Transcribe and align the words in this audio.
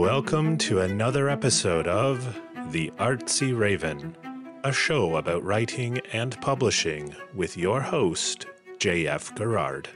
Welcome 0.00 0.56
to 0.58 0.80
another 0.80 1.28
episode 1.28 1.86
of 1.86 2.40
The 2.70 2.90
Artsy 2.98 3.56
Raven, 3.56 4.16
a 4.64 4.72
show 4.72 5.16
about 5.16 5.44
writing 5.44 5.98
and 6.14 6.40
publishing 6.40 7.14
with 7.34 7.58
your 7.58 7.82
host, 7.82 8.46
J.F. 8.78 9.34
Garrard. 9.34 9.90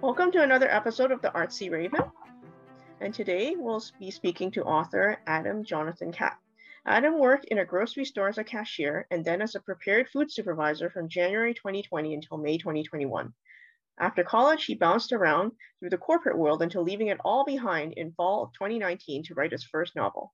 Welcome 0.00 0.32
to 0.32 0.42
another 0.42 0.70
episode 0.70 1.12
of 1.12 1.20
The 1.20 1.32
Artsy 1.32 1.70
Raven. 1.70 2.00
And 3.02 3.12
today 3.12 3.56
we'll 3.58 3.84
be 4.00 4.10
speaking 4.10 4.50
to 4.52 4.64
author 4.64 5.20
Adam 5.26 5.62
Jonathan 5.62 6.10
Kaat. 6.10 6.36
Adam 6.86 7.18
worked 7.18 7.44
in 7.50 7.58
a 7.58 7.64
grocery 7.64 8.06
store 8.06 8.30
as 8.30 8.38
a 8.38 8.44
cashier 8.44 9.06
and 9.10 9.22
then 9.22 9.42
as 9.42 9.54
a 9.54 9.60
prepared 9.60 10.08
food 10.08 10.32
supervisor 10.32 10.88
from 10.88 11.10
January 11.10 11.52
2020 11.52 12.14
until 12.14 12.38
May 12.38 12.56
2021. 12.56 13.34
After 13.98 14.24
college, 14.24 14.64
he 14.64 14.74
bounced 14.74 15.12
around 15.12 15.52
through 15.78 15.90
the 15.90 15.98
corporate 15.98 16.36
world 16.36 16.62
until 16.62 16.82
leaving 16.82 17.08
it 17.08 17.20
all 17.24 17.44
behind 17.44 17.92
in 17.92 18.12
fall 18.12 18.42
of 18.42 18.52
2019 18.54 19.22
to 19.24 19.34
write 19.34 19.52
his 19.52 19.64
first 19.64 19.94
novel. 19.94 20.32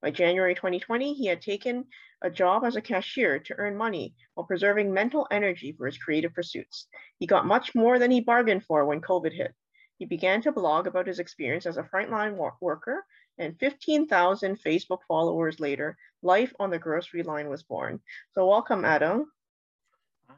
By 0.00 0.10
January 0.10 0.54
2020, 0.54 1.14
he 1.14 1.26
had 1.26 1.42
taken 1.42 1.86
a 2.22 2.30
job 2.30 2.64
as 2.64 2.76
a 2.76 2.82
cashier 2.82 3.38
to 3.40 3.54
earn 3.56 3.76
money 3.76 4.14
while 4.34 4.46
preserving 4.46 4.92
mental 4.92 5.26
energy 5.30 5.72
for 5.72 5.86
his 5.86 5.98
creative 5.98 6.32
pursuits. 6.32 6.88
He 7.18 7.26
got 7.26 7.46
much 7.46 7.74
more 7.74 7.98
than 7.98 8.10
he 8.10 8.20
bargained 8.20 8.64
for 8.64 8.84
when 8.86 9.00
COVID 9.00 9.32
hit. 9.32 9.54
He 9.98 10.06
began 10.06 10.42
to 10.42 10.52
blog 10.52 10.86
about 10.86 11.06
his 11.06 11.18
experience 11.18 11.66
as 11.66 11.76
a 11.76 11.84
frontline 11.84 12.36
worker, 12.60 13.04
and 13.38 13.58
15,000 13.58 14.60
Facebook 14.60 15.00
followers 15.06 15.60
later, 15.60 15.96
life 16.22 16.52
on 16.58 16.70
the 16.70 16.78
grocery 16.78 17.22
line 17.22 17.48
was 17.48 17.62
born. 17.62 18.00
So, 18.32 18.46
welcome, 18.46 18.84
Adam. 18.84 19.30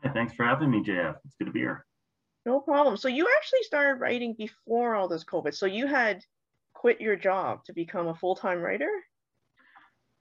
Hi, 0.03 0.13
thanks 0.13 0.35
for 0.35 0.45
having 0.45 0.71
me, 0.71 0.83
JF. 0.83 1.17
It's 1.25 1.37
good 1.37 1.47
to 1.47 1.53
be 1.53 1.61
here. 1.61 1.86
No 2.47 2.61
problem. 2.61 2.97
So 2.97 3.09
you 3.09 3.29
actually 3.37 3.65
started 3.65 4.01
writing 4.01 4.35
before 4.39 4.95
all 4.95 5.09
this 5.09 5.25
COVID. 5.25 5.53
So 5.53 5.67
you 5.67 5.89
had 5.89 6.25
quit 6.75 7.01
your 7.01 7.17
job 7.17 7.65
to 7.65 7.73
become 7.73 8.07
a 8.07 8.15
full-time 8.15 8.61
writer? 8.61 8.89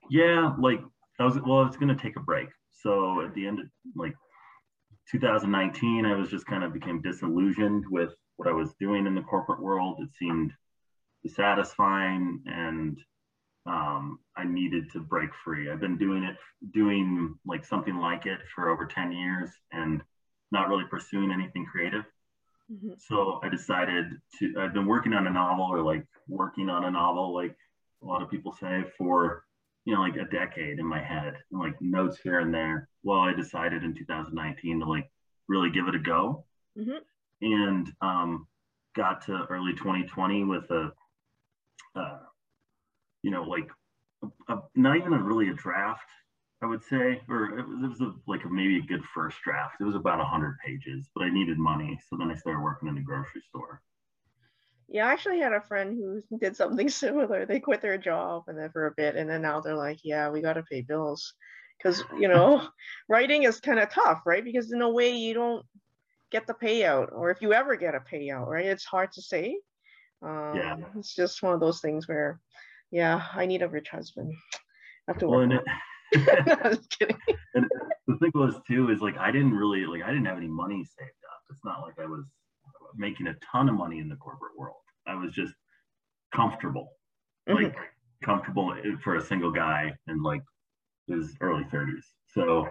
Yeah, 0.10 0.56
like 0.60 0.82
I 1.20 1.24
was 1.24 1.36
well, 1.36 1.60
I 1.60 1.68
was 1.68 1.78
gonna 1.78 1.96
take 1.96 2.16
a 2.16 2.22
break. 2.22 2.50
So 2.72 3.22
at 3.22 3.36
the 3.36 3.46
end 3.46 3.60
of 3.60 3.68
like 3.96 4.16
2019, 5.12 6.06
I 6.06 6.16
was 6.16 6.30
just 6.30 6.48
kind 6.48 6.64
of 6.64 6.74
became 6.74 7.00
disillusioned 7.02 7.86
with 7.92 8.10
what 8.38 8.50
I 8.50 8.54
was 8.54 8.74
doing 8.80 9.06
in 9.06 9.14
the 9.14 9.22
corporate 9.22 9.62
world. 9.62 10.00
It 10.02 10.10
seemed 10.18 10.52
dissatisfying 11.24 12.42
and 12.48 12.98
um, 13.68 14.20
I 14.36 14.46
needed 14.46 14.92
to 14.94 15.00
break 15.00 15.30
free. 15.44 15.72
I've 15.72 15.80
been 15.80 15.98
doing 15.98 16.24
it, 16.24 16.38
doing 16.74 17.36
like 17.46 17.66
something 17.66 17.98
like 17.98 18.26
it 18.26 18.40
for 18.54 18.70
over 18.70 18.86
10 18.86 19.12
years 19.12 19.52
and 19.72 20.02
not 20.52 20.70
really 20.70 20.86
pursuing 20.90 21.32
anything 21.32 21.66
creative. 21.66 22.04
Mm-hmm. 22.72 22.94
So 22.98 23.40
I 23.44 23.50
decided 23.50 24.06
to, 24.40 24.54
I've 24.60 24.74
been 24.74 24.88
working 24.88 25.14
on 25.14 25.28
a 25.28 25.32
novel 25.32 25.66
or 25.66 25.82
like 25.82 26.06
working 26.28 26.70
on 26.70 26.86
a 26.86 26.92
novel, 26.92 27.34
like 27.34 27.56
a 28.02 28.06
lot 28.06 28.22
of 28.22 28.30
people 28.30 28.52
say, 28.52 28.84
for, 28.98 29.44
you 29.86 29.94
know, 29.94 30.02
like 30.02 30.16
a 30.16 30.26
decade 30.26 30.80
in 30.80 30.86
my 30.86 31.02
head, 31.02 31.36
and 31.52 31.60
like 31.60 31.80
notes 31.80 32.18
here 32.24 32.40
and 32.40 32.54
there. 32.54 32.90
Well, 33.04 33.20
I 33.20 33.34
decided 33.34 33.84
in 33.84 33.94
2019 33.94 34.80
to 34.80 34.86
like 34.86 35.10
really 35.48 35.70
give 35.70 35.88
it 35.88 35.96
a 35.96 36.00
go. 36.00 36.46
Mm-hmm. 36.78 36.98
And 37.42 37.94
um, 38.02 38.48
got 38.96 39.26
to 39.26 39.46
early 39.50 39.74
2020 39.74 40.44
with 40.46 40.70
a, 40.72 40.92
uh, 41.96 42.20
you 43.22 43.32
know, 43.32 43.44
like 43.44 43.70
a, 44.24 44.54
a, 44.54 44.62
not 44.76 44.98
even 44.98 45.14
a 45.14 45.22
really 45.22 45.50
a 45.50 45.54
draft 45.54 46.10
I 46.66 46.68
would 46.68 46.84
say, 46.84 47.22
or 47.30 47.60
it 47.60 47.68
was, 47.68 47.84
it 47.84 47.88
was 47.88 48.02
a, 48.02 48.14
like 48.26 48.44
a, 48.44 48.50
maybe 48.50 48.80
a 48.80 48.82
good 48.82 49.04
first 49.14 49.38
draft. 49.44 49.76
It 49.80 49.84
was 49.84 49.94
about 49.94 50.18
100 50.18 50.58
pages, 50.66 51.08
but 51.14 51.24
I 51.24 51.30
needed 51.30 51.60
money. 51.60 52.00
So 52.10 52.18
then 52.18 52.32
I 52.32 52.36
started 52.36 52.64
working 52.64 52.88
in 52.88 52.96
the 52.96 53.02
grocery 53.02 53.44
store. 53.48 53.84
Yeah, 54.88 55.08
I 55.08 55.14
actually 55.14 55.42
had 55.42 55.54
a 55.54 55.62
friend 55.62 55.96
who 55.96 56.38
did 56.40 56.56
something 56.56 56.90
similar. 57.04 57.46
They 57.46 57.60
quit 57.60 57.82
their 57.82 58.00
job 58.00 58.46
and 58.48 58.58
then 58.58 58.72
for 58.72 58.88
a 58.88 58.94
bit, 58.98 59.16
and 59.16 59.30
then 59.30 59.44
now 59.44 59.62
they're 59.62 59.76
like, 59.76 60.00
yeah, 60.04 60.32
we 60.32 60.42
got 60.42 60.54
to 60.54 60.64
pay 60.64 60.82
bills. 60.82 61.36
Because, 61.78 62.04
you 62.18 62.30
know, 62.30 62.68
writing 63.10 63.44
is 63.44 63.60
kind 63.60 63.78
of 63.78 63.92
tough, 63.92 64.24
right? 64.26 64.44
Because 64.44 64.72
in 64.72 64.82
a 64.82 64.90
way, 64.90 65.12
you 65.12 65.36
don't 65.36 65.64
get 66.32 66.48
the 66.48 66.54
payout, 66.56 67.12
or 67.12 67.30
if 67.30 67.44
you 67.44 67.54
ever 67.54 67.76
get 67.76 67.94
a 67.94 68.00
payout, 68.00 68.48
right? 68.48 68.66
It's 68.66 68.86
hard 68.86 69.12
to 69.12 69.22
say. 69.22 69.60
Um, 70.24 70.56
yeah. 70.56 70.78
It's 70.98 71.14
just 71.14 71.44
one 71.44 71.54
of 71.54 71.60
those 71.60 71.80
things 71.80 72.08
where, 72.08 72.40
yeah, 72.90 73.22
I 73.34 73.46
need 73.46 73.62
a 73.62 73.70
rich 73.70 73.90
husband. 73.90 74.34
I 75.08 75.12
have 75.12 75.20
to 75.20 75.28
work. 75.28 75.52
Well, 76.14 76.26
no, 76.46 76.56
just 76.72 76.90
kidding. 76.98 77.18
and 77.54 77.66
the 78.08 78.18
thing 78.18 78.32
was 78.34 78.56
too 78.68 78.90
is 78.92 79.02
like 79.02 79.18
I 79.18 79.32
didn't 79.32 79.54
really 79.54 79.86
like 79.86 80.04
I 80.04 80.08
didn't 80.08 80.26
have 80.26 80.38
any 80.38 80.48
money 80.48 80.84
saved 80.84 81.12
up. 81.32 81.42
It's 81.50 81.64
not 81.64 81.82
like 81.82 81.96
I 82.00 82.06
was 82.06 82.26
making 82.96 83.28
a 83.28 83.36
ton 83.52 83.70
of 83.70 83.76
money 83.76 84.00
in 84.00 84.10
the 84.10 84.16
corporate 84.16 84.58
world. 84.58 84.76
I 85.08 85.16
was 85.16 85.34
just 85.34 85.54
comfortable, 86.34 86.90
mm-hmm. 87.48 87.64
like 87.64 87.76
comfortable 88.24 88.76
for 89.04 89.16
a 89.16 89.22
single 89.22 89.52
guy 89.52 89.94
in 90.08 90.24
like 90.24 90.42
his 91.08 91.36
early 91.42 91.64
30s. 91.66 92.04
So 92.28 92.68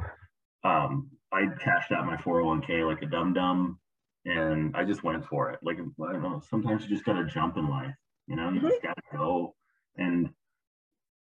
um, 0.65 1.11
I 1.33 1.47
cashed 1.61 1.93
out 1.93 2.07
my 2.07 2.17
401k 2.17 2.87
like 2.87 3.03
a 3.03 3.07
dum 3.07 3.33
dum, 3.33 3.79
and 4.25 4.75
I 4.77 4.85
just 4.85 5.05
went 5.05 5.25
for 5.27 5.51
it. 5.51 5.61
Like 5.63 5.79
I 5.79 6.13
don't 6.13 6.23
know. 6.23 6.43
Sometimes 6.49 6.83
you 6.83 6.89
just 6.89 7.05
gotta 7.05 7.27
jump 7.27 7.57
in 7.57 7.69
life. 7.69 7.95
You 8.27 8.37
know, 8.37 8.51
you 8.51 8.59
mm-hmm. 8.59 8.69
just 8.69 8.83
gotta 8.83 9.03
go. 9.13 9.55
And 9.97 10.31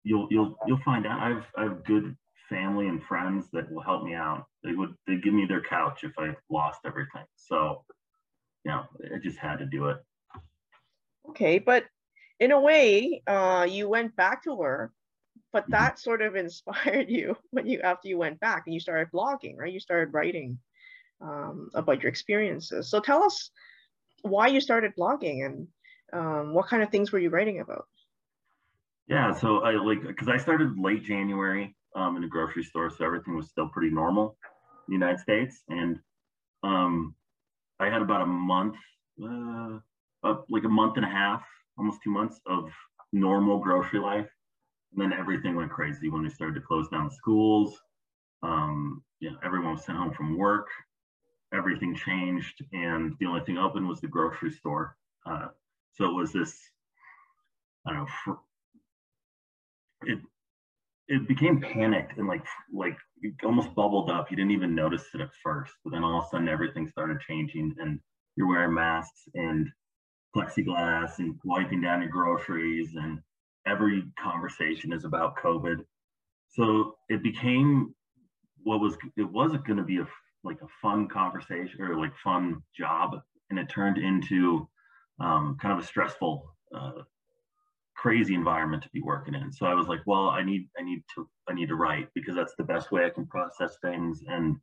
you'll 0.03 0.28
you'll 0.31 0.56
you'll 0.68 0.81
find 0.84 1.06
out. 1.06 1.19
I've 1.19 1.46
I've 1.58 1.84
good 1.86 2.16
family 2.50 2.88
and 2.88 3.02
friends 3.03 3.47
that 3.53 3.72
will 3.72 3.81
help 3.81 4.03
me 4.03 4.14
out. 4.14 4.46
They 4.64 4.74
would 4.74 4.94
they 5.08 5.18
give 5.18 5.34
me 5.34 5.46
their 5.46 5.62
couch 5.62 6.03
if 6.03 6.12
I 6.18 6.36
lost 6.50 6.81
everything. 6.86 7.25
So, 7.36 7.84
you 8.63 8.72
know, 8.72 8.84
I 9.13 9.19
just 9.22 9.38
had 9.38 9.59
to 9.59 9.66
do 9.66 9.88
it. 9.88 9.97
Okay, 11.30 11.59
but 11.59 11.86
in 12.40 12.52
a 12.52 12.59
way, 12.59 13.24
uh, 13.28 13.66
you 13.69 13.88
went 13.88 14.16
back 14.16 14.44
to 14.44 14.53
work, 14.53 14.92
but 15.52 15.63
mm-hmm. 15.63 15.72
that 15.72 16.00
sort 16.00 16.22
of 16.22 16.36
inspired 16.46 17.09
you 17.09 17.36
when 17.52 17.66
you 17.66 17.80
after 17.81 18.08
you 18.08 18.18
went 18.18 18.40
back 18.40 18.63
and 18.66 18.74
you 18.74 18.80
started 18.80 19.12
blogging, 19.13 19.58
right? 19.58 19.74
You 19.74 19.80
started 19.80 20.13
writing 20.13 20.58
um, 21.22 21.69
about 21.74 22.02
your 22.02 22.09
experiences. 22.09 22.90
So 22.90 23.00
tell 23.00 23.24
us 23.24 23.50
why 24.22 24.47
you 24.47 24.62
started 24.62 24.94
blogging 24.97 25.46
and 25.46 25.68
um, 26.13 26.53
what 26.53 26.68
kind 26.68 26.84
of 26.84 26.90
things 26.90 27.12
were 27.12 27.19
you 27.19 27.30
writing 27.30 27.59
about? 27.59 27.88
Yeah, 29.08 29.34
so 29.34 29.59
I 29.59 29.72
like 29.74 30.02
because 30.02 30.30
I 30.30 30.38
started 30.38 30.78
late 30.78 31.03
January 31.03 31.75
um, 31.96 32.16
in 32.18 32.24
a 32.24 32.28
grocery 32.28 32.64
store, 32.64 32.90
so 32.90 33.06
everything 33.06 33.36
was 33.36 33.50
still 33.50 33.68
pretty 33.68 33.94
normal 33.94 34.38
in 34.88 34.94
the 34.94 34.94
United 34.94 35.19
States, 35.19 35.62
and 35.69 36.00
um, 36.64 37.16
I 37.80 37.90
had 37.90 38.02
about 38.02 38.22
a 38.22 38.25
month, 38.25 38.75
uh, 39.22 39.80
like 40.50 40.63
a 40.63 40.69
month 40.69 40.96
and 40.97 41.06
a 41.06 41.09
half, 41.09 41.44
almost 41.78 42.00
two 42.03 42.12
months 42.12 42.40
of 42.47 42.69
normal 43.12 43.59
grocery 43.59 44.00
life, 44.00 44.30
and 44.94 45.02
then 45.02 45.18
everything 45.18 45.56
went 45.56 45.72
crazy 45.72 46.09
when 46.09 46.24
they 46.24 46.30
started 46.30 46.56
to 46.56 46.62
close 46.62 46.88
down 46.90 47.12
schools. 47.12 47.78
Um, 48.42 49.03
you 49.19 49.31
know, 49.31 49.38
everyone 49.44 49.74
was 49.74 49.86
sent 49.86 49.97
home 49.97 50.13
from 50.13 50.38
work. 50.38 50.68
Everything 51.53 51.96
changed, 51.96 52.63
and 52.74 53.13
the 53.19 53.25
only 53.28 53.42
thing 53.42 53.58
open 53.58 53.88
was 53.88 54.02
the 54.02 54.08
grocery 54.08 54.52
store. 54.52 54.97
Uh, 55.25 55.47
so 55.92 56.06
it 56.06 56.13
was 56.13 56.31
this, 56.34 56.58
I 57.86 57.92
don't 57.92 58.00
know, 58.00 58.08
fr- 58.24 58.31
it 60.08 60.19
it 61.08 61.28
became 61.28 61.59
panicked 61.59 62.18
and 62.18 62.28
like 62.28 62.46
like 62.74 62.97
almost 63.44 63.74
bubbled 63.75 64.09
up. 64.09 64.30
You 64.30 64.38
didn't 64.38 64.52
even 64.52 64.75
notice 64.75 65.06
it 65.14 65.22
at 65.22 65.30
first, 65.44 65.74
but 65.84 65.91
then 65.91 66.03
all 66.03 66.19
of 66.19 66.25
a 66.25 66.30
sudden 66.30 66.47
everything 66.47 66.88
started 66.88 67.19
changing, 67.22 67.75
and 67.80 68.00
you're 68.36 68.47
wearing 68.47 68.74
masks 68.74 69.24
and 69.34 69.69
plexiglass 70.36 71.19
and 71.19 71.36
wiping 71.44 71.81
down 71.81 72.02
your 72.02 72.09
groceries, 72.09 72.96
and 72.96 73.19
every 73.68 74.03
conversation 74.19 74.94
is 74.94 75.06
about 75.06 75.38
COVID. 75.38 75.78
So 76.50 76.96
it 77.09 77.24
became 77.24 77.94
what 78.63 78.80
was 78.80 78.97
it 79.18 79.30
wasn't 79.30 79.66
going 79.66 79.78
to 79.78 79.84
be 79.84 79.97
a 79.97 80.08
like 80.44 80.62
a 80.62 80.68
fun 80.81 81.07
conversation 81.07 81.81
or 81.81 81.98
like 81.98 82.16
fun 82.24 82.62
job, 82.77 83.19
and 83.50 83.60
it 83.60 83.69
turned 83.69 83.98
into 83.98 84.68
um, 85.19 85.57
kind 85.62 85.77
of 85.77 85.83
a 85.83 85.88
stressful 85.88 86.44
uh, 86.75 86.92
crazy 88.03 88.35
environment 88.35 88.83
to 88.83 88.89
be 88.89 89.01
working 89.01 89.33
in. 89.33 89.50
So 89.50 89.65
I 89.65 89.73
was 89.73 89.88
like, 89.88 90.01
well, 90.05 90.27
I 90.29 90.44
need 90.44 90.67
I 90.77 90.83
need 90.83 91.03
to 91.15 91.27
I 91.50 91.53
need 91.53 91.69
to 91.69 91.75
write 91.75 92.09
because 92.13 92.35
that's 92.35 92.53
the 92.57 92.63
best 92.73 92.91
way 92.91 93.05
I 93.05 93.09
can 93.09 93.25
process 93.25 93.77
things 93.81 94.21
and 94.27 94.57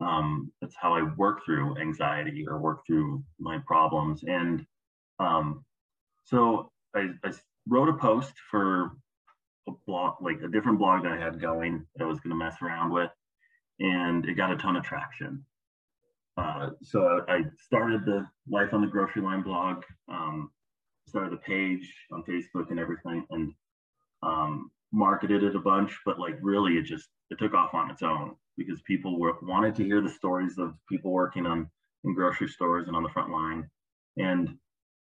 um, 0.00 0.52
that's 0.60 0.76
how 0.80 0.94
I 0.94 1.02
work 1.16 1.44
through 1.44 1.76
anxiety 1.78 2.46
or 2.48 2.58
work 2.58 2.86
through 2.86 3.22
my 3.38 3.58
problems. 3.66 4.22
And 4.22 4.64
um, 5.18 5.64
so 6.24 6.70
I, 6.94 7.08
I 7.24 7.32
wrote 7.68 7.88
a 7.88 7.94
post 7.94 8.32
for 8.50 8.92
a 9.68 9.72
blog, 9.86 10.14
like 10.22 10.40
a 10.42 10.48
different 10.48 10.78
blog 10.78 11.02
that 11.02 11.12
I 11.12 11.18
had 11.18 11.40
going 11.40 11.84
that 11.96 12.04
I 12.04 12.06
was 12.06 12.20
going 12.20 12.30
to 12.30 12.44
mess 12.44 12.56
around 12.62 12.92
with, 12.92 13.10
and 13.80 14.24
it 14.24 14.34
got 14.34 14.52
a 14.52 14.56
ton 14.56 14.76
of 14.76 14.84
traction. 14.84 15.44
Uh, 16.36 16.70
so 16.82 17.20
I 17.28 17.42
started 17.58 18.06
the 18.06 18.26
Life 18.48 18.72
on 18.72 18.80
the 18.80 18.86
Grocery 18.86 19.22
Line 19.22 19.42
blog. 19.42 19.82
Um, 20.08 20.50
started 21.10 21.32
a 21.32 21.36
page 21.38 21.92
on 22.12 22.22
Facebook 22.22 22.70
and 22.70 22.78
everything 22.78 23.26
and 23.30 23.52
um, 24.22 24.70
marketed 24.92 25.42
it 25.42 25.56
a 25.56 25.60
bunch, 25.60 25.96
but 26.04 26.18
like 26.18 26.36
really 26.40 26.74
it 26.74 26.84
just 26.84 27.08
it 27.30 27.38
took 27.38 27.54
off 27.54 27.74
on 27.74 27.90
its 27.90 28.02
own 28.02 28.34
because 28.56 28.80
people 28.82 29.18
were 29.18 29.34
wanted 29.42 29.74
to 29.76 29.84
hear 29.84 30.00
the 30.00 30.08
stories 30.08 30.58
of 30.58 30.74
people 30.88 31.10
working 31.10 31.46
on 31.46 31.68
in 32.04 32.14
grocery 32.14 32.48
stores 32.48 32.86
and 32.86 32.96
on 32.96 33.02
the 33.02 33.08
front 33.10 33.30
line. 33.30 33.68
And 34.16 34.56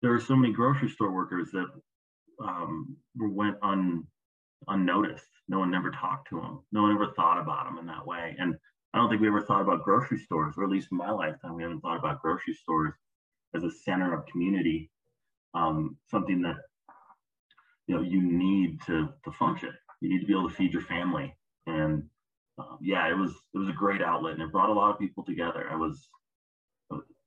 there 0.01 0.13
are 0.13 0.19
so 0.19 0.35
many 0.35 0.53
grocery 0.53 0.89
store 0.89 1.11
workers 1.11 1.49
that 1.51 1.67
um, 2.43 2.95
went 3.15 3.57
un, 3.61 4.05
unnoticed. 4.67 5.25
No 5.47 5.59
one 5.59 5.73
ever 5.73 5.91
talked 5.91 6.29
to 6.29 6.39
them. 6.39 6.63
No 6.71 6.83
one 6.83 6.93
ever 6.93 7.11
thought 7.15 7.39
about 7.39 7.65
them 7.65 7.77
in 7.79 7.85
that 7.87 8.05
way. 8.05 8.35
And 8.39 8.55
I 8.93 8.97
don't 8.97 9.09
think 9.09 9.21
we 9.21 9.27
ever 9.27 9.41
thought 9.41 9.61
about 9.61 9.83
grocery 9.83 10.19
stores, 10.19 10.55
or 10.57 10.63
at 10.63 10.69
least 10.69 10.89
in 10.91 10.97
my 10.97 11.11
lifetime, 11.11 11.55
we 11.55 11.63
haven't 11.63 11.81
thought 11.81 11.99
about 11.99 12.21
grocery 12.21 12.53
stores 12.53 12.93
as 13.55 13.63
a 13.63 13.71
center 13.71 14.13
of 14.13 14.25
community, 14.27 14.89
um, 15.53 15.97
something 16.09 16.41
that 16.41 16.55
you 17.87 17.95
know 17.95 18.01
you 18.01 18.21
need 18.21 18.79
to 18.87 19.09
to 19.23 19.31
function. 19.31 19.73
You 20.01 20.09
need 20.09 20.21
to 20.21 20.27
be 20.27 20.33
able 20.33 20.49
to 20.49 20.55
feed 20.55 20.73
your 20.73 20.83
family, 20.83 21.35
and 21.65 22.03
uh, 22.57 22.77
yeah, 22.81 23.09
it 23.09 23.17
was 23.17 23.31
it 23.53 23.57
was 23.57 23.69
a 23.69 23.73
great 23.73 24.01
outlet, 24.01 24.33
and 24.33 24.43
it 24.43 24.51
brought 24.51 24.69
a 24.69 24.73
lot 24.73 24.91
of 24.91 24.99
people 24.99 25.23
together. 25.23 25.67
I 25.71 25.75
was 25.75 26.09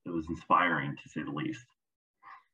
it 0.04 0.10
was 0.10 0.26
inspiring 0.28 0.96
to 1.02 1.08
say 1.08 1.22
the 1.22 1.30
least. 1.30 1.64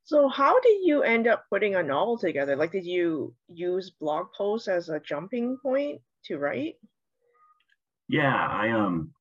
So 0.04 0.28
how 0.28 0.58
did 0.60 0.78
you 0.84 1.02
end 1.02 1.26
up 1.26 1.44
putting 1.50 1.74
a 1.74 1.82
novel 1.82 2.16
together? 2.16 2.56
Like, 2.56 2.72
did 2.72 2.86
you 2.86 3.34
use 3.48 3.90
blog 3.90 4.28
posts 4.36 4.68
as 4.68 4.88
a 4.88 5.00
jumping 5.00 5.58
point 5.62 6.00
to 6.24 6.38
write? 6.38 6.76
Yeah, 8.08 8.34
I 8.34 8.70
um, 8.70 9.12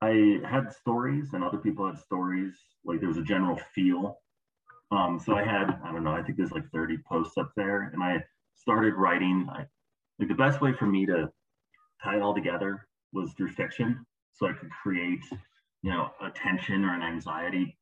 I 0.00 0.40
had 0.44 0.72
stories, 0.72 1.32
and 1.32 1.44
other 1.44 1.58
people 1.58 1.86
had 1.86 1.98
stories. 1.98 2.54
Like 2.84 3.00
there 3.00 3.08
was 3.08 3.18
a 3.18 3.22
general 3.22 3.60
feel. 3.74 4.18
Um, 4.90 5.18
so 5.18 5.34
I 5.34 5.44
had 5.44 5.78
I 5.84 5.92
don't 5.92 6.04
know, 6.04 6.12
I 6.12 6.22
think 6.22 6.38
there's 6.38 6.52
like 6.52 6.70
30 6.72 6.98
posts 7.08 7.36
up 7.36 7.52
there, 7.56 7.90
and 7.92 8.02
I 8.02 8.22
started 8.54 8.94
writing. 8.94 9.48
I 9.50 9.66
like 10.18 10.28
the 10.28 10.34
best 10.34 10.60
way 10.60 10.72
for 10.72 10.86
me 10.86 11.06
to 11.06 11.30
tie 12.02 12.16
it 12.16 12.22
all 12.22 12.34
together 12.34 12.86
was 13.12 13.32
through 13.32 13.50
fiction, 13.50 14.04
so 14.32 14.46
I 14.46 14.52
could 14.52 14.70
create 14.70 15.20
you 15.82 15.90
know 15.90 16.10
a 16.20 16.30
tension 16.30 16.84
or 16.84 16.94
an 16.94 17.02
anxiety 17.02 17.76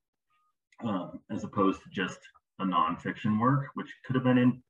um, 0.84 1.20
as 1.30 1.44
opposed 1.44 1.82
to 1.82 1.90
just 1.90 2.18
a 2.58 2.64
nonfiction 2.64 3.40
work, 3.40 3.66
which 3.74 3.92
could 4.04 4.16
have 4.16 4.24
been 4.24 4.38
in 4.38 4.62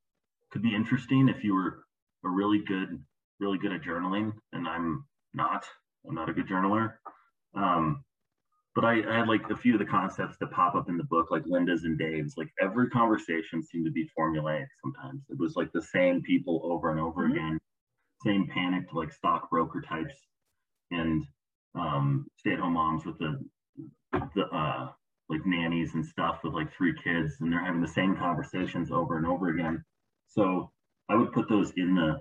could 0.50 0.62
be 0.62 0.74
interesting 0.74 1.28
if 1.28 1.42
you 1.42 1.54
were 1.54 1.84
a 2.24 2.28
really 2.28 2.58
good 2.58 3.02
really 3.40 3.58
good 3.58 3.72
at 3.72 3.82
journaling, 3.82 4.32
and 4.52 4.66
I'm 4.66 5.04
not. 5.34 5.64
I'm 6.08 6.14
not 6.14 6.30
a 6.30 6.32
good 6.32 6.46
journaler. 6.46 6.94
Um, 7.54 8.04
but 8.76 8.84
I, 8.84 9.00
I, 9.10 9.18
had 9.20 9.26
like 9.26 9.48
a 9.50 9.56
few 9.56 9.72
of 9.72 9.78
the 9.78 9.86
concepts 9.86 10.36
that 10.38 10.50
pop 10.50 10.74
up 10.74 10.90
in 10.90 10.98
the 10.98 11.04
book, 11.04 11.30
like 11.30 11.44
Linda's 11.46 11.84
and 11.84 11.98
Dave's. 11.98 12.36
Like 12.36 12.50
every 12.60 12.90
conversation 12.90 13.62
seemed 13.62 13.86
to 13.86 13.90
be 13.90 14.08
formulaic. 14.16 14.66
Sometimes 14.82 15.22
it 15.30 15.38
was 15.38 15.56
like 15.56 15.72
the 15.72 15.80
same 15.80 16.22
people 16.22 16.60
over 16.62 16.90
and 16.90 17.00
over 17.00 17.22
mm-hmm. 17.22 17.32
again, 17.32 17.58
same 18.22 18.46
panicked 18.52 18.92
like 18.92 19.12
stockbroker 19.12 19.80
types, 19.80 20.14
and 20.90 21.24
um, 21.74 22.26
stay-at-home 22.36 22.74
moms 22.74 23.06
with 23.06 23.18
the 23.18 23.40
the 24.34 24.42
uh, 24.54 24.88
like 25.30 25.46
nannies 25.46 25.94
and 25.94 26.04
stuff 26.04 26.40
with 26.44 26.52
like 26.52 26.68
three 26.76 26.94
kids, 27.02 27.32
and 27.40 27.50
they're 27.50 27.64
having 27.64 27.80
the 27.80 27.88
same 27.88 28.14
conversations 28.14 28.92
over 28.92 29.16
and 29.16 29.26
over 29.26 29.48
again. 29.48 29.82
So 30.28 30.70
I 31.08 31.14
would 31.16 31.32
put 31.32 31.48
those 31.48 31.72
in 31.78 31.94
the 31.94 32.18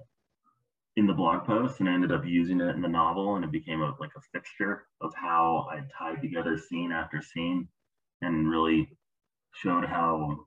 in 0.97 1.07
the 1.07 1.13
blog 1.13 1.45
post, 1.45 1.79
and 1.79 1.89
I 1.89 1.93
ended 1.93 2.11
up 2.11 2.25
using 2.25 2.61
it 2.61 2.75
in 2.75 2.81
the 2.81 2.87
novel, 2.87 3.35
and 3.35 3.43
it 3.43 3.51
became 3.51 3.81
a 3.81 3.95
like 3.99 4.11
a 4.15 4.21
fixture 4.33 4.87
of 5.01 5.13
how 5.15 5.67
I 5.71 5.81
tied 5.97 6.21
together 6.21 6.57
scene 6.57 6.91
after 6.91 7.21
scene, 7.21 7.67
and 8.21 8.49
really 8.49 8.89
showed 9.53 9.85
how 9.85 10.45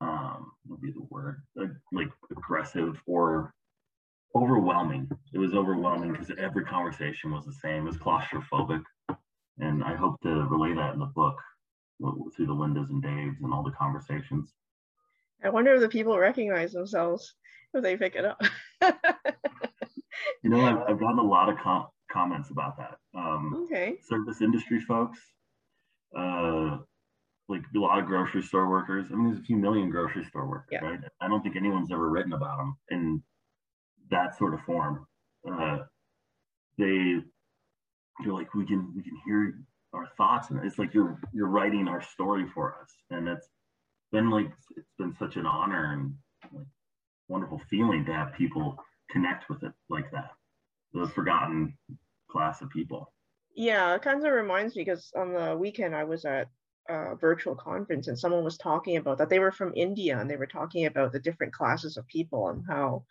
um, 0.00 0.52
would 0.68 0.80
be 0.80 0.92
the 0.92 1.06
word 1.10 1.42
like 1.92 2.10
aggressive 2.30 3.00
or 3.06 3.52
overwhelming. 4.34 5.08
It 5.32 5.38
was 5.38 5.54
overwhelming 5.54 6.12
because 6.12 6.30
every 6.38 6.64
conversation 6.64 7.30
was 7.30 7.44
the 7.44 7.52
same. 7.52 7.82
It 7.82 7.90
was 7.90 7.96
claustrophobic. 7.98 8.82
And 9.58 9.84
I 9.84 9.94
hope 9.94 10.20
to 10.22 10.46
relay 10.50 10.74
that 10.74 10.94
in 10.94 10.98
the 10.98 11.06
book 11.06 11.36
through 12.00 12.46
the 12.46 12.54
Lindas 12.54 12.90
and 12.90 13.02
Daves 13.02 13.36
and 13.42 13.52
all 13.52 13.62
the 13.62 13.70
conversations. 13.72 14.54
I 15.42 15.50
wonder 15.50 15.74
if 15.74 15.80
the 15.80 15.88
people 15.88 16.18
recognize 16.18 16.72
themselves 16.72 17.34
if 17.74 17.82
they 17.82 17.96
pick 17.96 18.16
it 18.16 18.24
up. 18.24 18.40
you 20.42 20.50
know, 20.50 20.60
I've, 20.60 20.78
I've, 20.88 21.00
gotten 21.00 21.18
a 21.18 21.22
lot 21.22 21.48
of 21.48 21.58
com- 21.58 21.88
comments 22.10 22.50
about 22.50 22.76
that. 22.78 22.98
Um, 23.16 23.66
okay. 23.66 23.96
Service 24.08 24.40
industry 24.40 24.80
folks, 24.80 25.18
uh, 26.16 26.78
like 27.48 27.62
a 27.74 27.78
lot 27.78 27.98
of 27.98 28.06
grocery 28.06 28.42
store 28.42 28.68
workers. 28.68 29.06
I 29.10 29.16
mean, 29.16 29.26
there's 29.26 29.40
a 29.40 29.44
few 29.44 29.56
million 29.56 29.90
grocery 29.90 30.24
store 30.24 30.46
workers, 30.46 30.68
yeah. 30.70 30.84
right? 30.84 31.00
I 31.20 31.28
don't 31.28 31.42
think 31.42 31.56
anyone's 31.56 31.90
ever 31.90 32.08
written 32.08 32.32
about 32.32 32.58
them. 32.58 32.76
in 32.90 33.22
that 34.10 34.36
sort 34.38 34.54
of 34.54 34.60
form. 34.60 35.06
Uh, 35.50 35.78
they 36.78 37.16
you're 38.20 38.34
like 38.34 38.54
we 38.54 38.64
can 38.64 38.92
we 38.94 39.02
can 39.02 39.16
hear 39.24 39.58
our 39.92 40.06
thoughts 40.16 40.50
and 40.50 40.64
it's 40.64 40.78
like 40.78 40.94
you're 40.94 41.18
you're 41.32 41.48
writing 41.48 41.88
our 41.88 42.02
story 42.02 42.46
for 42.54 42.76
us 42.80 42.90
and 43.10 43.28
it's 43.28 43.48
been 44.12 44.30
like 44.30 44.50
it's 44.76 44.92
been 44.98 45.14
such 45.18 45.36
an 45.36 45.46
honor 45.46 45.92
and 45.92 46.14
like, 46.54 46.66
wonderful 47.28 47.60
feeling 47.70 48.04
to 48.04 48.12
have 48.12 48.34
people 48.34 48.76
connect 49.10 49.48
with 49.48 49.62
it 49.62 49.72
like 49.88 50.10
that 50.10 50.30
the 50.92 51.06
forgotten 51.08 51.76
class 52.30 52.60
of 52.60 52.70
people 52.70 53.12
yeah 53.54 53.94
it 53.94 54.02
kind 54.02 54.24
of 54.24 54.32
reminds 54.32 54.76
me 54.76 54.84
because 54.84 55.10
on 55.16 55.32
the 55.32 55.56
weekend 55.56 55.94
i 55.94 56.04
was 56.04 56.24
at 56.24 56.48
a 56.88 57.14
virtual 57.16 57.54
conference 57.54 58.08
and 58.08 58.18
someone 58.18 58.44
was 58.44 58.58
talking 58.58 58.96
about 58.96 59.18
that 59.18 59.28
they 59.28 59.38
were 59.38 59.52
from 59.52 59.72
india 59.76 60.18
and 60.18 60.28
they 60.28 60.36
were 60.36 60.46
talking 60.46 60.86
about 60.86 61.12
the 61.12 61.20
different 61.20 61.52
classes 61.52 61.96
of 61.96 62.06
people 62.06 62.48
and 62.48 62.64
how 62.68 63.04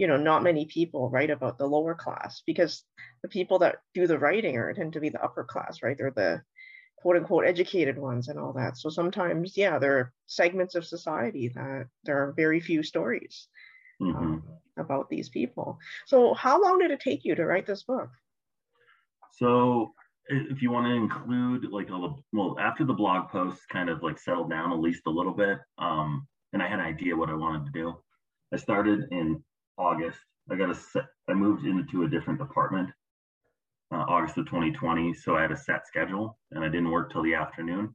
you 0.00 0.06
know, 0.06 0.16
not 0.16 0.42
many 0.42 0.64
people 0.64 1.10
write 1.10 1.28
about 1.28 1.58
the 1.58 1.66
lower 1.66 1.94
class 1.94 2.42
because 2.46 2.84
the 3.22 3.28
people 3.28 3.58
that 3.58 3.76
do 3.92 4.06
the 4.06 4.18
writing 4.18 4.56
are 4.56 4.72
tend 4.72 4.94
to 4.94 5.00
be 5.00 5.10
the 5.10 5.22
upper 5.22 5.44
class, 5.44 5.82
right? 5.82 5.94
They're 5.98 6.10
the 6.10 6.40
quote 7.00 7.16
unquote 7.16 7.46
educated 7.46 7.98
ones 7.98 8.28
and 8.28 8.38
all 8.38 8.52
that. 8.52 8.76
So 8.76 8.88
sometimes, 8.88 9.56
yeah, 9.56 9.78
there 9.78 9.98
are 9.98 10.12
segments 10.26 10.74
of 10.74 10.86
society 10.86 11.48
that 11.54 11.86
there 12.04 12.18
are 12.18 12.32
very 12.32 12.60
few 12.60 12.82
stories 12.82 13.48
mm-hmm. 14.00 14.16
um, 14.16 14.42
about 14.78 15.08
these 15.08 15.28
people. 15.28 15.78
So 16.06 16.34
how 16.34 16.62
long 16.62 16.78
did 16.78 16.90
it 16.90 17.00
take 17.00 17.24
you 17.24 17.34
to 17.34 17.46
write 17.46 17.66
this 17.66 17.82
book? 17.82 18.10
So 19.32 19.92
if 20.28 20.62
you 20.62 20.70
want 20.70 20.86
to 20.86 20.92
include 20.92 21.72
like 21.72 21.88
a 21.90 22.14
well 22.32 22.56
after 22.60 22.84
the 22.84 22.92
blog 22.92 23.30
posts 23.30 23.64
kind 23.66 23.88
of 23.88 24.02
like 24.02 24.18
settled 24.18 24.50
down 24.50 24.72
at 24.72 24.78
least 24.78 25.02
a 25.08 25.10
little 25.10 25.32
bit 25.32 25.58
um 25.78 26.24
and 26.52 26.62
i 26.62 26.68
had 26.68 26.78
an 26.78 26.84
idea 26.84 27.16
what 27.16 27.30
i 27.30 27.34
wanted 27.34 27.64
to 27.64 27.72
do 27.72 27.92
i 28.54 28.56
started 28.56 29.00
in 29.10 29.42
August. 29.80 30.18
I 30.50 30.56
got 30.56 30.70
a, 30.70 31.08
I 31.28 31.34
moved 31.34 31.64
into 31.64 32.04
a 32.04 32.08
different 32.08 32.38
department 32.38 32.90
uh, 33.92 34.04
August 34.08 34.38
of 34.38 34.46
2020. 34.46 35.14
So 35.14 35.36
I 35.36 35.42
had 35.42 35.52
a 35.52 35.56
set 35.56 35.86
schedule 35.86 36.38
and 36.50 36.64
I 36.64 36.68
didn't 36.68 36.90
work 36.90 37.12
till 37.12 37.22
the 37.22 37.34
afternoon. 37.34 37.94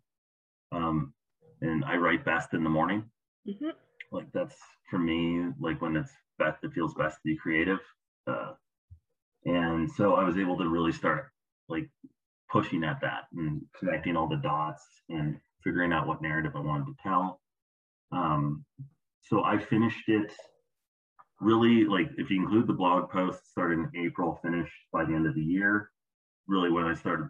Um, 0.72 1.13
and 1.62 1.86
I 1.86 1.96
write 1.96 2.25
best 2.25 2.53
in 2.53 2.63
the 2.63 2.69
morning. 2.69 3.03
Mm-hmm. 3.48 3.69
Like 4.12 4.27
that's 4.34 4.55
for 4.89 5.00
me, 5.00 5.46
like 5.60 5.81
when 5.81 5.96
it's 5.96 6.12
best, 6.38 6.63
it 6.63 6.74
feels 6.74 6.93
best 6.96 7.15
to 7.15 7.22
be 7.25 7.38
creative. 7.38 7.79
Uh, 8.27 8.53
and 9.46 9.89
so 9.91 10.15
I 10.15 10.24
was 10.24 10.38
able 10.38 10.58
to 10.58 10.67
really 10.67 10.91
start 10.91 11.29
like 11.69 11.89
pushing 12.51 12.84
at 12.84 13.01
that 13.01 13.24
and 13.36 13.62
connecting 13.79 14.15
all 14.15 14.27
the 14.27 14.38
dots 14.38 14.84
and 15.10 15.38
figuring 15.63 15.93
out 15.93 16.08
what 16.08 16.22
narrative 16.22 16.53
I 16.55 16.60
wanted 16.60 16.86
to 16.86 16.96
tell. 17.03 17.41
Um, 18.12 18.65
so 19.22 19.43
I 19.43 19.58
finished 19.58 20.08
it 20.08 20.31
really 21.41 21.84
like 21.84 22.10
if 22.17 22.29
you 22.29 22.41
include 22.41 22.67
the 22.67 22.74
blog 22.74 23.10
post 23.10 23.46
started 23.50 23.79
in 23.79 24.05
april 24.05 24.39
finished 24.41 24.74
by 24.93 25.03
the 25.03 25.13
end 25.13 25.27
of 25.27 25.36
the 25.36 25.41
year 25.41 25.91
really 26.47 26.69
when 26.69 26.85
i 26.85 26.93
started 26.93 27.27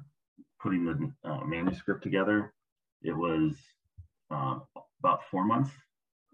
putting 0.61 0.85
the 0.85 1.29
uh, 1.29 1.43
manuscript 1.45 2.03
together 2.03 2.53
it 3.03 3.15
was 3.15 3.55
uh, 4.31 4.57
about 4.99 5.19
four 5.29 5.45
months 5.45 5.71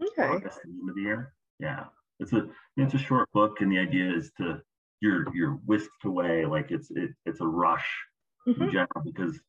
okay 0.02 0.28
August, 0.28 0.60
the 0.64 0.70
end 0.70 0.90
of 0.90 0.96
the 0.96 1.02
year 1.02 1.34
yeah 1.60 1.86
it's 2.20 2.34
a 2.34 2.48
it's 2.78 2.94
a 2.94 2.98
short 2.98 3.28
book 3.34 3.58
and 3.62 3.72
the 3.72 3.78
idea 3.78 4.12
is 4.12 4.32
to 4.38 4.62
you're 5.02 5.26
you're 5.34 5.60
whisked 5.66 6.06
away 6.06 6.46
like 6.46 6.72
it's 6.72 6.92
it, 6.92 7.12
it's 7.26 7.42
a 7.42 7.48
rush 7.48 7.90
mm-hmm. 8.48 8.64
in 8.64 8.72
general 8.72 9.02
because 9.04 9.40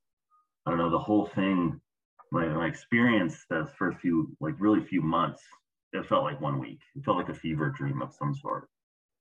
i 0.66 0.70
don't 0.70 0.78
know 0.78 0.90
the 0.90 0.98
whole 0.98 1.26
thing 1.26 1.80
my, 2.30 2.46
my 2.46 2.66
experience 2.66 3.44
that 3.50 3.68
first 3.76 3.98
few 3.98 4.34
like 4.40 4.54
really 4.58 4.82
few 4.82 5.02
months 5.02 5.42
it 5.92 6.06
felt 6.06 6.24
like 6.24 6.40
one 6.40 6.58
week. 6.58 6.80
It 6.94 7.04
felt 7.04 7.18
like 7.18 7.28
a 7.28 7.34
fever 7.34 7.70
dream 7.70 8.02
of 8.02 8.12
some 8.12 8.34
sort. 8.34 8.68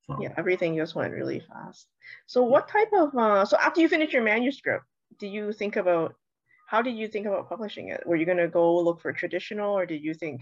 So 0.08 0.18
yeah, 0.22 0.34
everything 0.38 0.76
just 0.76 0.96
went 0.96 1.14
really 1.14 1.40
fast. 1.40 1.88
So 2.26 2.44
what 2.44 2.68
type 2.68 2.90
of 2.94 3.16
uh, 3.16 3.46
so 3.46 3.58
after 3.58 3.82
you 3.82 3.88
finish 3.90 4.14
your 4.14 4.24
manuscript, 4.24 4.86
do 5.20 5.28
you 5.28 5.54
think 5.54 5.76
about 5.76 6.16
how 6.68 6.82
did 6.82 6.96
you 6.96 7.08
think 7.08 7.28
about 7.28 7.50
publishing 7.50 7.90
it? 7.90 8.06
Were 8.06 8.16
you 8.16 8.26
gonna 8.26 8.48
go 8.48 8.80
look 8.82 9.02
for 9.02 9.12
traditional, 9.14 9.74
or 9.78 9.86
did 9.86 10.04
you 10.04 10.14
think, 10.14 10.42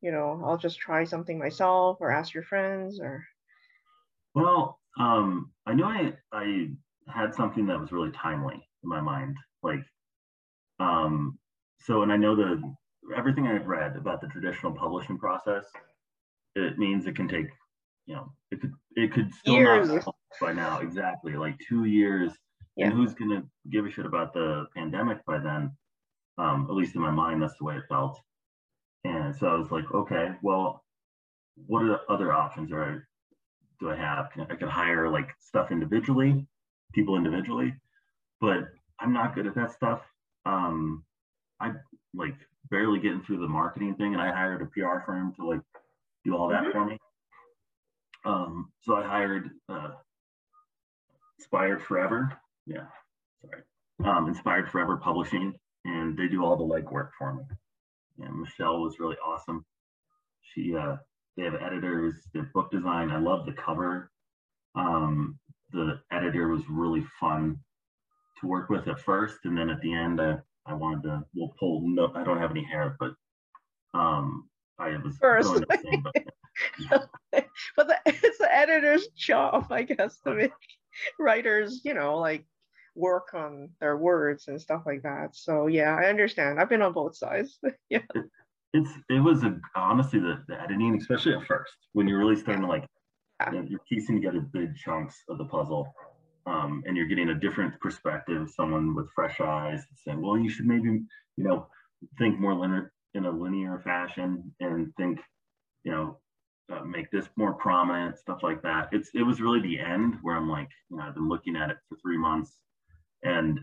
you 0.00 0.10
know, 0.12 0.42
I'll 0.44 0.58
just 0.58 0.78
try 0.78 1.04
something 1.04 1.38
myself, 1.38 1.98
or 2.00 2.10
ask 2.10 2.34
your 2.34 2.42
friends, 2.42 3.00
or? 3.00 3.24
Well, 4.34 4.80
um, 4.98 5.52
I 5.66 5.74
know 5.74 5.86
I 5.86 6.12
I 6.32 6.68
had 7.08 7.34
something 7.34 7.66
that 7.66 7.80
was 7.80 7.92
really 7.92 8.12
timely 8.12 8.56
in 8.82 8.88
my 8.88 9.00
mind, 9.00 9.36
like, 9.62 9.84
um, 10.78 11.38
so 11.80 12.02
and 12.02 12.12
I 12.12 12.16
know 12.16 12.36
the 12.36 12.60
everything 13.16 13.46
I've 13.46 13.66
read 13.66 13.96
about 13.96 14.20
the 14.20 14.28
traditional 14.28 14.72
publishing 14.72 15.18
process, 15.18 15.64
it 16.54 16.78
means 16.78 17.06
it 17.06 17.16
can 17.16 17.28
take, 17.28 17.46
you 18.10 18.16
know, 18.16 18.32
it 18.50 18.60
could 18.60 18.72
it 18.96 19.12
could 19.12 19.32
still 19.32 19.54
years. 19.54 19.88
not 19.88 20.14
by 20.40 20.52
now 20.52 20.80
exactly 20.80 21.34
like 21.34 21.56
two 21.68 21.84
years. 21.84 22.32
Yeah. 22.76 22.86
And 22.86 22.94
who's 22.94 23.14
gonna 23.14 23.44
give 23.70 23.86
a 23.86 23.90
shit 23.90 24.04
about 24.04 24.34
the 24.34 24.66
pandemic 24.74 25.24
by 25.26 25.38
then? 25.38 25.70
Um, 26.36 26.66
at 26.68 26.74
least 26.74 26.96
in 26.96 27.02
my 27.02 27.12
mind, 27.12 27.40
that's 27.40 27.56
the 27.58 27.64
way 27.64 27.76
it 27.76 27.84
felt. 27.88 28.20
And 29.04 29.34
so 29.36 29.46
I 29.46 29.54
was 29.54 29.70
like, 29.70 29.84
okay, 29.94 30.30
well, 30.42 30.84
what 31.66 31.84
are 31.84 31.88
the 31.88 32.00
other 32.12 32.32
options 32.32 32.72
are 32.72 33.06
do 33.78 33.90
I 33.90 33.96
have? 33.96 34.30
I 34.50 34.56
could 34.56 34.68
hire 34.68 35.08
like 35.08 35.28
stuff 35.38 35.70
individually, 35.70 36.48
people 36.92 37.16
individually, 37.16 37.74
but 38.40 38.70
I'm 38.98 39.12
not 39.12 39.36
good 39.36 39.46
at 39.46 39.54
that 39.54 39.70
stuff. 39.72 40.00
Um, 40.44 41.04
I 41.60 41.74
like 42.12 42.34
barely 42.72 42.98
getting 42.98 43.22
through 43.22 43.38
the 43.38 43.48
marketing 43.48 43.94
thing, 43.94 44.14
and 44.14 44.20
I 44.22 44.32
hired 44.32 44.62
a 44.62 44.66
PR 44.66 45.04
firm 45.06 45.32
to 45.36 45.46
like 45.46 45.60
do 46.24 46.36
all 46.36 46.48
that 46.48 46.64
mm-hmm. 46.64 46.72
for 46.72 46.84
me. 46.86 46.98
Um, 48.24 48.70
so 48.80 48.96
I 48.96 49.02
hired 49.02 49.50
uh, 49.68 49.90
Inspired 51.38 51.82
Forever. 51.82 52.32
Yeah, 52.66 52.86
sorry. 53.40 53.62
Um, 54.04 54.28
Inspired 54.28 54.70
Forever 54.70 54.96
Publishing, 54.96 55.54
and 55.84 56.16
they 56.16 56.28
do 56.28 56.44
all 56.44 56.56
the 56.56 56.64
legwork 56.64 57.10
for 57.18 57.34
me. 57.34 57.42
And 58.18 58.40
Michelle 58.40 58.80
was 58.80 58.98
really 58.98 59.16
awesome. 59.26 59.64
She, 60.42 60.74
uh, 60.76 60.96
they 61.36 61.44
have 61.44 61.54
editors, 61.54 62.14
they 62.32 62.40
have 62.40 62.52
book 62.52 62.70
design. 62.70 63.10
I 63.10 63.18
love 63.18 63.46
the 63.46 63.52
cover. 63.52 64.10
Um, 64.74 65.38
the 65.72 66.00
editor 66.12 66.48
was 66.48 66.62
really 66.68 67.04
fun 67.18 67.58
to 68.40 68.46
work 68.46 68.68
with 68.68 68.88
at 68.88 69.00
first, 69.00 69.38
and 69.44 69.56
then 69.56 69.70
at 69.70 69.80
the 69.80 69.92
end, 69.92 70.20
I, 70.20 70.38
I 70.66 70.74
wanted 70.74 71.02
to. 71.04 71.24
We'll 71.34 71.54
pull. 71.58 71.82
No, 71.84 72.12
I 72.14 72.24
don't 72.24 72.38
have 72.38 72.50
any 72.50 72.64
hair, 72.64 72.96
but 72.98 73.12
um, 73.94 74.48
I 74.78 74.96
was 74.96 75.16
first. 75.18 75.64
but, 75.68 76.14
but 76.90 77.88
the, 77.88 77.96
it's 78.06 78.38
the 78.38 78.54
editor's 78.54 79.08
job, 79.08 79.66
I 79.70 79.82
guess, 79.82 80.18
to 80.20 80.34
make 80.34 80.52
writers, 81.18 81.82
you 81.84 81.94
know, 81.94 82.18
like 82.18 82.44
work 82.94 83.28
on 83.34 83.70
their 83.80 83.96
words 83.96 84.48
and 84.48 84.60
stuff 84.60 84.82
like 84.86 85.02
that. 85.02 85.34
So 85.34 85.66
yeah, 85.66 85.96
I 85.96 86.06
understand. 86.06 86.60
I've 86.60 86.68
been 86.68 86.82
on 86.82 86.92
both 86.92 87.16
sides. 87.16 87.58
yeah. 87.90 88.00
It, 88.14 88.24
it's 88.72 88.90
it 89.08 89.20
was 89.20 89.42
a, 89.42 89.58
honestly 89.74 90.20
the, 90.20 90.42
the 90.48 90.60
editing, 90.60 90.96
especially 90.96 91.34
at 91.34 91.44
first, 91.44 91.72
when 91.92 92.06
you're 92.06 92.20
really 92.20 92.36
starting 92.36 92.62
to 92.62 92.68
like 92.68 92.86
yeah. 93.40 93.52
you 93.52 93.58
know, 93.58 93.66
you're 93.68 93.80
piecing 93.88 94.16
together 94.16 94.40
big 94.40 94.76
chunks 94.76 95.22
of 95.28 95.38
the 95.38 95.44
puzzle. 95.44 95.92
Um, 96.46 96.82
and 96.86 96.96
you're 96.96 97.06
getting 97.06 97.30
a 97.30 97.34
different 97.34 97.78
perspective, 97.80 98.48
someone 98.50 98.94
with 98.94 99.10
fresh 99.14 99.40
eyes 99.40 99.84
saying, 100.04 100.20
well, 100.22 100.38
you 100.38 100.48
should 100.48 100.66
maybe, 100.66 101.02
you 101.36 101.44
know, 101.44 101.66
think 102.18 102.40
more 102.40 102.54
linear 102.54 102.92
in 103.14 103.26
a 103.26 103.30
linear 103.30 103.78
fashion 103.80 104.52
and 104.60 104.92
think, 104.96 105.20
you 105.84 105.92
know, 105.92 106.18
uh, 106.70 106.84
make 106.84 107.10
this 107.10 107.28
more 107.36 107.54
prominent, 107.54 108.18
stuff 108.18 108.42
like 108.42 108.62
that. 108.62 108.88
It's 108.92 109.10
it 109.14 109.22
was 109.22 109.40
really 109.40 109.60
the 109.60 109.78
end 109.78 110.16
where 110.22 110.36
I'm 110.36 110.48
like, 110.48 110.68
you 110.90 110.96
know, 110.96 111.02
I've 111.02 111.14
been 111.14 111.28
looking 111.28 111.56
at 111.56 111.70
it 111.70 111.76
for 111.88 111.96
three 111.96 112.18
months, 112.18 112.56
and 113.22 113.60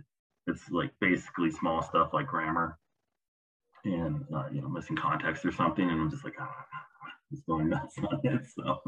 it's 0.48 0.70
like 0.70 0.92
basically 1.00 1.52
small 1.52 1.82
stuff 1.82 2.10
like 2.14 2.28
grammar, 2.28 2.78
and 3.86 4.26
uh, 4.34 4.46
you 4.52 4.62
know, 4.62 4.70
missing 4.70 4.96
context 4.96 5.46
or 5.46 5.52
something, 5.52 5.90
and 5.90 6.02
I'm 6.02 6.10
just 6.10 6.24
like, 6.24 6.36
ah, 6.40 6.66
it's 7.32 7.42
going 7.42 7.70
nuts 7.70 7.98
on 8.00 8.20
it. 8.24 8.42
So, 8.56 8.82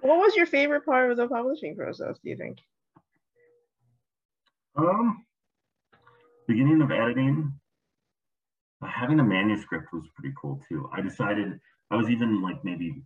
what 0.00 0.18
was 0.18 0.36
your 0.36 0.46
favorite 0.46 0.84
part 0.84 1.10
of 1.10 1.16
the 1.16 1.28
publishing 1.28 1.76
process? 1.76 2.18
Do 2.22 2.30
you 2.30 2.36
think? 2.36 2.58
Um, 4.76 5.24
beginning 6.48 6.82
of 6.82 6.90
editing, 6.90 7.52
having 8.82 9.20
a 9.20 9.24
manuscript 9.24 9.92
was 9.92 10.04
pretty 10.14 10.34
cool 10.40 10.60
too. 10.68 10.90
I 10.92 11.00
decided 11.00 11.60
I 11.90 11.96
was 11.96 12.08
even 12.10 12.42
like 12.42 12.64
maybe 12.64 13.02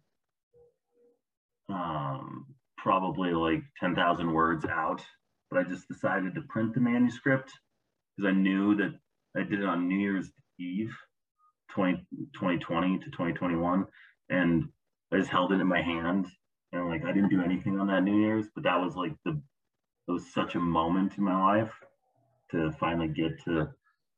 um, 1.69 2.47
probably 2.77 3.33
like 3.33 3.63
10,000 3.81 4.33
words 4.33 4.65
out, 4.65 5.03
but 5.51 5.59
I 5.61 5.65
just 5.65 5.89
decided 5.89 6.35
to 6.35 6.43
print 6.49 6.75
the 6.75 6.81
manuscript 6.81 7.53
because 8.17 8.31
I 8.31 8.33
knew 8.33 8.77
that 8.77 8.95
I 9.37 9.43
did 9.43 9.61
it 9.61 9.67
on 9.67 9.89
New 9.89 9.99
Year's 9.99 10.31
Eve 10.59 10.95
20, 11.71 11.99
2020 12.35 12.99
to 12.99 13.05
2021. 13.07 13.85
And 14.31 14.65
I 15.13 15.19
just 15.19 15.31
held 15.31 15.53
it 15.53 15.61
in 15.61 15.67
my 15.67 15.83
hand 15.83 16.27
and 16.73 16.89
like 16.89 17.05
I 17.05 17.13
didn't 17.13 17.31
do 17.31 17.43
anything 17.43 17.79
on 17.79 17.87
that 17.89 18.05
New 18.05 18.21
Year's, 18.21 18.47
but 18.55 18.65
that 18.65 18.81
was 18.81 18.95
like 18.95 19.13
the, 19.25 19.33
it 19.33 20.13
was 20.13 20.33
such 20.33 20.55
a 20.55 20.61
moment 20.61 21.19
in 21.19 21.25
my 21.25 21.61
life 21.61 21.73
to 22.51 22.73
finally 22.81 23.09
get 23.09 23.43
to, 23.45 23.69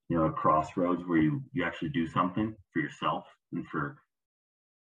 you 0.08 0.16
know, 0.16 0.24
a 0.24 0.32
crossroads 0.32 1.02
where 1.06 1.18
you, 1.18 1.42
you 1.52 1.64
actually 1.64 1.90
do 1.90 2.06
something 2.06 2.54
for 2.72 2.80
yourself 2.80 3.24
and 3.52 3.66
for 3.66 3.96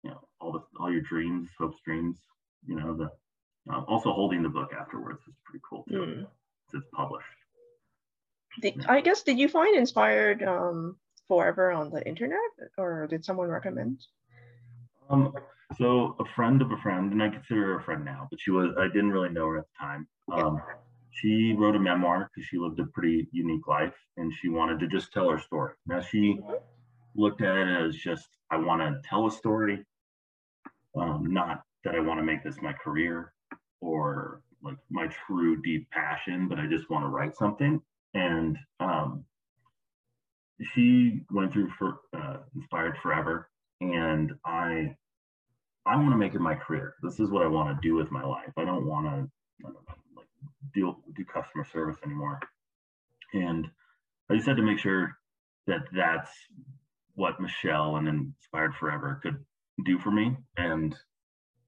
you 0.08 0.14
know 0.14 0.22
all 0.40 0.52
the 0.52 0.62
all 0.80 0.92
your 0.92 1.02
dreams, 1.02 1.50
hopes, 1.60 1.78
dreams. 1.84 2.18
You 2.66 2.80
know 2.80 2.96
the 2.96 3.12
uh, 3.72 3.82
also 3.88 4.14
holding 4.14 4.42
the 4.42 4.50
book 4.50 4.72
afterwards 4.74 5.20
is 5.28 5.36
pretty 5.44 5.62
cool 5.70 5.84
too. 5.90 5.96
Mm. 5.96 6.28
It's 6.74 6.86
published. 6.94 7.26
Did, 8.62 8.76
yeah. 8.78 8.86
I 8.92 9.02
guess 9.02 9.24
did 9.24 9.38
you 9.38 9.48
find 9.48 9.76
inspired 9.76 10.44
um, 10.44 10.98
forever 11.28 11.72
on 11.72 11.90
the 11.92 12.06
internet, 12.08 12.40
or 12.78 13.08
did 13.08 13.24
someone 13.24 13.50
recommend? 13.50 14.06
Um, 15.10 15.34
so 15.78 16.16
a 16.20 16.26
friend 16.36 16.62
of 16.62 16.72
a 16.72 16.78
friend, 16.78 17.12
and 17.12 17.22
I 17.22 17.30
consider 17.30 17.66
her 17.66 17.80
a 17.80 17.84
friend 17.84 18.04
now, 18.04 18.28
but 18.30 18.40
she 18.40 18.52
was 18.52 18.74
I 18.78 18.88
didn't 18.88 19.12
really 19.12 19.30
know 19.30 19.48
her 19.48 19.60
at 19.60 19.66
the 19.66 19.86
time. 19.86 20.08
Um, 20.32 20.56
yeah. 20.56 20.74
She 21.12 21.56
wrote 21.58 21.76
a 21.76 21.80
memoir 21.80 22.30
because 22.30 22.48
she 22.48 22.58
lived 22.58 22.80
a 22.80 22.86
pretty 22.86 23.28
unique 23.32 23.68
life, 23.68 23.96
and 24.18 24.32
she 24.34 24.50
wanted 24.50 24.80
to 24.80 24.88
just 24.88 25.12
tell 25.12 25.30
her 25.30 25.40
story. 25.40 25.74
Now 25.86 26.00
she 26.00 26.36
mm-hmm. 26.36 26.54
looked 27.16 27.42
at 27.42 27.58
it 27.58 27.68
as 27.68 27.96
just 27.96 28.28
I 28.50 28.58
want 28.58 28.82
to 28.82 29.02
tell 29.08 29.28
a 29.28 29.32
story, 29.32 29.84
um, 31.00 31.32
not 31.32 31.63
that 31.84 31.96
I 31.96 32.00
want 32.00 32.20
to 32.20 32.25
make 32.25 32.44
this 32.44 32.62
my 32.62 32.74
career 32.74 33.34
or 33.82 34.42
like 34.63 34.77
my 34.89 35.08
true 35.08 35.62
deep 35.62 35.89
passion, 35.92 36.48
but 36.48 36.60
I 36.60 36.68
just 36.68 36.89
want 36.89 37.04
to 37.04 37.10
write 37.10 37.36
something. 37.36 37.82
And 38.13 38.58
um, 38.80 39.24
she 40.74 41.22
went 41.32 41.54
through 41.54 41.70
for 41.77 42.00
uh, 42.16 42.38
Inspired 42.56 42.98
Forever, 43.01 43.50
and 43.82 44.34
I 44.46 44.96
I 45.86 45.96
want 45.96 46.12
to 46.12 46.18
make 46.18 46.34
it 46.34 46.42
my 46.42 46.56
career. 46.56 46.96
This 47.01 47.20
is 47.20 47.30
what 47.30 47.44
I 47.44 47.48
want 47.48 47.70
to 47.70 47.88
do 47.88 47.96
with 47.96 48.12
my 48.12 48.24
life. 48.24 48.51
I 48.58 48.66
don't 48.66 48.86
want 48.86 49.06
to 49.06 49.68
like 50.16 50.27
deal 50.74 51.00
do 51.16 51.24
customer 51.25 51.66
service 51.72 51.98
anymore. 52.04 52.39
And 53.34 53.68
I 54.30 54.36
just 54.36 54.48
had 54.48 54.58
to 54.58 54.63
make 54.63 54.80
sure 54.80 55.18
that 55.68 55.82
that's 55.94 56.32
what 57.16 57.39
Michelle 57.39 57.96
and 57.98 58.08
Inspired 58.08 58.75
Forever 58.75 59.20
could 59.22 59.44
do 59.86 60.00
for 60.00 60.12
me 60.12 60.36
and 60.57 60.96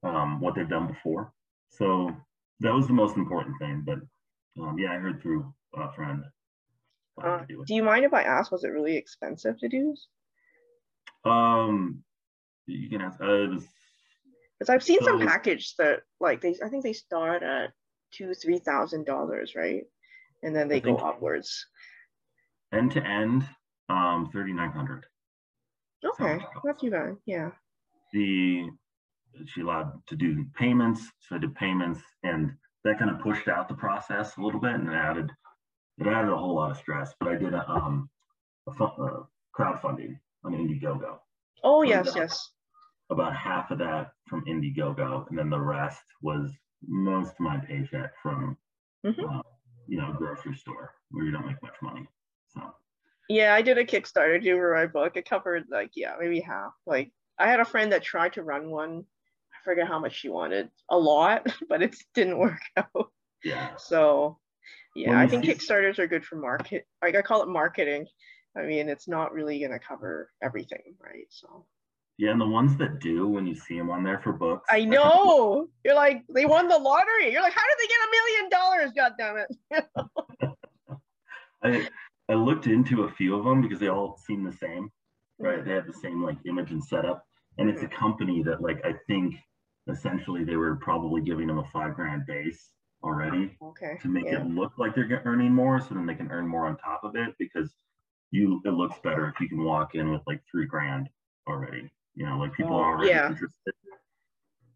um, 0.04 0.40
what 0.40 0.56
they've 0.56 0.70
done 0.70 0.88
before. 0.88 1.32
So 1.70 2.12
that 2.60 2.74
was 2.74 2.88
the 2.88 2.94
most 2.94 3.18
important 3.18 3.56
thing. 3.60 3.84
But 3.86 4.00
um, 4.62 4.78
yeah, 4.78 4.92
I 4.94 4.98
heard 4.98 5.22
through 5.22 5.54
a 5.76 5.92
friend. 5.94 6.24
Uh, 7.22 7.44
do, 7.48 7.64
do, 7.66 7.76
you 7.76 7.84
mind 7.84 8.06
if 8.06 8.14
I 8.14 8.24
ask? 8.24 8.52
Was 8.52 8.64
it 8.64 8.70
really 8.70 8.96
expensive 8.96 9.60
to 9.60 9.68
do? 9.68 9.96
Um, 11.26 12.04
you 12.66 12.90
can 12.90 13.02
ask. 13.02 13.20
Uh, 13.22 13.60
because 14.58 14.70
I've 14.70 14.84
seen 14.84 15.00
so, 15.00 15.06
some 15.06 15.28
packages 15.28 15.76
that 15.78 16.02
like 16.20 16.42
they, 16.42 16.56
I 16.64 16.70
think 16.70 16.84
they 16.84 16.94
start 16.94 17.44
at 17.44 17.72
two, 18.12 18.34
three 18.34 18.60
thousand 18.60 19.06
dollars, 19.06 19.54
right? 19.56 19.84
And 20.44 20.56
then 20.56 20.68
they 20.68 20.78
I 20.78 20.80
go 20.80 20.96
upwards. 20.96 21.66
End 22.74 22.92
to 22.92 23.06
end, 23.06 23.48
um, 23.90 24.30
thirty 24.32 24.54
nine 24.54 24.72
hundred. 24.72 25.06
Okay, 26.06 26.40
not 26.64 26.80
too 26.80 26.92
bad. 26.92 27.18
Yeah. 27.26 27.52
The 28.14 28.66
she 29.46 29.62
allowed 29.62 29.94
to 30.08 30.16
do 30.16 30.46
payments, 30.58 31.02
so 31.20 31.36
I 31.36 31.40
did 31.40 31.56
payments, 31.56 32.02
and 32.24 32.52
that 32.84 33.00
kind 33.00 33.12
of 33.12 33.22
pushed 33.22 33.48
out 33.48 33.68
the 33.68 33.76
process 33.76 34.38
a 34.38 34.42
little 34.42 34.60
bit, 34.60 34.76
and 34.76 34.90
it 34.90 34.94
added 34.94 35.32
it 35.98 36.08
added 36.08 36.32
a 36.32 36.38
whole 36.38 36.56
lot 36.56 36.72
of 36.72 36.78
stress. 36.78 37.14
But 37.20 37.30
I 37.30 37.36
did 37.36 37.54
a 37.54 37.70
um 37.70 38.10
a, 38.68 38.74
fun, 38.74 38.92
a 39.00 39.60
crowdfunding 39.60 40.18
on 40.44 40.54
Indiegogo. 40.54 41.18
Oh 41.64 41.84
yes, 41.84 42.12
yes. 42.16 42.50
About 43.10 43.36
half 43.36 43.72
of 43.72 43.80
that 43.80 44.12
from 44.28 44.46
Indiegogo, 44.46 45.28
and 45.30 45.38
then 45.38 45.50
the 45.50 45.60
rest 45.60 46.04
was 46.22 46.52
most 46.88 47.32
of 47.32 47.40
my 47.40 47.58
paycheck 47.58 48.12
from 48.22 48.58
mm-hmm. 49.06 49.26
uh, 49.26 49.42
you 49.88 49.98
know 49.98 50.14
grocery 50.18 50.56
store 50.56 50.94
where 51.12 51.26
you 51.26 51.32
don't 51.32 51.46
make 51.46 51.62
much 51.62 51.76
money. 51.82 52.08
So 52.54 52.62
yeah, 53.30 53.54
I 53.54 53.62
did 53.62 53.78
a 53.78 53.86
Kickstarter 53.86 54.42
to 54.42 54.56
for 54.56 54.76
my 54.76 54.88
book. 54.88 55.18
It 55.18 55.30
covered 55.30 55.66
like 55.70 55.92
yeah, 55.96 56.16
maybe 56.20 56.40
half. 56.40 56.74
Like 56.86 57.12
I 57.40 57.50
had 57.50 57.60
a 57.60 57.66
friend 57.66 57.92
that 57.92 58.04
tried 58.04 58.34
to 58.34 58.44
run 58.44 58.70
one. 58.70 59.06
I 59.54 59.58
forget 59.64 59.88
how 59.88 60.00
much 60.00 60.16
she 60.16 60.30
wanted. 60.30 60.70
A 60.90 60.98
lot, 60.98 61.48
but 61.70 61.82
it 61.82 61.96
didn't 62.14 62.38
work 62.38 62.62
out. 62.78 63.12
Yeah. 63.44 63.70
So 63.78 64.38
yeah, 64.96 65.12
well, 65.12 65.20
I 65.20 65.28
think 65.28 65.46
Kickstarters 65.46 66.00
are 66.00 66.08
good 66.08 66.26
for 66.26 66.36
market. 66.36 66.86
Like 67.02 67.16
I 67.16 67.22
call 67.22 67.42
it 67.42 67.48
marketing. 67.48 68.08
I 68.58 68.64
mean, 68.64 68.90
it's 68.90 69.08
not 69.08 69.32
really 69.32 69.60
going 69.60 69.72
to 69.72 69.80
cover 69.80 70.32
everything, 70.42 70.96
right? 71.02 71.28
So. 71.30 71.66
Yeah, 72.18 72.32
and 72.32 72.42
the 72.42 72.48
ones 72.48 72.76
that 72.78 73.00
do, 73.00 73.28
when 73.28 73.48
you 73.48 73.56
see 73.56 73.78
them 73.78 73.90
on 73.90 74.04
there 74.04 74.20
for 74.20 74.34
books, 74.34 74.68
I 74.70 74.84
know 74.84 75.70
you're 75.86 75.96
like 75.96 76.26
they 76.34 76.46
won 76.46 76.68
the 76.68 76.78
lottery. 76.78 77.32
You're 77.32 77.42
like, 77.42 77.54
how 77.54 77.62
did 77.62 77.78
they 77.80 77.88
get 77.88 78.02
a 78.04 78.12
million 78.12 78.50
dollars? 78.50 78.92
God 78.94 79.14
damn 79.18 79.38
it! 79.38 79.56
I 81.64 81.88
I 82.30 82.34
looked 82.34 82.68
into 82.68 83.04
a 83.04 83.12
few 83.12 83.36
of 83.36 83.46
them 83.46 83.62
because 83.62 83.80
they 83.80 83.88
all 83.88 84.18
seem 84.18 84.44
the 84.44 84.52
same, 84.52 84.92
right? 85.40 85.60
Mm-hmm. 85.60 85.70
They 85.70 85.76
have 85.76 85.88
the 85.88 85.94
same 85.94 86.22
like 86.22 86.36
image 86.46 86.72
and 86.72 86.84
setup, 86.84 87.26
and 87.60 87.70
it's 87.70 87.84
a 87.84 87.88
company 87.88 88.42
that 88.44 88.62
like 88.62 88.84
I 88.86 88.94
think 89.08 89.36
essentially 89.90 90.44
they 90.44 90.56
were 90.56 90.78
probably 90.78 91.22
giving 91.22 91.48
them 91.48 91.60
a 91.60 91.66
five 91.72 91.94
grand 91.94 92.26
base 92.26 92.72
already 93.04 93.56
okay. 93.62 93.98
to 94.02 94.08
make 94.08 94.26
yeah. 94.26 94.42
it 94.42 94.48
look 94.48 94.74
like 94.78 94.96
they're 94.96 95.22
earning 95.26 95.54
more, 95.54 95.80
so 95.80 95.94
then 95.94 96.06
they 96.06 96.16
can 96.16 96.32
earn 96.32 96.48
more 96.48 96.68
on 96.68 96.78
top 96.78 97.02
of 97.04 97.16
it 97.16 97.36
because 97.38 97.72
you 98.32 98.62
it 98.66 98.72
looks 98.72 98.98
better 99.04 99.28
if 99.28 99.40
you 99.40 99.50
can 99.50 99.64
walk 99.64 99.96
in 99.96 100.12
with 100.12 100.22
like 100.26 100.42
three 100.50 100.66
grand 100.66 101.10
already. 101.48 101.90
You 102.16 102.26
know, 102.26 102.38
like 102.38 102.54
people 102.54 102.76
Oh, 102.76 102.80
are 102.80 102.96
already 102.96 103.10
yeah. 103.10 103.28
interested. 103.30 103.74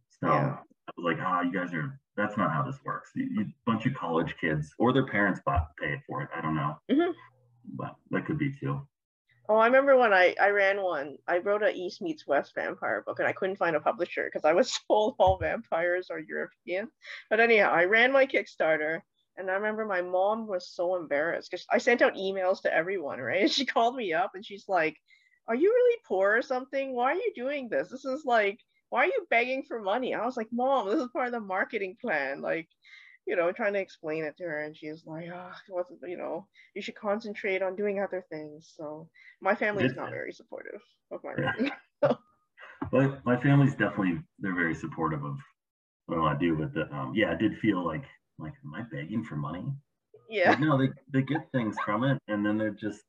So 0.10 0.28
Yeah. 0.28 0.58
I 0.88 0.92
was 0.98 1.04
like, 1.06 1.18
ah, 1.22 1.42
you 1.42 1.52
guys 1.52 1.74
are. 1.74 2.00
That's 2.16 2.38
not 2.38 2.52
how 2.52 2.62
this 2.64 2.78
works. 2.86 3.10
You, 3.16 3.28
you 3.32 3.46
bunch 3.66 3.88
of 3.88 3.96
college 3.96 4.36
kids 4.40 4.72
or 4.78 4.94
their 4.94 5.08
parents 5.08 5.42
bought 5.46 5.76
pay 5.78 6.02
for 6.06 6.22
it. 6.22 6.30
I 6.36 6.42
don't 6.42 6.56
know, 6.56 6.78
Mhm. 6.92 7.14
but 7.76 7.96
that 8.12 8.26
could 8.26 8.38
be 8.38 8.54
too. 8.60 8.88
Oh, 9.50 9.56
I 9.58 9.66
remember 9.66 9.98
when 9.98 10.14
I, 10.14 10.36
I 10.40 10.50
ran 10.50 10.82
one. 10.82 11.18
I 11.28 11.40
wrote 11.40 11.64
a 11.64 11.72
East 11.74 12.02
meets 12.02 12.26
West 12.26 12.54
vampire 12.56 13.02
book, 13.06 13.20
and 13.20 13.28
I 13.28 13.34
couldn't 13.34 13.58
find 13.58 13.76
a 13.76 13.80
publisher 13.82 14.26
because 14.26 14.46
I 14.46 14.54
was 14.54 14.80
told 14.88 15.16
all 15.20 15.38
vampires 15.38 16.10
are 16.10 16.20
European. 16.20 16.90
But 17.30 17.40
anyhow, 17.42 17.72
I 17.72 17.86
ran 17.86 18.12
my 18.14 18.26
Kickstarter, 18.26 19.02
and 19.36 19.52
I 19.52 19.56
remember 19.56 19.86
my 19.86 20.02
mom 20.02 20.48
was 20.48 20.70
so 20.70 20.96
embarrassed 20.96 21.52
because 21.52 21.66
I 21.70 21.78
sent 21.80 22.02
out 22.02 22.16
emails 22.16 22.62
to 22.62 22.74
everyone, 22.74 23.20
right? 23.20 23.42
And 23.42 23.52
she 23.52 23.66
called 23.66 23.96
me 23.96 24.14
up, 24.14 24.32
and 24.34 24.46
she's 24.46 24.66
like, 24.70 24.96
"Are 25.48 25.56
you 25.56 25.70
really 25.70 26.00
poor 26.08 26.38
or 26.38 26.42
something? 26.42 26.94
Why 26.96 27.12
are 27.12 27.16
you 27.16 27.34
doing 27.36 27.68
this? 27.70 27.90
This 27.90 28.06
is 28.06 28.24
like, 28.26 28.60
why 28.90 29.02
are 29.04 29.08
you 29.08 29.28
begging 29.30 29.64
for 29.68 29.82
money?" 29.82 30.14
I 30.16 30.26
was 30.26 30.38
like, 30.38 30.50
"Mom, 30.54 30.88
this 30.90 31.02
is 31.02 31.10
part 31.12 31.28
of 31.28 31.34
the 31.34 31.42
marketing 31.42 31.98
plan." 32.02 32.42
Like, 32.42 32.70
you 33.28 33.36
know, 33.36 33.52
trying 33.52 33.74
to 33.74 33.80
explain 33.80 34.24
it 34.26 34.38
to 34.38 34.44
her, 34.46 34.62
and 34.64 34.76
she's 34.76 35.06
like, 35.06 35.30
"Ah, 35.34 35.56
it 35.68 35.72
wasn't, 35.74 36.02
you 36.08 36.18
know, 36.18 36.48
you 36.76 36.82
should 36.82 36.96
concentrate 36.96 37.62
on 37.62 37.76
doing 37.76 38.00
other 38.02 38.24
things." 38.30 38.74
So 38.76 39.10
my 39.42 39.56
family 39.56 39.86
is 39.86 39.96
not 39.96 40.12
very 40.12 40.32
supportive 40.34 40.82
of 41.12 41.24
my 41.24 41.34
writing. 41.36 41.72
But 42.92 43.26
my 43.26 43.36
family's 43.42 43.76
definitely 43.76 44.24
they're 44.40 44.54
very 44.56 44.74
supportive 44.76 45.24
of 45.26 45.40
what 46.06 46.20
I 46.20 46.38
do. 46.38 46.56
But 46.56 46.74
the, 46.74 46.94
um, 46.96 47.14
yeah, 47.16 47.32
I 47.32 47.36
did 47.36 47.58
feel 47.60 47.86
like 47.86 48.06
like 48.40 48.54
am 48.64 48.74
I 48.76 48.84
begging 48.84 49.24
for 49.24 49.36
money? 49.36 49.66
yeah. 50.30 50.56
Like, 50.56 50.60
no, 50.60 50.78
they 50.78 50.90
they 51.12 51.24
get 51.24 51.52
things 51.52 51.80
from 51.82 52.04
it, 52.04 52.20
and 52.28 52.46
then 52.46 52.58
they're 52.58 52.72
just 52.72 53.04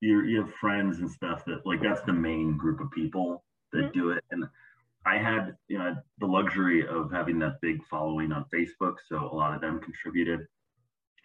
you 0.00 0.22
you 0.24 0.42
have 0.42 0.52
friends 0.54 0.98
and 0.98 1.10
stuff 1.10 1.44
that 1.46 1.64
like 1.66 1.80
that's 1.82 2.02
the 2.02 2.12
main 2.12 2.56
group 2.56 2.80
of 2.80 2.90
people 2.90 3.44
that 3.72 3.90
Mhm. 3.90 3.92
do 3.92 4.10
it. 4.10 4.24
And 4.30 4.44
I 5.06 5.18
had 5.18 5.54
you 5.68 5.78
know 5.78 5.94
the 6.18 6.26
luxury 6.26 6.86
of 6.86 7.10
having 7.12 7.38
that 7.38 7.60
big 7.62 7.78
following 7.88 8.32
on 8.32 8.44
Facebook, 8.52 8.96
so 9.08 9.16
a 9.30 9.34
lot 9.34 9.54
of 9.54 9.60
them 9.60 9.80
contributed. 9.80 10.40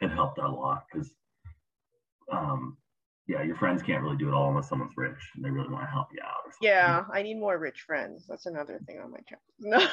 It 0.02 0.10
helped 0.10 0.40
out 0.40 0.50
a 0.50 0.54
lot 0.54 0.84
because, 0.92 1.12
um, 2.32 2.78
yeah, 3.28 3.44
your 3.44 3.56
friends 3.56 3.84
can't 3.84 4.02
really 4.04 4.18
do 4.18 4.28
it 4.30 4.34
all 4.34 4.50
unless 4.50 4.68
someone's 4.70 4.94
rich 4.98 5.20
and 5.36 5.46
they 5.46 5.50
really 5.50 5.70
want 5.70 5.84
to 5.84 5.92
help 5.92 6.08
you 6.12 6.20
out. 6.24 6.52
Yeah, 6.62 7.04
I 7.14 7.22
need 7.22 7.36
more 7.40 7.58
rich 7.60 7.82
friends. 7.82 8.26
That's 8.28 8.48
another 8.48 8.80
thing 8.88 9.00
on 9.00 9.12
my 9.12 9.20
checklist. 9.20 9.60
No, 9.60 9.88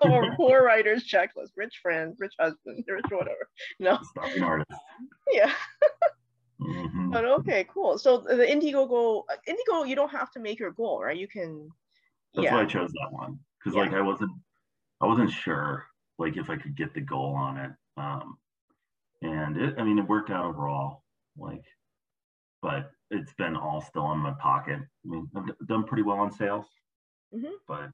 or 0.10 0.34
poor 0.36 0.62
writer's 0.64 1.08
checklist. 1.08 1.50
Rich 1.56 1.80
friends, 1.82 2.16
rich 2.18 2.34
husband, 2.38 2.84
rich 2.88 3.04
whatever. 3.10 3.48
No, 3.80 3.98
Starving 4.10 4.42
artist. 4.42 4.70
yeah. 5.32 5.52
Mhm. 6.60 7.10
But 7.12 7.24
okay, 7.24 7.66
cool. 7.72 7.98
So 7.98 8.18
the 8.18 8.34
Indiegogo, 8.46 9.24
Indiegogo, 9.48 9.88
you 9.88 9.96
don't 9.96 10.10
have 10.10 10.30
to 10.32 10.40
make 10.40 10.58
your 10.60 10.70
goal, 10.72 11.02
right? 11.02 11.16
You 11.16 11.26
can. 11.28 11.68
That's 12.34 12.46
yeah. 12.46 12.54
why 12.54 12.62
I 12.62 12.66
chose 12.66 12.90
that 12.92 13.12
one 13.12 13.38
because 13.58 13.76
Yeah. 13.76 13.82
like 13.82 13.92
I 13.94 14.00
wasn't 14.00 14.32
I 15.00 15.06
wasn't 15.06 15.30
sure 15.30 15.86
like 16.18 16.36
if 16.36 16.50
I 16.50 16.56
could 16.56 16.76
get 16.76 16.94
the 16.94 17.00
goal 17.00 17.34
on 17.34 17.56
it. 17.58 17.72
Um, 17.96 18.38
and 19.22 19.56
it, 19.56 19.74
I 19.78 19.84
mean 19.84 19.98
it 19.98 20.08
worked 20.08 20.30
out 20.30 20.44
overall. 20.44 21.04
Like, 21.36 21.64
but 22.60 22.90
it's 23.10 23.32
been 23.34 23.56
all 23.56 23.80
still 23.80 24.12
in 24.12 24.18
my 24.18 24.32
pocket. 24.40 24.80
I 24.80 25.08
mean 25.08 25.28
I've 25.36 25.66
done 25.66 25.84
pretty 25.84 26.02
well 26.02 26.18
on 26.18 26.32
sales, 26.32 26.66
Mhm. 27.34 27.52
but 27.68 27.90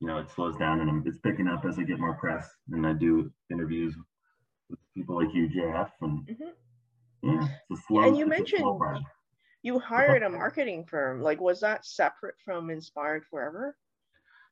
you 0.00 0.06
know 0.06 0.18
it 0.18 0.30
slows 0.30 0.56
down 0.56 0.80
and 0.80 0.90
I'm, 0.90 1.02
it's 1.06 1.18
picking 1.18 1.48
up 1.48 1.64
as 1.64 1.78
I 1.78 1.82
get 1.82 1.98
more 1.98 2.14
press 2.14 2.48
and 2.70 2.86
I 2.86 2.92
do 2.92 3.32
interviews 3.50 3.96
with 4.68 4.78
people 4.94 5.16
like 5.16 5.34
you, 5.34 5.48
JF, 5.48 5.90
and 6.02 6.26
Mhm. 6.26 6.54
yeah, 7.22 7.48
it's 7.70 7.80
a 7.80 7.82
slow. 7.86 8.02
and 8.02 8.16
you 8.16 8.26
it's 8.30 8.52
a 8.54 8.56
slow 8.58 8.78
mentioned. 8.78 9.06
You 9.62 9.78
hired 9.78 10.22
a 10.22 10.28
marketing 10.28 10.84
firm. 10.84 11.20
Like, 11.20 11.40
was 11.40 11.60
that 11.60 11.86
separate 11.86 12.34
from 12.44 12.70
Inspired 12.70 13.24
Forever? 13.26 13.76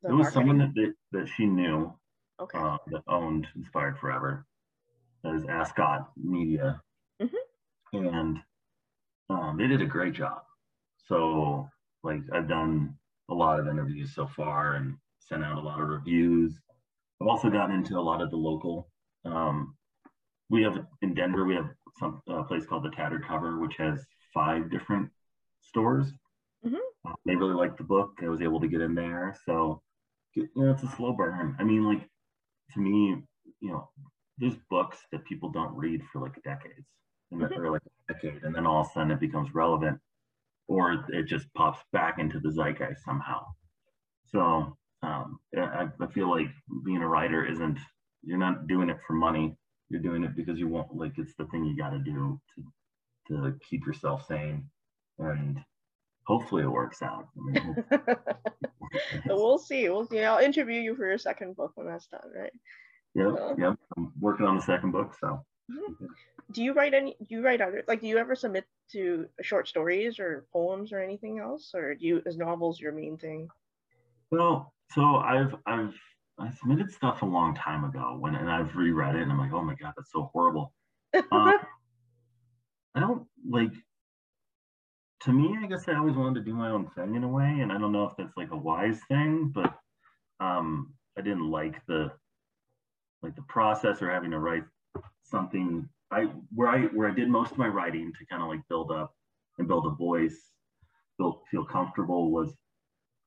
The 0.02 0.08
It 0.08 0.12
was 0.12 0.32
someone 0.32 0.58
marketing? 0.58 0.74
that, 0.74 0.74
that 0.74 0.94
that 1.20 1.28
she 1.28 1.46
knew 1.46 1.92
Okay. 2.40 2.58
uh, 2.58 2.78
that 2.88 3.02
owned 3.08 3.46
Inspired 3.56 3.98
Forever 3.98 4.46
as 5.24 5.44
Ascot 5.46 6.10
Media, 6.16 6.80
Mhm. 7.20 7.36
and 7.92 8.38
um, 9.30 9.56
they 9.58 9.66
did 9.66 9.82
a 9.82 9.86
great 9.86 10.14
job. 10.14 10.42
So, 11.08 11.68
like, 12.02 12.22
I've 12.32 12.48
done 12.48 12.96
a 13.30 13.34
lot 13.34 13.60
of 13.60 13.68
interviews 13.68 14.14
so 14.14 14.26
far 14.26 14.74
and 14.74 14.96
sent 15.20 15.44
out 15.44 15.58
a 15.58 15.60
lot 15.60 15.80
of 15.80 15.88
reviews. 15.88 16.58
I've 17.20 17.28
also 17.28 17.50
gotten 17.50 17.76
into 17.76 17.98
a 17.98 18.00
lot 18.00 18.22
of 18.22 18.30
the 18.30 18.36
local. 18.36 18.90
Um, 19.24 19.76
we 20.50 20.62
have 20.62 20.84
in 21.02 21.14
Denver, 21.14 21.44
we 21.44 21.54
have 21.54 21.70
some 21.98 22.22
a 22.28 22.44
place 22.44 22.66
called 22.66 22.84
the 22.84 22.90
Tattered 22.90 23.24
Cover, 23.26 23.58
which 23.58 23.76
has 23.78 24.04
five 24.32 24.70
different 24.70 25.10
stores. 25.60 26.12
Mhm. 26.64 26.78
Uh, 27.04 27.14
they 27.24 27.36
really 27.36 27.54
liked 27.54 27.78
the 27.78 27.84
book. 27.84 28.18
I 28.22 28.28
was 28.28 28.42
able 28.42 28.60
to 28.60 28.68
get 28.68 28.80
in 28.80 28.94
there. 28.94 29.34
So, 29.44 29.82
you 30.34 30.48
know, 30.54 30.70
it's 30.72 30.82
a 30.82 30.88
slow 30.88 31.12
burn. 31.12 31.56
I 31.58 31.64
mean, 31.64 31.84
like, 31.84 32.08
to 32.72 32.80
me, 32.80 33.22
you 33.60 33.70
know, 33.70 33.90
there's 34.38 34.56
books 34.70 34.98
that 35.12 35.24
people 35.24 35.50
don't 35.50 35.74
read 35.76 36.02
for 36.12 36.20
like 36.20 36.42
decades, 36.42 36.86
and 37.30 37.40
that 37.42 37.50
Mhm. 37.50 37.58
or 37.58 37.70
like 37.70 37.82
a 38.08 38.12
decade, 38.14 38.42
and 38.44 38.54
then 38.54 38.66
all 38.66 38.82
of 38.82 38.86
a 38.88 38.90
sudden 38.90 39.10
it 39.10 39.20
becomes 39.20 39.54
relevant, 39.54 40.00
or 40.68 41.04
it 41.08 41.24
just 41.24 41.52
pops 41.54 41.82
back 41.92 42.18
into 42.18 42.40
the 42.40 42.50
zeitgeist 42.50 43.04
somehow. 43.04 43.44
So 44.26 44.76
um, 45.02 45.40
I, 45.56 45.88
I 46.00 46.06
feel 46.08 46.30
like 46.30 46.48
being 46.84 47.02
a 47.02 47.08
writer 47.08 47.44
isn't 47.44 47.78
you're 48.22 48.38
not 48.38 48.66
doing 48.66 48.90
it 48.90 48.98
for 49.06 49.14
money. 49.14 49.56
You're 49.88 50.02
doing 50.02 50.24
it 50.24 50.36
because 50.36 50.58
you 50.58 50.68
want 50.68 50.94
like 50.94 51.18
it's 51.18 51.34
the 51.36 51.46
thing 51.46 51.64
you 51.64 51.76
got 51.76 51.90
to 51.90 51.98
do 51.98 52.40
to 52.54 52.64
to 53.30 53.54
keep 53.68 53.86
yourself 53.86 54.26
sane, 54.26 54.68
and 55.18 55.58
hopefully 56.24 56.62
it 56.62 56.70
works 56.70 57.02
out. 57.02 57.28
I 57.36 57.52
mean, 57.52 57.84
we'll 59.26 59.58
see. 59.58 59.88
We'll 59.88 60.06
see. 60.06 60.22
I'll 60.22 60.38
interview 60.44 60.80
you 60.80 60.94
for 60.94 61.06
your 61.06 61.18
second 61.18 61.56
book 61.56 61.72
when 61.74 61.86
that's 61.86 62.06
done, 62.06 62.30
right? 62.34 62.52
yep, 63.14 63.56
yep. 63.58 63.76
I'm 63.96 64.12
working 64.20 64.46
on 64.46 64.56
the 64.56 64.62
second 64.62 64.92
book, 64.92 65.14
so. 65.20 65.44
Do 66.52 66.64
you 66.64 66.72
write 66.72 66.94
any? 66.94 67.16
Do 67.20 67.34
you 67.34 67.44
write 67.44 67.60
other? 67.60 67.84
Like, 67.86 68.00
do 68.00 68.08
you 68.08 68.18
ever 68.18 68.34
submit 68.34 68.64
to 68.92 69.26
short 69.40 69.68
stories 69.68 70.18
or 70.18 70.46
poems 70.52 70.92
or 70.92 71.00
anything 71.00 71.38
else, 71.38 71.72
or 71.74 71.94
do 71.94 72.04
you 72.06 72.22
is 72.26 72.36
novels 72.36 72.80
your 72.80 72.92
main 72.92 73.16
thing? 73.16 73.48
Well, 74.30 74.72
so 74.90 75.16
I've 75.16 75.54
I've 75.66 75.94
I 76.38 76.50
submitted 76.50 76.90
stuff 76.90 77.22
a 77.22 77.26
long 77.26 77.54
time 77.54 77.84
ago 77.84 78.16
when 78.18 78.34
and 78.34 78.50
I've 78.50 78.74
reread 78.74 79.14
it 79.14 79.22
and 79.22 79.30
I'm 79.30 79.38
like, 79.38 79.52
oh 79.52 79.62
my 79.62 79.74
god, 79.74 79.92
that's 79.96 80.12
so 80.12 80.30
horrible. 80.32 80.72
Um, 81.32 81.54
I 82.94 83.00
don't 83.00 83.26
like. 83.48 83.72
To 85.24 85.32
me, 85.32 85.54
I 85.62 85.66
guess 85.66 85.86
I 85.86 85.96
always 85.96 86.16
wanted 86.16 86.40
to 86.40 86.50
do 86.50 86.54
my 86.54 86.70
own 86.70 86.88
thing 86.96 87.14
in 87.14 87.24
a 87.24 87.28
way, 87.28 87.58
and 87.60 87.70
I 87.70 87.78
don't 87.78 87.92
know 87.92 88.04
if 88.04 88.16
that's 88.16 88.36
like 88.36 88.52
a 88.52 88.56
wise 88.56 88.98
thing, 89.08 89.52
but 89.54 89.74
um, 90.40 90.94
I 91.18 91.20
didn't 91.20 91.50
like 91.50 91.84
the 91.86 92.10
like 93.22 93.36
the 93.36 93.42
process 93.42 94.00
or 94.00 94.10
having 94.10 94.30
to 94.30 94.38
write 94.38 94.64
something. 95.24 95.88
I 96.10 96.24
where 96.54 96.68
I 96.68 96.82
where 96.86 97.08
I 97.08 97.14
did 97.14 97.28
most 97.28 97.52
of 97.52 97.58
my 97.58 97.68
writing 97.68 98.12
to 98.18 98.26
kind 98.26 98.42
of 98.42 98.48
like 98.48 98.60
build 98.68 98.90
up 98.90 99.14
and 99.58 99.68
build 99.68 99.86
a 99.86 99.90
voice, 99.90 100.38
build 101.18 101.40
feel 101.50 101.64
comfortable 101.64 102.30
was 102.32 102.54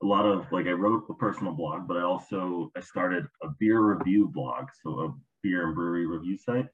a 0.01 0.05
lot 0.05 0.25
of 0.25 0.51
like 0.51 0.65
I 0.67 0.71
wrote 0.71 1.03
a 1.09 1.13
personal 1.13 1.53
blog, 1.53 1.87
but 1.87 1.97
I 1.97 2.01
also 2.01 2.71
I 2.75 2.81
started 2.81 3.25
a 3.43 3.49
beer 3.59 3.79
review 3.79 4.29
blog, 4.33 4.65
so 4.81 4.99
a 4.99 5.13
beer 5.43 5.67
and 5.67 5.75
brewery 5.75 6.07
review 6.07 6.37
site, 6.37 6.67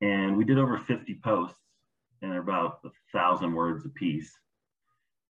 and 0.00 0.36
we 0.36 0.44
did 0.44 0.58
over 0.58 0.78
50 0.78 1.20
posts 1.22 1.58
and 2.22 2.32
they're 2.32 2.40
about 2.40 2.80
a 2.84 2.90
thousand 3.12 3.54
words 3.54 3.84
a 3.84 3.88
piece, 3.90 4.30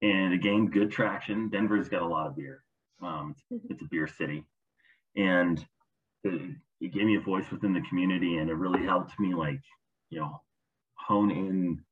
and 0.01 0.33
it 0.33 0.41
gained 0.41 0.73
good 0.73 0.91
traction. 0.91 1.49
Denver's 1.49 1.89
got 1.89 2.01
a 2.01 2.07
lot 2.07 2.27
of 2.27 2.35
beer. 2.35 2.63
Um, 3.01 3.35
it's, 3.51 3.65
it's 3.69 3.81
a 3.81 3.87
beer 3.89 4.07
city, 4.07 4.45
and 5.15 5.65
it, 6.23 6.55
it 6.81 6.93
gave 6.93 7.05
me 7.05 7.15
a 7.15 7.21
voice 7.21 7.49
within 7.51 7.73
the 7.73 7.81
community, 7.89 8.37
and 8.37 8.49
it 8.49 8.55
really 8.55 8.83
helped 8.85 9.19
me 9.19 9.33
like 9.33 9.61
you 10.09 10.19
know 10.19 10.41
hone 10.95 11.31
in 11.31 11.83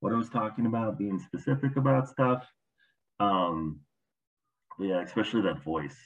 what 0.00 0.12
I 0.12 0.16
was 0.16 0.28
talking 0.28 0.66
about, 0.66 0.98
being 0.98 1.18
specific 1.18 1.76
about 1.76 2.08
stuff. 2.08 2.46
Um, 3.18 3.80
yeah, 4.78 5.02
especially 5.02 5.42
that 5.42 5.62
voice. 5.62 5.96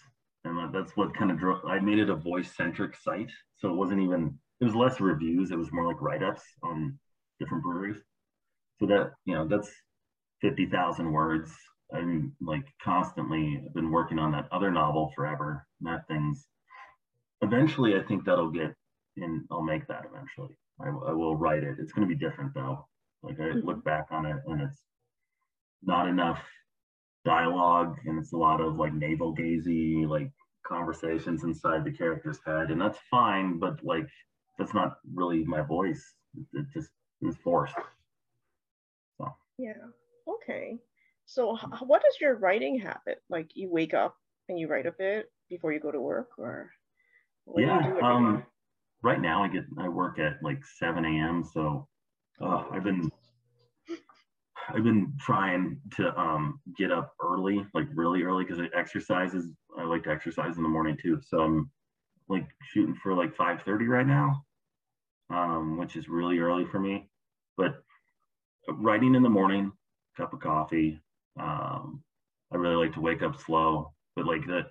And 0.44 0.74
that's 0.74 0.96
what 0.96 1.14
kind 1.14 1.30
of 1.30 1.38
drove, 1.38 1.64
I 1.66 1.80
made 1.80 1.98
it 1.98 2.08
a 2.08 2.16
voice 2.16 2.54
centric 2.56 2.96
site. 2.96 3.30
So 3.56 3.68
it 3.68 3.76
wasn't 3.76 4.00
even, 4.00 4.38
it 4.60 4.64
was 4.64 4.74
less 4.74 5.00
reviews. 5.00 5.50
It 5.50 5.58
was 5.58 5.72
more 5.72 5.86
like 5.86 6.00
write 6.00 6.22
ups 6.22 6.42
on 6.62 6.98
different 7.38 7.62
breweries. 7.62 8.00
So 8.80 8.86
that, 8.86 9.12
you 9.26 9.34
know, 9.34 9.46
that's 9.46 9.70
50,000 10.40 11.12
words. 11.12 11.52
I'm 11.92 12.32
like 12.40 12.64
constantly 12.82 13.62
I've 13.64 13.74
been 13.74 13.90
working 13.90 14.18
on 14.18 14.32
that 14.32 14.48
other 14.50 14.70
novel 14.70 15.12
forever. 15.14 15.66
and 15.80 15.92
That 15.92 16.06
thing's 16.08 16.46
eventually, 17.42 17.94
I 17.94 18.02
think 18.02 18.24
that'll 18.24 18.50
get 18.50 18.74
in, 19.16 19.44
I'll 19.50 19.62
make 19.62 19.86
that 19.88 20.04
eventually. 20.10 20.56
I, 20.80 20.88
I 20.88 21.12
will 21.12 21.36
write 21.36 21.62
it. 21.62 21.76
It's 21.78 21.92
going 21.92 22.08
to 22.08 22.14
be 22.14 22.18
different 22.18 22.54
though. 22.54 22.86
Like 23.22 23.38
I 23.38 23.44
mm-hmm. 23.44 23.66
look 23.66 23.84
back 23.84 24.06
on 24.10 24.24
it 24.24 24.36
and 24.46 24.62
it's 24.62 24.82
not 25.82 26.08
enough 26.08 26.40
dialogue 27.24 27.96
and 28.06 28.18
it's 28.18 28.32
a 28.32 28.36
lot 28.36 28.60
of 28.60 28.76
like 28.76 28.94
navel 28.94 29.34
gazy 29.34 30.08
like 30.08 30.30
conversations 30.66 31.44
inside 31.44 31.84
the 31.84 31.92
character's 31.92 32.38
head 32.46 32.70
and 32.70 32.80
that's 32.80 32.98
fine 33.10 33.58
but 33.58 33.82
like 33.84 34.06
that's 34.58 34.72
not 34.72 34.96
really 35.14 35.44
my 35.44 35.60
voice 35.60 36.14
it, 36.34 36.60
it 36.60 36.66
just 36.72 36.88
is 37.22 37.36
forced 37.44 37.74
Yeah. 39.60 39.74
Okay. 40.26 40.78
So, 41.26 41.56
what 41.86 42.02
is 42.08 42.20
your 42.20 42.36
writing 42.36 42.78
habit? 42.78 43.22
Like, 43.28 43.50
you 43.54 43.70
wake 43.70 43.92
up 43.92 44.16
and 44.48 44.58
you 44.58 44.68
write 44.68 44.86
a 44.86 44.92
bit 44.92 45.30
before 45.50 45.72
you 45.72 45.80
go 45.80 45.92
to 45.92 46.00
work, 46.00 46.30
or 46.38 46.70
yeah. 47.56 47.92
Um, 48.02 48.44
right 49.02 49.20
now, 49.20 49.42
I 49.44 49.48
get 49.48 49.64
I 49.78 49.88
work 49.88 50.18
at 50.18 50.42
like 50.42 50.64
7 50.78 51.04
a.m. 51.04 51.44
So, 51.52 51.86
uh, 52.40 52.64
I've 52.72 52.84
been 52.84 53.10
I've 54.68 54.84
been 54.84 55.12
trying 55.20 55.80
to 55.96 56.18
um, 56.18 56.60
get 56.78 56.90
up 56.90 57.12
early, 57.22 57.66
like 57.74 57.86
really 57.94 58.22
early, 58.22 58.44
because 58.44 58.60
it 58.60 58.70
exercises. 58.74 59.52
I 59.78 59.84
like 59.84 60.04
to 60.04 60.10
exercise 60.10 60.56
in 60.56 60.62
the 60.62 60.68
morning 60.70 60.96
too. 61.00 61.20
So 61.26 61.40
I'm 61.40 61.70
like 62.28 62.48
shooting 62.62 62.94
for 63.02 63.14
like 63.14 63.36
5:30 63.36 63.88
right 63.88 64.06
now, 64.06 64.42
um, 65.28 65.76
which 65.76 65.96
is 65.96 66.08
really 66.08 66.38
early 66.38 66.64
for 66.64 66.80
me. 66.80 67.10
But 67.58 67.82
writing 68.68 69.14
in 69.14 69.22
the 69.22 69.28
morning, 69.28 69.72
cup 70.16 70.32
of 70.32 70.40
coffee. 70.40 71.00
Um, 71.38 72.02
I 72.52 72.56
really 72.56 72.76
like 72.76 72.94
to 72.94 73.00
wake 73.00 73.22
up 73.22 73.40
slow, 73.40 73.92
but 74.16 74.26
like 74.26 74.46
that, 74.46 74.66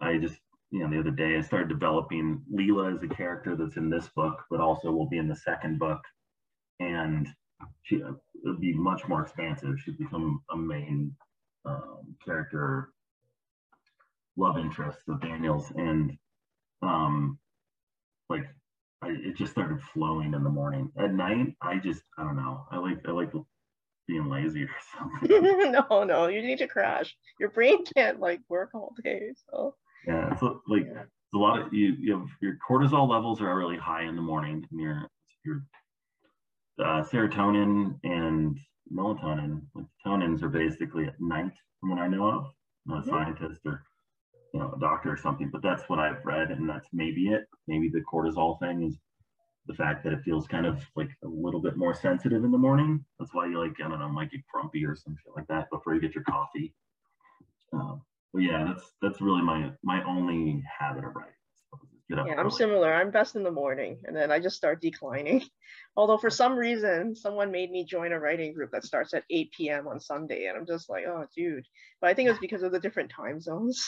I 0.00 0.18
just 0.18 0.38
you 0.70 0.80
know 0.80 0.90
the 0.90 1.00
other 1.00 1.10
day 1.10 1.36
I 1.36 1.40
started 1.40 1.68
developing 1.68 2.42
Leela 2.52 2.94
as 2.94 3.02
a 3.02 3.08
character 3.08 3.56
that's 3.56 3.76
in 3.76 3.90
this 3.90 4.08
book, 4.08 4.44
but 4.50 4.60
also 4.60 4.90
will 4.90 5.08
be 5.08 5.18
in 5.18 5.28
the 5.28 5.36
second 5.36 5.78
book, 5.78 6.00
and 6.80 7.28
she 7.82 8.02
would 8.44 8.60
be 8.60 8.72
much 8.74 9.06
more 9.08 9.22
expansive. 9.22 9.80
She'd 9.80 9.98
become 9.98 10.42
a 10.50 10.56
main 10.56 11.14
um, 11.64 12.16
character, 12.24 12.90
love 14.36 14.58
interest 14.58 15.00
of 15.08 15.20
Daniel's, 15.20 15.70
and 15.76 16.16
um, 16.82 17.38
like 18.28 18.46
I, 19.02 19.10
it 19.10 19.36
just 19.36 19.52
started 19.52 19.80
flowing 19.80 20.34
in 20.34 20.42
the 20.42 20.50
morning. 20.50 20.90
At 20.98 21.14
night, 21.14 21.54
I 21.62 21.78
just 21.78 22.02
I 22.18 22.24
don't 22.24 22.36
know. 22.36 22.66
I 22.70 22.78
like 22.78 22.98
I 23.06 23.12
like 23.12 23.32
being 24.06 24.28
lazy 24.28 24.64
or 24.64 24.70
something. 24.98 25.72
no, 25.90 26.04
no, 26.04 26.26
you 26.26 26.42
need 26.42 26.58
to 26.58 26.66
crash. 26.68 27.16
Your 27.38 27.50
brain 27.50 27.84
can't 27.96 28.18
like 28.20 28.40
work 28.48 28.70
all 28.74 28.94
day. 29.04 29.32
So 29.50 29.74
yeah, 30.06 30.34
so 30.36 30.62
like 30.66 30.86
yeah. 30.86 31.02
a 31.34 31.38
lot 31.38 31.60
of 31.60 31.72
you 31.72 31.94
you 31.98 32.18
have 32.18 32.28
your 32.40 32.56
cortisol 32.68 33.08
levels 33.08 33.40
are 33.40 33.56
really 33.56 33.76
high 33.76 34.02
in 34.02 34.16
the 34.16 34.22
morning, 34.22 34.66
and 34.70 34.80
your 34.80 35.08
your 35.44 35.62
uh, 36.80 37.02
serotonin 37.04 37.98
and 38.04 38.58
melatonin, 38.92 39.62
like 39.74 39.86
tonins, 40.04 40.42
are 40.42 40.48
basically 40.48 41.04
at 41.04 41.20
night, 41.20 41.52
from 41.80 41.90
what 41.90 42.00
I 42.00 42.08
know 42.08 42.26
of. 42.26 42.44
I'm 42.86 42.94
not 42.94 42.98
a 42.98 43.00
mm-hmm. 43.02 43.10
scientist 43.10 43.60
or 43.64 43.82
you 44.52 44.60
know 44.60 44.72
a 44.76 44.80
doctor 44.80 45.12
or 45.12 45.16
something, 45.16 45.50
but 45.52 45.62
that's 45.62 45.88
what 45.88 45.98
I've 45.98 46.24
read, 46.24 46.50
and 46.50 46.68
that's 46.68 46.88
maybe 46.92 47.28
it. 47.28 47.46
Maybe 47.66 47.88
the 47.88 48.00
cortisol 48.00 48.58
thing 48.60 48.82
is 48.82 48.98
the 49.66 49.74
fact 49.74 50.02
that 50.04 50.12
it 50.12 50.22
feels 50.24 50.46
kind 50.46 50.66
of 50.66 50.82
like 50.96 51.10
a 51.24 51.28
little 51.28 51.60
bit 51.60 51.76
more 51.76 51.94
sensitive 51.94 52.44
in 52.44 52.50
the 52.50 52.58
morning. 52.58 53.04
That's 53.18 53.34
why 53.34 53.46
you 53.46 53.58
like 53.58 53.76
I 53.84 53.88
don't 53.88 53.98
know, 53.98 54.08
might 54.08 54.30
get 54.30 54.40
grumpy 54.52 54.84
or 54.84 54.96
something 54.96 55.32
like 55.36 55.46
that 55.48 55.70
before 55.70 55.94
you 55.94 56.00
get 56.00 56.14
your 56.14 56.24
coffee. 56.24 56.74
Um, 57.72 58.02
but 58.32 58.42
yeah, 58.42 58.64
that's 58.66 58.92
that's 59.02 59.20
really 59.20 59.42
my 59.42 59.70
my 59.82 60.02
only 60.04 60.62
habit 60.78 61.04
of 61.04 61.14
writing 61.14 61.34
yeah, 62.10 62.34
I'm 62.38 62.50
similar. 62.50 62.92
I'm 62.92 63.10
best 63.10 63.36
in 63.36 63.42
the 63.42 63.50
morning 63.50 63.98
and 64.04 64.16
then 64.16 64.32
I 64.32 64.38
just 64.38 64.56
start 64.56 64.80
declining. 64.80 65.44
Although 65.96 66.16
for 66.16 66.30
some 66.30 66.56
reason, 66.56 67.14
someone 67.14 67.50
made 67.50 67.70
me 67.70 67.84
join 67.84 68.12
a 68.12 68.18
writing 68.18 68.54
group 68.54 68.70
that 68.72 68.84
starts 68.84 69.12
at 69.12 69.24
8 69.30 69.52
p.m. 69.52 69.88
on 69.88 70.00
Sunday. 70.00 70.46
And 70.46 70.56
I'm 70.56 70.66
just 70.66 70.88
like, 70.88 71.04
oh, 71.06 71.26
dude. 71.36 71.66
But 72.00 72.10
I 72.10 72.14
think 72.14 72.28
it 72.28 72.32
was 72.32 72.40
because 72.40 72.62
of 72.62 72.72
the 72.72 72.80
different 72.80 73.10
time 73.10 73.40
zones. 73.40 73.86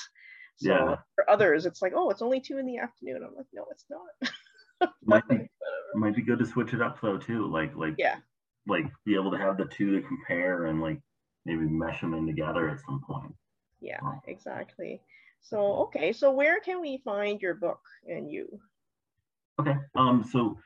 So 0.60 0.70
yeah. 0.70 0.96
for 1.14 1.30
others, 1.30 1.64
it's 1.64 1.80
like, 1.80 1.94
oh, 1.96 2.10
it's 2.10 2.20
only 2.20 2.40
two 2.40 2.58
in 2.58 2.66
the 2.66 2.76
afternoon. 2.78 3.24
I'm 3.26 3.34
like, 3.34 3.46
no, 3.52 3.64
it's 3.70 3.86
not. 3.88 4.30
might, 5.04 5.26
be, 5.28 5.48
might 5.94 6.14
be 6.14 6.22
good 6.22 6.38
to 6.38 6.46
switch 6.46 6.74
it 6.74 6.82
up 6.82 7.00
though 7.00 7.16
too. 7.16 7.50
Like, 7.50 7.74
like, 7.76 7.94
yeah, 7.96 8.16
like 8.66 8.84
be 9.04 9.14
able 9.14 9.30
to 9.30 9.38
have 9.38 9.56
the 9.56 9.64
two 9.64 9.98
to 9.98 10.06
compare 10.06 10.66
and 10.66 10.82
like 10.82 11.00
maybe 11.46 11.62
mesh 11.62 12.00
them 12.00 12.14
in 12.14 12.26
together 12.26 12.68
at 12.68 12.80
some 12.86 13.00
point. 13.06 13.32
Yeah, 13.80 14.00
exactly. 14.26 15.00
So, 15.40 15.58
okay, 15.84 16.12
so 16.12 16.30
where 16.30 16.60
can 16.60 16.82
we 16.82 16.98
find 16.98 17.40
your 17.40 17.54
book 17.54 17.80
and 18.06 18.30
you? 18.30 18.60
Okay, 19.58 19.76
um, 19.96 20.22
so 20.30 20.58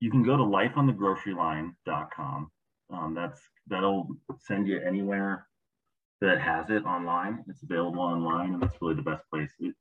you 0.00 0.10
can 0.10 0.22
go 0.22 0.38
to 0.38 0.42
lifeonthegroceryline.com. 0.42 2.50
Um, 2.90 3.14
that's 3.14 3.42
that'll 3.68 4.08
send 4.40 4.66
you 4.66 4.80
anywhere 4.80 5.46
that 6.20 6.40
has 6.40 6.70
it 6.70 6.84
online. 6.84 7.44
It's 7.48 7.62
available 7.62 8.00
online, 8.00 8.54
and 8.54 8.62
that's 8.62 8.76
really 8.80 8.94
the 8.94 9.02
best 9.02 9.24
place. 9.32 9.50
It, 9.60 9.74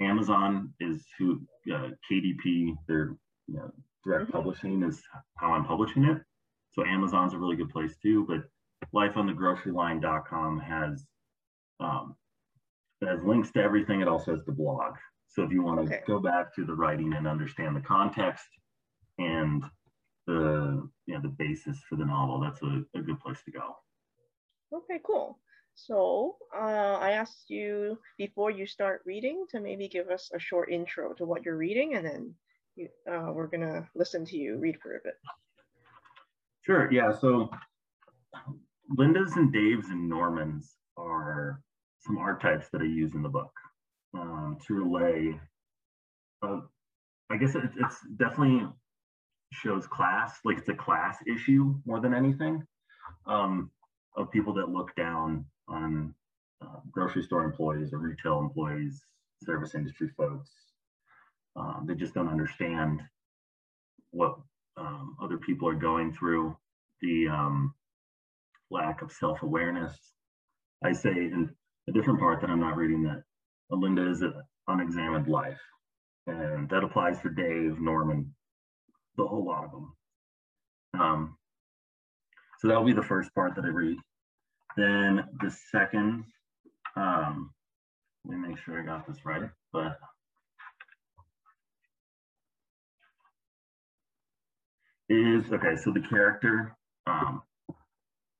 Amazon 0.00 0.72
is 0.80 1.04
who 1.18 1.40
uh, 1.72 1.90
KDP, 2.10 2.76
their 2.88 3.16
you 3.46 3.56
know, 3.56 3.70
direct 4.04 4.24
mm-hmm. 4.24 4.32
publishing 4.32 4.82
is 4.82 5.00
how 5.36 5.52
I'm 5.52 5.64
publishing 5.64 6.04
it. 6.04 6.18
So 6.72 6.84
Amazon's 6.84 7.34
a 7.34 7.38
really 7.38 7.56
good 7.56 7.70
place 7.70 7.96
too. 8.02 8.26
But 8.26 8.44
lifeonthegroceryline.com 8.94 10.60
has 10.60 11.04
um, 11.80 12.16
has 13.04 13.22
links 13.24 13.50
to 13.52 13.62
everything. 13.62 14.00
It 14.00 14.08
also 14.08 14.32
has 14.32 14.44
the 14.44 14.52
blog. 14.52 14.94
So 15.28 15.42
if 15.42 15.50
you 15.50 15.62
want 15.62 15.80
to 15.86 15.94
okay. 15.94 16.02
go 16.06 16.20
back 16.20 16.54
to 16.54 16.64
the 16.64 16.74
writing 16.74 17.14
and 17.14 17.26
understand 17.26 17.74
the 17.74 17.80
context 17.80 18.46
and 19.18 19.64
the 20.26 20.88
you 21.06 21.14
know 21.14 21.20
the 21.20 21.34
basis 21.38 21.78
for 21.88 21.96
the 21.96 22.04
novel, 22.04 22.40
that's 22.40 22.62
a, 22.62 22.84
a 22.96 23.02
good 23.02 23.18
place 23.20 23.38
to 23.44 23.50
go. 23.50 23.76
Okay, 24.72 25.00
cool. 25.04 25.38
So 25.74 26.36
uh, 26.54 26.98
I 27.00 27.12
asked 27.12 27.48
you 27.48 27.98
before 28.18 28.50
you 28.50 28.66
start 28.66 29.02
reading 29.04 29.46
to 29.50 29.60
maybe 29.60 29.88
give 29.88 30.08
us 30.08 30.30
a 30.34 30.38
short 30.38 30.70
intro 30.70 31.12
to 31.14 31.24
what 31.24 31.44
you're 31.44 31.56
reading, 31.56 31.94
and 31.94 32.06
then 32.06 32.34
you, 32.76 32.88
uh, 33.10 33.32
we're 33.32 33.46
gonna 33.46 33.88
listen 33.94 34.24
to 34.26 34.36
you 34.36 34.58
read 34.58 34.78
for 34.80 34.96
a 34.96 35.00
bit. 35.02 35.14
Sure. 36.62 36.92
Yeah. 36.92 37.12
So 37.12 37.50
Linda's 38.96 39.36
and 39.36 39.52
Dave's 39.52 39.88
and 39.88 40.08
Norman's 40.08 40.76
are 40.96 41.60
some 42.00 42.18
archetypes 42.18 42.68
that 42.72 42.80
I 42.80 42.84
use 42.84 43.14
in 43.14 43.22
the 43.22 43.28
book 43.28 43.52
um, 44.14 44.58
to 44.66 44.74
relay. 44.74 45.40
Uh, 46.42 46.60
I 47.30 47.36
guess 47.36 47.54
it, 47.54 47.62
it's 47.78 47.96
definitely 48.16 48.66
shows 49.52 49.86
class, 49.86 50.38
like 50.44 50.58
it's 50.58 50.68
a 50.68 50.74
class 50.74 51.18
issue 51.26 51.74
more 51.84 52.00
than 52.00 52.14
anything, 52.14 52.62
um, 53.26 53.70
of 54.16 54.30
people 54.30 54.54
that 54.54 54.68
look 54.68 54.94
down 54.96 55.44
on 55.68 56.14
uh, 56.62 56.80
grocery 56.90 57.22
store 57.22 57.44
employees 57.44 57.92
or 57.92 57.98
retail 57.98 58.40
employees, 58.40 59.04
service 59.42 59.74
industry 59.74 60.10
folks. 60.16 60.50
Um, 61.56 61.84
they 61.86 61.94
just 61.94 62.14
don't 62.14 62.28
understand 62.28 63.02
what 64.10 64.36
um, 64.76 65.16
other 65.22 65.38
people 65.38 65.68
are 65.68 65.74
going 65.74 66.12
through, 66.12 66.56
the 67.00 67.28
um, 67.28 67.74
lack 68.70 69.02
of 69.02 69.12
self 69.12 69.42
awareness. 69.42 69.96
I 70.84 70.92
say, 70.92 71.10
in 71.10 71.50
a 71.88 71.92
different 71.92 72.20
part 72.20 72.40
that 72.40 72.50
I'm 72.50 72.60
not 72.60 72.76
reading 72.76 73.02
that 73.04 73.22
Linda 73.70 74.08
is 74.10 74.22
an 74.22 74.34
unexamined 74.68 75.28
life. 75.28 75.60
And 76.26 76.68
that 76.70 76.84
applies 76.84 77.20
for 77.20 77.30
Dave, 77.30 77.80
Norman, 77.80 78.34
the 79.16 79.26
whole 79.26 79.44
lot 79.44 79.64
of 79.64 79.70
them. 79.72 79.96
Um, 80.98 81.36
so 82.60 82.68
that'll 82.68 82.84
be 82.84 82.92
the 82.92 83.02
first 83.02 83.34
part 83.34 83.56
that 83.56 83.64
I 83.64 83.68
read. 83.68 83.96
Then 84.76 85.24
the 85.40 85.54
second, 85.70 86.24
um, 86.96 87.50
let 88.24 88.38
me 88.38 88.48
make 88.48 88.58
sure 88.58 88.80
I 88.80 88.84
got 88.84 89.06
this 89.06 89.24
right, 89.24 89.50
but 89.72 89.98
is 95.08 95.44
okay. 95.52 95.76
So 95.76 95.92
the 95.92 96.00
character, 96.00 96.74
um, 97.06 97.42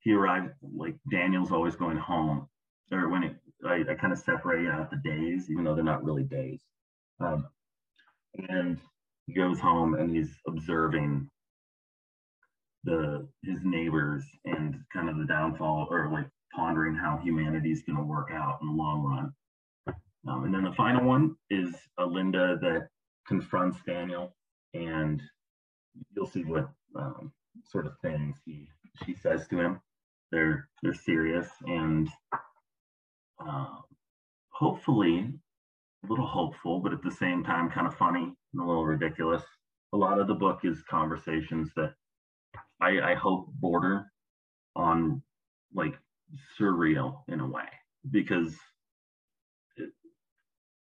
he 0.01 0.13
arrived 0.13 0.55
like 0.77 0.97
Daniel's 1.11 1.53
always 1.53 1.77
going 1.77 1.99
home, 1.99 2.49
or 2.91 3.09
when 3.09 3.23
it, 3.25 3.37
I, 3.65 3.83
I 3.91 3.95
kind 3.95 4.13
of 4.13 4.19
separate 4.19 4.69
out 4.69 4.91
the 4.91 4.97
days, 4.97 5.51
even 5.51 5.65
though 5.65 5.75
they're 5.75 5.85
not 5.85 6.05
really 6.05 6.25
days. 6.25 6.61
Um, 7.21 7.47
and 8.49 8.79
he 9.27 9.35
goes 9.35 9.61
home 9.61 9.95
and 9.95 10.15
he's 10.15 10.35
observing 10.47 11.29
the 12.85 13.29
his 13.43 13.59
neighbors 13.63 14.25
and 14.45 14.77
kind 14.93 15.09
of 15.09 15.19
the 15.19 15.27
downfall, 15.27 15.89
or 15.91 16.11
like 16.13 16.27
pondering 16.55 16.95
how 16.95 17.19
humanity 17.23 17.71
is 17.71 17.83
going 17.83 17.97
to 17.97 18.05
work 18.05 18.31
out 18.33 18.59
in 18.61 18.69
the 18.69 18.75
long 18.75 19.03
run. 19.03 19.33
Um, 20.29 20.45
and 20.45 20.55
then 20.55 20.65
the 20.65 20.73
final 20.73 21.05
one 21.05 21.37
is 21.51 21.75
a 21.99 22.05
Linda 22.07 22.57
that 22.61 22.89
confronts 23.27 23.79
Daniel, 23.87 24.35
and 24.75 25.21
you'll 26.15 26.27
see 26.27 26.45
what 26.45 26.69
um, 26.97 27.33
sort 27.65 27.87
of 27.87 27.93
things 28.03 28.37
he 28.45 28.69
she 29.05 29.15
says 29.15 29.47
to 29.49 29.59
him. 29.59 29.81
They're 30.31 30.69
they're 30.83 30.95
serious 30.95 31.49
and 31.67 32.09
uh, 33.47 33.77
hopefully 34.51 35.33
a 36.05 36.09
little 36.09 36.27
hopeful, 36.27 36.81
but 36.81 36.93
at 36.93 37.03
the 37.03 37.11
same 37.11 37.45
time 37.45 37.71
kind 37.71 37.87
of 37.87 37.95
funny 37.95 38.33
and 38.53 38.63
a 38.63 38.65
little 38.65 38.85
ridiculous. 38.85 39.43
A 39.93 39.97
lot 39.97 40.19
of 40.19 40.27
the 40.27 40.35
book 40.35 40.61
is 40.65 40.83
conversations 40.89 41.71
that 41.77 41.95
I, 42.83 43.13
I 43.13 43.15
hope 43.15 43.47
border 43.61 44.07
on 44.75 45.23
like 45.73 45.95
surreal 46.59 47.23
in 47.29 47.41
a 47.41 47.47
way 47.47 47.69
because 48.11 48.55
it, 49.77 49.91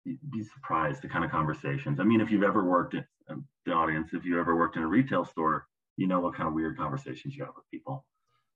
you'd 0.04 0.30
be 0.30 0.44
surprised 0.44 1.02
the 1.02 1.08
kind 1.08 1.24
of 1.24 1.30
conversations. 1.30 1.98
I 1.98 2.04
mean, 2.04 2.20
if 2.20 2.30
you've 2.30 2.42
ever 2.42 2.64
worked 2.64 2.94
in 2.94 3.04
um, 3.30 3.46
the 3.64 3.72
audience, 3.72 4.10
if 4.12 4.24
you 4.24 4.38
ever 4.38 4.56
worked 4.56 4.76
in 4.76 4.82
a 4.82 4.86
retail 4.86 5.24
store, 5.24 5.66
you 5.96 6.06
know 6.06 6.20
what 6.20 6.34
kind 6.34 6.46
of 6.46 6.54
weird 6.54 6.76
conversations 6.76 7.34
you 7.34 7.44
have 7.44 7.54
with 7.56 7.64
people. 7.70 8.04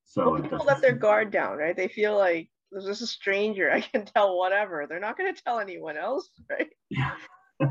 So 0.04 0.32
well, 0.32 0.42
people 0.42 0.64
let 0.66 0.82
their 0.82 0.94
guard 0.94 1.30
down, 1.30 1.56
right? 1.56 1.76
They 1.76 1.88
feel 1.88 2.18
like 2.18 2.50
there's 2.70 2.84
just 2.84 3.02
a 3.02 3.06
stranger. 3.06 3.70
I 3.72 3.80
can 3.80 4.04
tell 4.04 4.36
whatever. 4.36 4.86
They're 4.88 5.00
not 5.00 5.16
going 5.16 5.34
to 5.34 5.42
tell 5.42 5.58
anyone 5.58 5.96
else, 5.96 6.28
right? 6.50 6.68
Yeah. 6.90 7.12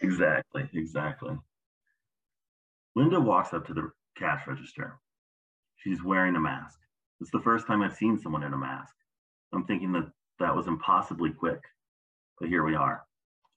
exactly. 0.00 0.68
Exactly. 0.72 1.36
Linda 2.96 3.20
walks 3.20 3.52
up 3.52 3.66
to 3.66 3.74
the 3.74 3.90
cash 4.24 4.46
register. 4.46 4.98
She's 5.76 6.02
wearing 6.02 6.34
a 6.34 6.40
mask. 6.40 6.78
It's 7.20 7.30
the 7.30 7.42
first 7.42 7.66
time 7.66 7.82
I've 7.82 7.94
seen 7.94 8.18
someone 8.18 8.42
in 8.42 8.54
a 8.54 8.58
mask. 8.58 8.94
I'm 9.52 9.66
thinking 9.66 9.92
that 9.92 10.10
that 10.38 10.56
was 10.56 10.66
impossibly 10.66 11.30
quick, 11.30 11.60
but 12.40 12.48
here 12.48 12.64
we 12.64 12.74
are. 12.74 13.02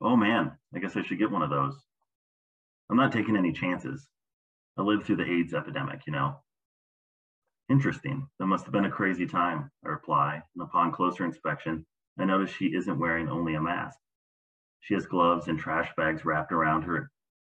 Oh 0.01 0.17
man, 0.17 0.51
I 0.75 0.79
guess 0.79 0.97
I 0.97 1.03
should 1.03 1.19
get 1.19 1.31
one 1.31 1.41
of 1.41 1.49
those. 1.49 1.73
I'm 2.89 2.97
not 2.97 3.13
taking 3.13 3.37
any 3.37 3.53
chances. 3.53 4.09
I 4.77 4.81
lived 4.81 5.05
through 5.05 5.15
the 5.15 5.31
AIDS 5.31 5.53
epidemic, 5.53 6.01
you 6.05 6.11
know. 6.11 6.35
Interesting. 7.69 8.27
That 8.37 8.47
must 8.47 8.65
have 8.65 8.73
been 8.73 8.85
a 8.85 8.91
crazy 8.91 9.25
time, 9.25 9.71
I 9.85 9.89
reply, 9.89 10.41
and 10.53 10.63
upon 10.63 10.91
closer 10.91 11.23
inspection, 11.23 11.85
I 12.19 12.25
notice 12.25 12.51
she 12.51 12.75
isn't 12.75 12.99
wearing 12.99 13.29
only 13.29 13.55
a 13.55 13.61
mask. 13.61 13.97
She 14.81 14.95
has 14.95 15.05
gloves 15.05 15.47
and 15.47 15.57
trash 15.57 15.89
bags 15.95 16.25
wrapped 16.25 16.51
around 16.51 16.81
her 16.83 17.09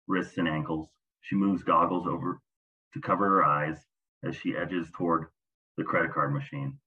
wrists 0.08 0.36
and 0.36 0.48
ankles. 0.48 0.88
She 1.20 1.36
moves 1.36 1.62
goggles 1.62 2.08
over 2.08 2.40
to 2.94 3.00
cover 3.00 3.28
her 3.28 3.44
eyes 3.44 3.76
as 4.24 4.34
she 4.36 4.56
edges 4.56 4.88
toward 4.96 5.26
the 5.76 5.84
credit 5.84 6.12
card 6.12 6.32
machine. 6.32 6.78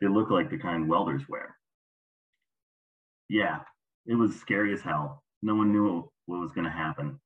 They 0.00 0.08
look 0.08 0.30
like 0.30 0.50
the 0.50 0.58
kind 0.58 0.88
welders 0.88 1.22
wear. 1.28 1.56
Yeah, 3.28 3.60
it 4.06 4.14
was 4.14 4.38
scary 4.38 4.72
as 4.72 4.80
hell. 4.80 5.22
No 5.42 5.54
one 5.54 5.72
knew 5.72 6.08
what 6.26 6.40
was 6.40 6.52
going 6.52 6.64
to 6.64 6.70
happen. 6.70 7.20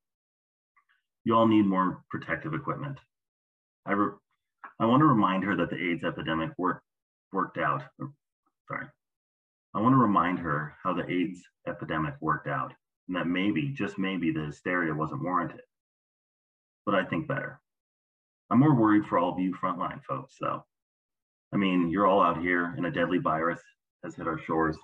You 1.24 1.34
all 1.34 1.46
need 1.46 1.66
more 1.66 2.02
protective 2.10 2.54
equipment. 2.54 2.98
I, 3.86 3.92
I 4.80 4.86
want 4.86 5.00
to 5.00 5.06
remind 5.06 5.44
her 5.44 5.56
that 5.56 5.70
the 5.70 5.76
AIDS 5.76 6.04
epidemic 6.04 6.50
work, 6.56 6.82
worked 7.32 7.58
out. 7.58 7.82
Oh, 8.00 8.12
sorry. 8.68 8.86
I 9.74 9.80
want 9.80 9.92
to 9.92 9.98
remind 9.98 10.38
her 10.38 10.74
how 10.82 10.94
the 10.94 11.08
AIDS 11.10 11.42
epidemic 11.66 12.14
worked 12.20 12.48
out 12.48 12.72
and 13.08 13.16
that 13.16 13.26
maybe, 13.26 13.68
just 13.68 13.98
maybe, 13.98 14.30
the 14.30 14.46
hysteria 14.46 14.94
wasn't 14.94 15.22
warranted. 15.22 15.60
But 16.86 16.94
I 16.94 17.04
think 17.04 17.28
better. 17.28 17.60
I'm 18.50 18.60
more 18.60 18.74
worried 18.74 19.06
for 19.06 19.18
all 19.18 19.32
of 19.32 19.38
you 19.38 19.54
frontline 19.54 20.02
folks, 20.04 20.36
though. 20.40 20.64
I 21.52 21.56
mean, 21.56 21.90
you're 21.90 22.06
all 22.06 22.22
out 22.22 22.40
here 22.40 22.74
and 22.76 22.86
a 22.86 22.90
deadly 22.90 23.18
virus 23.18 23.60
has 24.04 24.14
hit 24.14 24.26
our 24.26 24.38
shores. 24.38 24.76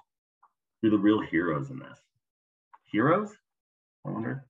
You're 0.83 0.93
the 0.93 0.99
real 0.99 1.21
heroes 1.21 1.71
in 1.71 1.79
this. 1.79 1.99
Heroes? 2.91 3.33
I 4.07 4.11
wonder. 4.11 4.47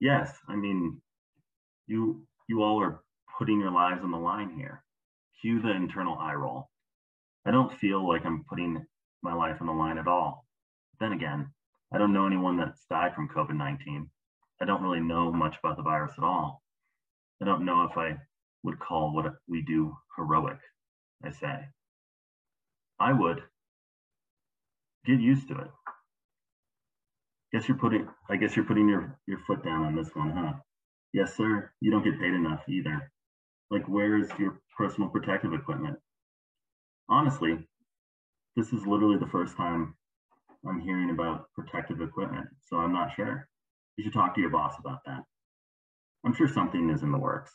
Yes, 0.00 0.34
I 0.48 0.56
mean, 0.56 1.00
you 1.86 2.26
you 2.48 2.62
all 2.62 2.80
are 2.80 3.00
putting 3.38 3.60
your 3.60 3.70
lives 3.70 4.02
on 4.02 4.10
the 4.10 4.18
line 4.18 4.50
here. 4.50 4.82
Cue 5.40 5.60
the 5.60 5.70
internal 5.70 6.16
eye 6.18 6.34
roll. 6.34 6.70
I 7.46 7.50
don't 7.50 7.72
feel 7.78 8.06
like 8.06 8.24
I'm 8.24 8.44
putting 8.48 8.84
my 9.22 9.34
life 9.34 9.58
on 9.60 9.66
the 9.66 9.72
line 9.72 9.98
at 9.98 10.08
all. 10.08 10.46
Then 11.00 11.12
again, 11.12 11.50
I 11.92 11.98
don't 11.98 12.12
know 12.12 12.26
anyone 12.26 12.56
that's 12.56 12.84
died 12.90 13.14
from 13.14 13.28
COVID 13.28 13.56
19. 13.56 14.08
I 14.60 14.64
don't 14.64 14.82
really 14.82 15.00
know 15.00 15.32
much 15.32 15.56
about 15.62 15.76
the 15.76 15.82
virus 15.82 16.14
at 16.16 16.24
all. 16.24 16.62
I 17.40 17.44
don't 17.44 17.64
know 17.64 17.84
if 17.84 17.96
I 17.96 18.16
would 18.62 18.78
call 18.78 19.14
what 19.14 19.34
we 19.48 19.62
do 19.62 19.96
heroic, 20.16 20.58
I 21.24 21.30
say. 21.30 21.68
I 22.98 23.12
would. 23.12 23.42
Get 25.06 25.20
used 25.20 25.48
to 25.48 25.54
it. 25.58 25.70
Guess 27.52 27.66
you're 27.68 27.78
putting 27.78 28.06
I 28.28 28.36
guess 28.36 28.54
you're 28.54 28.64
putting 28.66 28.88
your, 28.88 29.18
your 29.26 29.38
foot 29.46 29.64
down 29.64 29.84
on 29.84 29.96
this 29.96 30.14
one, 30.14 30.30
huh? 30.30 30.52
Yes, 31.12 31.36
sir. 31.36 31.72
You 31.80 31.90
don't 31.90 32.04
get 32.04 32.20
paid 32.20 32.34
enough 32.34 32.60
either. 32.68 33.10
Like 33.70 33.88
where 33.88 34.18
is 34.18 34.28
your 34.38 34.60
personal 34.76 35.08
protective 35.08 35.54
equipment? 35.54 35.98
Honestly, 37.08 37.66
this 38.56 38.72
is 38.72 38.86
literally 38.86 39.18
the 39.18 39.26
first 39.26 39.56
time 39.56 39.94
I'm 40.68 40.80
hearing 40.80 41.10
about 41.10 41.46
protective 41.54 42.00
equipment, 42.00 42.46
so 42.68 42.76
I'm 42.76 42.92
not 42.92 43.14
sure. 43.16 43.48
You 43.96 44.04
should 44.04 44.12
talk 44.12 44.34
to 44.34 44.40
your 44.40 44.50
boss 44.50 44.74
about 44.78 45.00
that. 45.06 45.24
I'm 46.24 46.34
sure 46.34 46.48
something 46.48 46.90
is 46.90 47.02
in 47.02 47.12
the 47.12 47.18
works. 47.18 47.52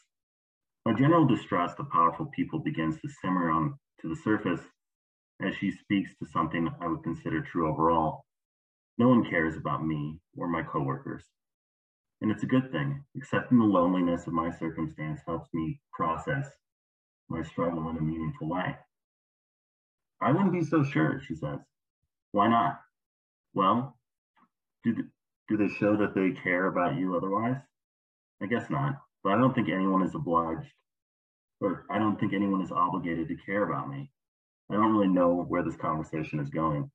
My 0.86 0.94
general 0.94 1.26
distrust 1.26 1.80
of 1.80 1.90
powerful 1.90 2.28
people 2.36 2.60
begins 2.60 3.00
to 3.02 3.10
simmer 3.22 3.50
on 3.50 3.78
to 4.02 4.10
the 4.10 4.16
surface 4.16 4.62
as 5.42 5.56
she 5.56 5.72
speaks 5.72 6.16
to 6.18 6.26
something 6.28 6.70
I 6.82 6.88
would 6.88 7.04
consider 7.04 7.42
true 7.42 7.70
overall. 7.70 8.26
No 8.98 9.10
one 9.10 9.30
cares 9.30 9.58
about 9.58 9.86
me 9.86 10.20
or 10.38 10.48
my 10.48 10.64
coworkers. 10.64 11.26
And 12.22 12.32
it's 12.32 12.44
a 12.44 12.48
good 12.48 12.72
thing. 12.72 13.04
Accepting 13.18 13.60
the 13.60 13.66
loneliness 13.66 14.26
of 14.26 14.34
my 14.34 14.52
circumstance 14.52 15.22
helps 15.28 15.54
me 15.54 15.82
process 15.92 16.48
my 17.30 17.44
struggle 17.44 17.90
in 17.90 17.98
a 17.98 18.02
meaningful 18.02 18.50
way. 18.50 18.76
I 20.22 20.32
wouldn't 20.32 20.54
be 20.54 20.64
so 20.64 20.84
sure, 20.84 21.20
she 21.28 21.36
says. 21.36 21.60
Why 22.32 22.48
not? 22.48 22.80
Well, 23.54 23.98
do, 24.84 24.96
do 25.50 25.58
they 25.58 25.68
show 25.68 25.98
that 25.98 26.16
they 26.16 26.32
care 26.42 26.68
about 26.68 26.96
you 26.96 27.16
otherwise? 27.16 27.58
I 28.42 28.48
guess 28.48 28.70
not 28.70 28.96
but 29.26 29.34
I 29.34 29.38
don't 29.40 29.56
think 29.56 29.70
anyone 29.70 30.04
is 30.04 30.14
obliged, 30.14 30.72
or 31.60 31.86
I 31.90 31.98
don't 31.98 32.20
think 32.20 32.32
anyone 32.32 32.62
is 32.62 32.72
obligated 32.72 33.28
to 33.30 33.36
care 33.44 33.64
about 33.64 33.90
me. 33.90 34.12
I 34.70 34.76
don't 34.76 34.96
really 34.96 35.08
know 35.08 35.44
where 35.48 35.64
this 35.64 35.76
conversation 35.76 36.40
is 36.40 36.52
going. 36.52 36.92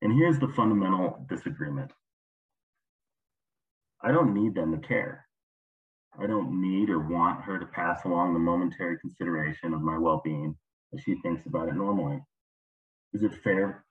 And 0.00 0.14
here's 0.14 0.38
the 0.38 0.48
fundamental 0.56 1.26
disagreement. 1.28 1.92
I 4.02 4.12
don't 4.12 4.32
need 4.32 4.54
them 4.54 4.72
to 4.72 4.88
care. 4.88 5.26
I 6.18 6.26
don't 6.26 6.58
need 6.58 6.88
or 6.88 7.00
want 7.00 7.42
her 7.42 7.58
to 7.58 7.66
pass 7.66 8.00
along 8.06 8.32
the 8.32 8.40
momentary 8.40 8.98
consideration 8.98 9.74
of 9.74 9.82
my 9.82 9.98
well-being 9.98 10.56
as 10.94 11.02
she 11.02 11.16
thinks 11.20 11.44
about 11.44 11.68
it 11.68 11.74
normally. 11.74 12.18
Is 13.12 13.22
it 13.22 13.32
fair? 13.44 13.84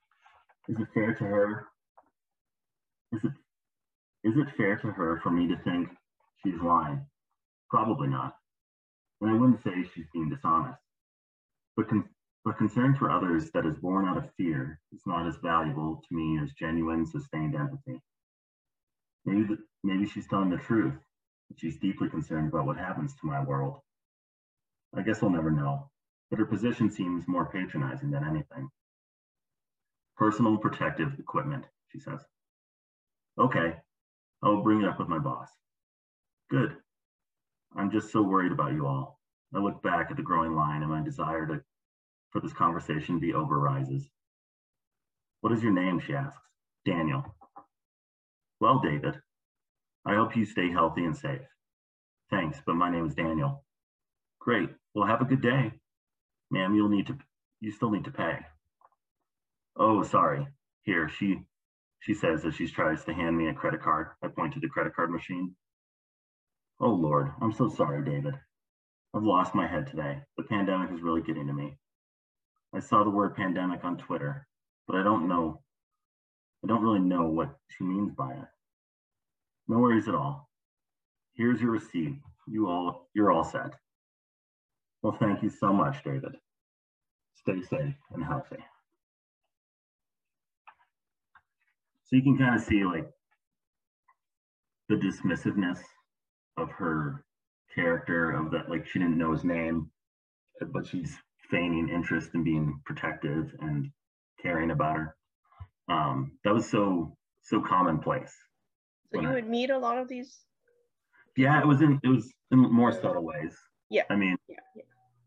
Is 0.68 0.80
it 0.80 0.88
fair 0.92 1.14
to 1.14 1.24
her? 1.24 1.66
Is 3.12 3.22
it 3.22 3.32
is 4.24 4.36
it 4.36 4.56
fair 4.56 4.76
to 4.76 4.88
her 4.88 5.20
for 5.22 5.30
me 5.30 5.48
to 5.48 5.56
think 5.62 5.88
she's 6.42 6.60
lying? 6.62 7.04
Probably 7.70 8.08
not. 8.08 8.36
And 9.20 9.30
I 9.30 9.34
wouldn't 9.34 9.62
say 9.62 9.84
she's 9.94 10.08
being 10.12 10.28
dishonest. 10.28 10.80
But, 11.76 11.88
con- 11.88 12.08
but 12.44 12.58
concern 12.58 12.96
for 12.96 13.10
others 13.10 13.50
that 13.52 13.66
is 13.66 13.76
born 13.76 14.06
out 14.06 14.16
of 14.16 14.30
fear 14.36 14.80
is 14.92 15.02
not 15.06 15.26
as 15.26 15.36
valuable 15.42 16.02
to 16.08 16.14
me 16.14 16.38
as 16.42 16.52
genuine, 16.52 17.06
sustained 17.06 17.54
empathy. 17.54 18.00
Maybe, 19.24 19.44
the, 19.44 19.58
maybe 19.84 20.06
she's 20.06 20.26
telling 20.28 20.50
the 20.50 20.56
truth, 20.56 20.94
she's 21.56 21.78
deeply 21.78 22.08
concerned 22.08 22.48
about 22.48 22.66
what 22.66 22.76
happens 22.76 23.14
to 23.14 23.26
my 23.26 23.42
world. 23.42 23.80
I 24.96 25.02
guess 25.02 25.22
we'll 25.22 25.30
never 25.30 25.50
know, 25.50 25.90
but 26.30 26.38
her 26.38 26.46
position 26.46 26.90
seems 26.90 27.28
more 27.28 27.46
patronizing 27.46 28.10
than 28.10 28.24
anything. 28.24 28.68
Personal 30.16 30.56
protective 30.58 31.12
equipment, 31.18 31.64
she 31.92 32.00
says. 32.00 32.20
Okay, 33.38 33.74
I'll 34.42 34.62
bring 34.62 34.82
it 34.82 34.88
up 34.88 34.98
with 34.98 35.08
my 35.08 35.18
boss. 35.18 35.48
Good. 36.50 36.76
I'm 37.76 37.90
just 37.90 38.10
so 38.10 38.22
worried 38.22 38.52
about 38.52 38.72
you 38.72 38.86
all. 38.86 39.20
I 39.54 39.58
look 39.58 39.82
back 39.82 40.10
at 40.10 40.16
the 40.16 40.22
growing 40.22 40.54
line 40.54 40.82
and 40.82 40.90
my 40.90 41.02
desire 41.02 41.46
to, 41.46 41.60
for 42.30 42.40
this 42.40 42.52
conversation 42.52 43.16
to 43.16 43.20
be 43.20 43.34
over 43.34 43.58
rises. 43.58 44.08
What 45.40 45.52
is 45.52 45.62
your 45.62 45.72
name? 45.72 46.00
She 46.00 46.14
asks. 46.14 46.40
Daniel. 46.84 47.24
Well, 48.60 48.80
David, 48.80 49.14
I 50.06 50.14
hope 50.14 50.36
you 50.36 50.44
stay 50.44 50.70
healthy 50.70 51.04
and 51.04 51.16
safe. 51.16 51.40
Thanks, 52.30 52.60
but 52.64 52.74
my 52.74 52.90
name 52.90 53.06
is 53.06 53.14
Daniel. 53.14 53.64
Great. 54.40 54.70
Well, 54.94 55.06
have 55.06 55.20
a 55.20 55.26
good 55.26 55.42
day. 55.42 55.72
Ma'am, 56.50 56.74
you'll 56.74 56.88
need 56.88 57.06
to, 57.08 57.18
you 57.60 57.70
still 57.70 57.90
need 57.90 58.04
to 58.04 58.10
pay. 58.10 58.38
Oh, 59.76 60.02
sorry. 60.02 60.46
Here, 60.82 61.08
she, 61.08 61.38
she 62.00 62.14
says 62.14 62.44
as 62.44 62.54
she 62.54 62.66
tries 62.66 63.04
to 63.04 63.14
hand 63.14 63.36
me 63.36 63.48
a 63.48 63.54
credit 63.54 63.82
card. 63.82 64.08
I 64.22 64.28
point 64.28 64.54
to 64.54 64.60
the 64.60 64.68
credit 64.68 64.94
card 64.94 65.10
machine. 65.10 65.54
Oh 66.80 66.90
Lord, 66.90 67.30
I'm 67.40 67.52
so 67.52 67.68
sorry, 67.68 68.04
David. 68.04 68.34
I've 69.14 69.22
lost 69.22 69.54
my 69.54 69.66
head 69.66 69.86
today. 69.86 70.18
The 70.36 70.44
pandemic 70.44 70.92
is 70.92 71.02
really 71.02 71.20
getting 71.20 71.46
to 71.46 71.52
me. 71.52 71.76
I 72.74 72.78
saw 72.80 73.04
the 73.04 73.10
word 73.10 73.34
pandemic 73.34 73.84
on 73.84 73.98
Twitter, 73.98 74.46
but 74.86 74.96
I 74.96 75.02
don't 75.02 75.28
know. 75.28 75.62
I 76.64 76.68
don't 76.68 76.82
really 76.82 77.00
know 77.00 77.24
what 77.24 77.56
she 77.68 77.84
means 77.84 78.12
by 78.12 78.32
it. 78.32 78.48
No 79.68 79.78
worries 79.78 80.08
at 80.08 80.14
all. 80.14 80.48
Here's 81.34 81.60
your 81.60 81.72
receipt. 81.72 82.16
You 82.46 82.68
all, 82.68 83.08
you're 83.14 83.32
all 83.32 83.44
set. 83.44 83.74
Well, 85.02 85.16
thank 85.18 85.42
you 85.42 85.50
so 85.50 85.72
much, 85.72 86.02
David. 86.04 86.36
Stay 87.34 87.62
safe 87.62 87.94
and 88.12 88.24
healthy. 88.24 88.58
So 92.10 92.16
you 92.16 92.22
can 92.22 92.38
kind 92.38 92.54
of 92.54 92.60
see 92.60 92.84
like 92.84 93.08
the 94.88 94.96
dismissiveness 94.96 95.78
of 96.56 96.70
her 96.70 97.24
character 97.74 98.32
of 98.32 98.50
that 98.50 98.68
like 98.68 98.86
she 98.86 98.98
didn't 98.98 99.16
know 99.18 99.32
his 99.32 99.44
name 99.44 99.90
but 100.72 100.86
she's 100.86 101.16
feigning 101.50 101.88
interest 101.88 102.30
in 102.34 102.42
being 102.44 102.80
protective 102.84 103.54
and 103.60 103.90
caring 104.42 104.72
about 104.72 104.96
her 104.96 105.16
um 105.88 106.32
that 106.44 106.52
was 106.52 106.68
so 106.68 107.16
so 107.42 107.60
commonplace 107.60 108.34
so 109.12 109.20
you 109.20 109.28
I, 109.28 109.34
would 109.34 109.48
meet 109.48 109.70
a 109.70 109.78
lot 109.78 109.98
of 109.98 110.08
these 110.08 110.40
Yeah, 111.36 111.60
it 111.60 111.66
was 111.66 111.80
in 111.80 112.00
it 112.02 112.08
was 112.08 112.32
in 112.50 112.58
more 112.58 112.92
subtle 112.92 113.24
ways. 113.24 113.56
Yeah. 113.88 114.02
I 114.10 114.16
mean, 114.16 114.36
Yeah, 114.48 114.56
yeah. 114.76 114.82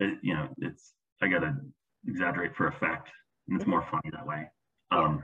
it, 0.08 0.20
you 0.22 0.34
know, 0.34 0.50
it's 0.60 0.94
I 1.22 1.28
gotta 1.28 1.56
exaggerate 2.08 2.56
for 2.56 2.68
effect, 2.68 3.10
and 3.48 3.60
it's 3.60 3.68
more 3.68 3.86
funny 3.90 4.10
that 4.12 4.26
way. 4.28 4.50
Um, 4.92 5.24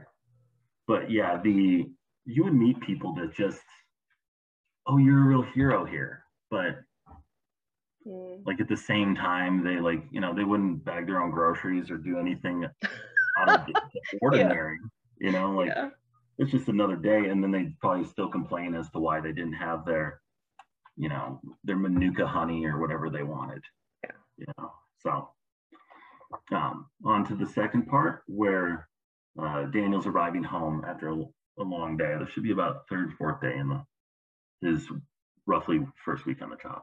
but 0.89 1.12
yeah, 1.12 1.39
the 1.41 1.86
you 2.25 2.43
would 2.43 2.56
meet 2.56 2.82
people 2.82 3.13
that 3.13 3.32
just, 3.34 3.62
oh, 4.88 4.97
you're 4.97 5.21
a 5.21 5.28
real 5.28 5.43
hero 5.43 5.86
here, 5.86 6.25
but 6.49 6.80
Mm. 8.08 8.45
like 8.45 8.62
at 8.62 8.69
the 8.69 8.78
same 8.78 9.13
time, 9.13 9.62
they 9.63 9.80
like 9.80 10.02
you 10.10 10.21
know 10.21 10.34
they 10.34 10.45
wouldn't 10.45 10.86
bag 10.86 11.06
their 11.06 11.21
own 11.21 11.32
groceries 11.32 11.91
or 11.91 11.97
do 11.97 12.17
anything 12.17 12.65
out 13.38 13.49
of 13.49 13.67
the 13.67 13.73
ordinary. 14.21 14.78
You 15.19 15.34
know, 15.34 15.52
like 15.52 15.67
yeah. 15.67 15.89
it's 16.38 16.49
just 16.49 16.69
another 16.69 16.95
day, 16.95 17.30
and 17.30 17.43
then 17.43 17.52
they 17.52 17.75
probably 17.82 18.06
still 18.06 18.30
complain 18.30 18.73
as 18.73 18.89
to 18.91 18.99
why 18.99 19.19
they 19.19 19.34
didn't 19.34 19.54
have 19.54 19.86
their, 19.86 20.21
you 20.95 21.10
know, 21.10 21.41
their 21.65 21.75
manuka 21.75 22.25
honey 22.25 22.65
or 22.65 22.80
whatever 22.80 23.10
they 23.10 23.23
wanted. 23.23 23.62
Yeah. 24.04 24.12
You 24.38 24.45
know, 24.58 24.71
so 25.04 25.30
um, 26.56 26.88
on 27.04 27.25
to 27.28 27.36
the 27.36 27.47
second 27.47 27.88
part 27.88 28.23
where 28.28 28.88
uh, 29.37 29.63
Daniel's 29.65 30.07
arriving 30.07 30.43
home 30.43 30.83
after 30.87 31.09
a, 31.09 31.15
a 31.59 31.63
long 31.63 31.97
day. 31.97 32.15
This 32.19 32.29
should 32.29 32.43
be 32.43 32.51
about 32.51 32.87
third, 32.89 33.13
fourth 33.17 33.41
day 33.41 33.55
in 33.57 33.69
the 33.69 33.83
his 34.61 34.87
roughly 35.45 35.79
first 36.03 36.25
week 36.25 36.41
on 36.41 36.49
the 36.49 36.57
job. 36.57 36.81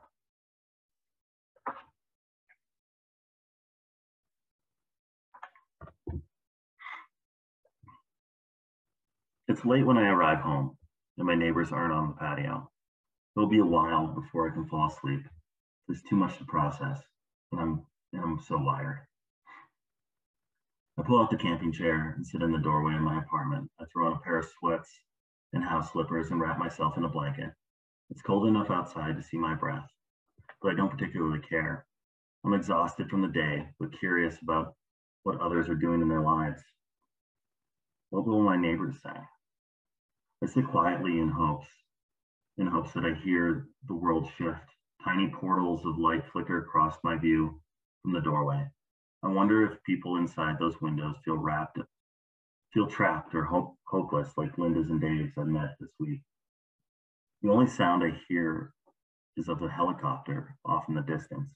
It's 9.48 9.64
late 9.64 9.86
when 9.86 9.96
I 9.98 10.08
arrive 10.08 10.38
home 10.40 10.76
and 11.18 11.26
my 11.26 11.34
neighbors 11.34 11.70
aren't 11.70 11.92
on 11.92 12.08
the 12.08 12.14
patio. 12.14 12.70
It'll 13.36 13.48
be 13.48 13.58
a 13.58 13.64
while 13.64 14.08
before 14.08 14.50
I 14.50 14.54
can 14.54 14.66
fall 14.66 14.88
asleep. 14.88 15.20
There's 15.86 16.02
too 16.02 16.16
much 16.16 16.38
to 16.38 16.44
process, 16.44 17.00
and 17.52 17.60
I'm 17.60 17.86
and 18.12 18.22
I'm 18.22 18.40
so 18.40 18.58
wired. 18.58 19.00
I 20.98 21.02
pull 21.02 21.20
out 21.20 21.30
the 21.30 21.36
camping 21.36 21.72
chair 21.72 22.14
and 22.16 22.26
sit 22.26 22.42
in 22.42 22.52
the 22.52 22.58
doorway 22.58 22.94
of 22.94 23.02
my 23.02 23.18
apartment. 23.18 23.70
I 23.78 23.84
throw 23.84 24.06
on 24.06 24.14
a 24.14 24.20
pair 24.20 24.38
of 24.38 24.48
sweats 24.58 24.90
and 25.52 25.62
house 25.62 25.92
slippers 25.92 26.30
and 26.30 26.40
wrap 26.40 26.58
myself 26.58 26.96
in 26.96 27.04
a 27.04 27.08
blanket. 27.08 27.50
It's 28.10 28.22
cold 28.22 28.46
enough 28.48 28.70
outside 28.70 29.16
to 29.16 29.22
see 29.22 29.36
my 29.36 29.54
breath, 29.54 29.88
but 30.62 30.72
I 30.72 30.74
don't 30.74 30.90
particularly 30.90 31.40
care. 31.40 31.86
I'm 32.44 32.54
exhausted 32.54 33.10
from 33.10 33.22
the 33.22 33.28
day, 33.28 33.68
but 33.78 33.98
curious 33.98 34.40
about 34.40 34.74
what 35.24 35.40
others 35.40 35.68
are 35.68 35.74
doing 35.74 36.00
in 36.00 36.08
their 36.08 36.22
lives. 36.22 36.62
What 38.10 38.26
will 38.26 38.42
my 38.42 38.56
neighbors 38.56 38.94
say? 39.02 39.18
I 40.42 40.46
sit 40.46 40.68
quietly 40.68 41.18
in 41.18 41.28
hopes, 41.28 41.66
in 42.56 42.68
hopes 42.68 42.92
that 42.92 43.04
I 43.04 43.14
hear 43.24 43.66
the 43.88 43.94
world 43.94 44.30
shift. 44.38 44.70
Tiny 45.04 45.28
portals 45.28 45.84
of 45.84 45.98
light 45.98 46.24
flicker 46.32 46.58
across 46.58 46.96
my 47.04 47.16
view 47.16 47.60
from 48.02 48.12
the 48.12 48.20
doorway. 48.20 48.70
I 49.26 49.28
wonder 49.28 49.66
if 49.66 49.82
people 49.82 50.18
inside 50.18 50.56
those 50.60 50.80
windows 50.80 51.16
feel 51.24 51.36
wrapped, 51.36 51.80
feel 52.72 52.86
trapped 52.86 53.34
or 53.34 53.42
hope, 53.42 53.74
hopeless 53.88 54.30
like 54.36 54.56
Linda's 54.56 54.88
and 54.88 55.00
Dave's 55.00 55.36
I 55.36 55.42
met 55.42 55.74
this 55.80 55.90
week. 55.98 56.20
The 57.42 57.50
only 57.50 57.66
sound 57.66 58.04
I 58.04 58.16
hear 58.28 58.72
is 59.36 59.48
of 59.48 59.62
a 59.62 59.68
helicopter 59.68 60.56
off 60.64 60.84
in 60.88 60.94
the 60.94 61.00
distance. 61.00 61.50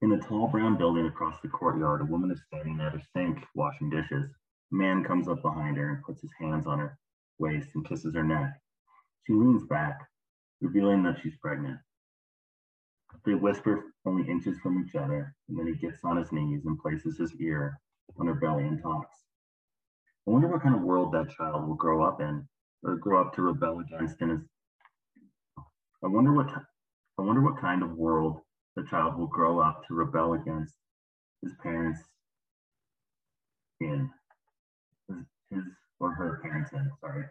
In 0.00 0.08
the 0.08 0.16
tall 0.16 0.48
brown 0.48 0.78
building 0.78 1.04
across 1.04 1.38
the 1.42 1.48
courtyard, 1.48 2.00
a 2.00 2.06
woman 2.06 2.30
is 2.30 2.40
standing 2.46 2.80
at 2.80 2.92
her 2.92 3.02
sink 3.14 3.44
washing 3.54 3.90
dishes. 3.90 4.30
A 4.72 4.74
man 4.74 5.04
comes 5.04 5.28
up 5.28 5.42
behind 5.42 5.76
her 5.76 5.90
and 5.90 6.02
puts 6.02 6.22
his 6.22 6.32
hands 6.40 6.66
on 6.66 6.78
her 6.78 6.96
waist 7.38 7.68
and 7.74 7.86
kisses 7.86 8.14
her 8.14 8.24
neck. 8.24 8.58
She 9.26 9.34
leans 9.34 9.64
back, 9.64 9.98
revealing 10.62 11.02
that 11.02 11.18
she's 11.22 11.36
pregnant. 11.42 11.78
They 13.24 13.34
whisper 13.34 13.94
only 14.04 14.28
inches 14.28 14.58
from 14.58 14.84
each 14.84 14.94
other, 14.94 15.34
and 15.48 15.58
then 15.58 15.66
he 15.66 15.74
gets 15.74 16.04
on 16.04 16.16
his 16.16 16.32
knees 16.32 16.64
and 16.66 16.78
places 16.78 17.18
his 17.18 17.34
ear 17.40 17.80
on 18.18 18.26
her 18.26 18.34
belly 18.34 18.64
and 18.64 18.80
talks. 18.82 19.16
I 20.26 20.30
wonder 20.30 20.48
what 20.48 20.62
kind 20.62 20.74
of 20.74 20.82
world 20.82 21.12
that 21.12 21.30
child 21.30 21.66
will 21.66 21.74
grow 21.74 22.02
up 22.02 22.20
in, 22.20 22.46
or 22.82 22.96
grow 22.96 23.20
up 23.20 23.34
to 23.34 23.42
rebel 23.42 23.80
against 23.80 24.20
in 24.20 24.30
his. 24.30 24.40
I 26.02 26.08
wonder 26.08 26.32
what 26.32 26.48
I 27.18 27.22
wonder 27.22 27.40
what 27.40 27.60
kind 27.60 27.82
of 27.82 27.96
world 27.96 28.40
the 28.76 28.84
child 28.84 29.16
will 29.18 29.28
grow 29.28 29.60
up 29.60 29.86
to 29.86 29.94
rebel 29.94 30.34
against 30.34 30.74
his 31.42 31.52
parents 31.62 32.00
in 33.80 34.10
his, 35.08 35.24
his 35.50 35.64
or 36.00 36.12
her 36.12 36.40
parents 36.42 36.72
in, 36.72 36.90
sorry. 37.00 37.24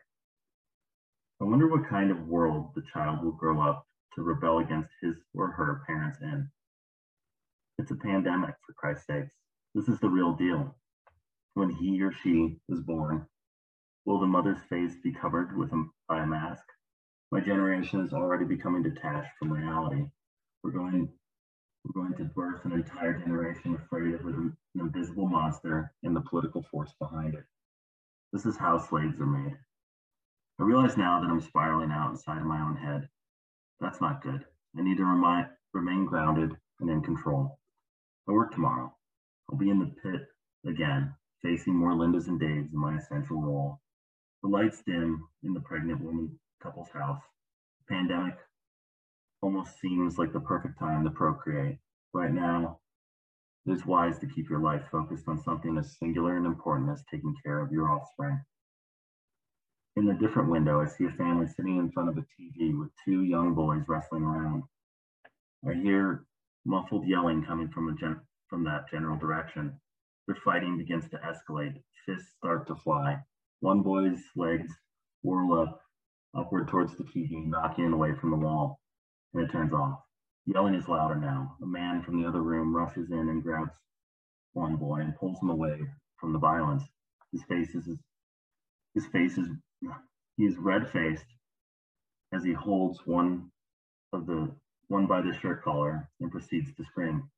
I 1.42 1.44
wonder 1.44 1.68
what 1.68 1.88
kind 1.90 2.12
of 2.12 2.28
world 2.28 2.72
the 2.76 2.84
child 2.94 3.24
will 3.24 3.34
grow 3.34 3.62
up 3.62 3.86
to 4.16 4.24
rebel 4.24 4.60
against 4.60 4.92
his 5.02 5.16
or 5.34 5.52
her 5.52 5.84
parents 5.88 6.20
in. 6.22 6.50
It's 7.78 7.92
a 7.92 7.96
pandemic, 7.96 8.56
for 8.66 8.74
Christ's 8.74 9.08
sakes. 9.08 9.34
This 9.74 9.88
is 9.88 10.00
the 10.00 10.10
real 10.10 10.34
deal. 10.34 10.76
When 11.56 11.70
he 11.70 12.02
or 12.02 12.12
she 12.12 12.60
is 12.70 12.82
born, 12.82 13.26
will 14.06 14.20
the 14.20 14.28
mother's 14.28 14.62
face 14.70 14.94
be 15.04 15.12
covered 15.12 15.58
with 15.58 15.72
a, 15.72 15.86
by 16.08 16.24
a 16.24 16.28
mask? 16.28 16.64
My 17.32 17.40
generation 17.40 18.02
is 18.02 18.14
already 18.14 18.46
becoming 18.46 18.84
detached 18.84 19.32
from 19.40 19.52
reality. 19.52 20.06
We're 20.64 20.72
going, 20.72 21.10
we're 21.84 22.02
going 22.02 22.16
to 22.18 22.26
birth 22.26 22.64
an 22.66 22.74
entire 22.74 23.14
generation 23.18 23.76
afraid 23.76 24.14
of 24.14 24.26
an 24.28 24.56
invisible 24.76 25.28
monster 25.28 25.92
and 26.04 26.16
the 26.16 26.22
political 26.22 26.64
force 26.70 26.94
behind 27.00 27.34
it. 27.34 27.44
This 28.32 28.46
is 28.46 28.58
how 28.58 28.78
slaves 28.78 29.20
are 29.20 29.26
made. 29.26 29.58
I 30.60 30.64
realize 30.64 30.98
now 30.98 31.20
that 31.20 31.30
I'm 31.30 31.42
spiraling 31.42 31.92
out 31.92 32.12
inside 32.12 32.38
of 32.38 32.46
my 32.46 32.62
own 32.62 32.76
head. 32.76 33.10
That's 33.84 34.00
not 34.00 34.24
good. 34.24 34.46
I 34.78 34.82
need 34.82 34.96
to 34.96 35.04
remind, 35.04 35.48
remain 35.74 36.06
grounded 36.06 36.56
and 36.80 36.90
in 36.90 37.02
control. 37.02 37.60
I 38.30 38.32
work 38.32 38.54
tomorrow. 38.54 38.96
I'll 39.52 39.58
be 39.58 39.70
in 39.70 39.80
the 39.80 39.94
pit 40.02 40.22
again, 40.66 41.14
facing 41.42 41.76
more 41.76 41.92
Lindas 41.92 42.30
and 42.30 42.40
Daves 42.40 42.72
in 42.72 42.80
my 42.80 42.96
essential 42.96 43.42
role. 43.42 43.82
The 44.42 44.48
lights 44.48 44.82
dim 44.86 45.28
in 45.44 45.54
the 45.54 45.60
pregnant 45.60 46.02
woman 46.02 46.40
couple's 46.62 46.92
house. 46.92 47.22
The 47.80 47.94
pandemic 47.94 48.36
almost 49.42 49.78
seems 49.82 50.18
like 50.18 50.32
the 50.32 50.40
perfect 50.40 50.80
time 50.80 51.04
to 51.04 51.10
procreate. 51.10 51.78
Right 52.14 52.34
now, 52.34 52.80
it 53.66 53.74
is 53.74 53.86
wise 53.86 54.18
to 54.20 54.28
keep 54.28 54.50
your 54.50 54.62
life 54.62 54.84
focused 54.92 55.28
on 55.28 55.44
something 55.44 55.78
as 55.78 55.98
singular 56.00 56.38
and 56.38 56.46
important 56.46 56.90
as 56.90 57.04
taking 57.12 57.36
care 57.44 57.60
of 57.60 57.74
your 57.74 57.92
offspring. 57.92 58.40
In 59.96 60.10
a 60.10 60.18
different 60.18 60.50
window, 60.50 60.82
I 60.82 60.88
see 60.88 61.06
a 61.06 61.12
family 61.12 61.46
sitting 61.48 61.78
in 61.78 61.92
front 61.92 62.10
of 62.10 62.18
a 62.18 62.22
TV 62.22 62.78
with 62.78 62.90
two 63.06 63.22
young 63.22 63.54
boys 63.54 63.84
wrestling 63.88 64.24
around. 64.24 64.64
I 65.68 65.74
hear 65.74 66.26
muffled 66.66 67.08
yelling 67.08 67.46
coming 67.46 67.70
from, 67.70 67.96
gen- 67.98 68.22
from 68.50 68.64
that 68.64 68.90
general 68.90 69.18
direction. 69.18 69.80
Their 70.26 70.38
fighting 70.44 70.78
begins 70.80 71.08
to 71.10 71.18
escalate. 71.18 71.84
Fists 72.08 72.34
start 72.38 72.66
to 72.68 72.76
fly. 72.76 73.24
One 73.60 73.84
boy's 73.84 74.20
legs 74.36 74.74
whirl 75.22 75.54
up, 75.54 75.80
upward 76.34 76.70
towards 76.70 76.98
the 76.98 77.04
TV, 77.04 77.46
knocking 77.46 77.86
it 77.86 77.94
away 77.94 78.14
from 78.16 78.32
the 78.32 78.38
wall, 78.38 78.80
and 79.34 79.44
it 79.44 79.52
turns 79.52 79.74
off. 79.74 80.00
Yelling 80.46 80.74
is 80.74 80.88
louder 80.88 81.16
now. 81.16 81.56
A 81.62 81.68
man 81.68 82.02
from 82.02 82.20
the 82.20 82.28
other 82.28 82.42
room 82.42 82.76
rushes 82.76 83.12
in 83.12 83.30
and 83.30 83.44
grabs 83.44 83.76
one 84.54 84.76
boy 84.76 85.02
and 85.02 85.16
pulls 85.18 85.40
him 85.42 85.52
away 85.52 85.82
from 86.18 86.34
the 86.34 86.40
violence. 86.40 86.84
His 87.32 87.44
face 87.44 87.76
is 87.76 87.88
his 88.96 89.06
face 89.08 89.38
is 89.38 89.50
he 90.38 90.46
is 90.46 90.58
red 90.58 90.90
faced 90.92 91.26
as 92.34 92.44
he 92.44 92.54
holds 92.54 93.00
one 93.06 93.52
of 94.12 94.26
the 94.26 94.52
one 94.88 95.06
by 95.08 95.22
the 95.22 95.34
shirt 95.34 95.64
collar 95.64 96.10
and 96.20 96.32
proceeds 96.32 96.74
to 96.76 96.84
scream. 96.84 97.30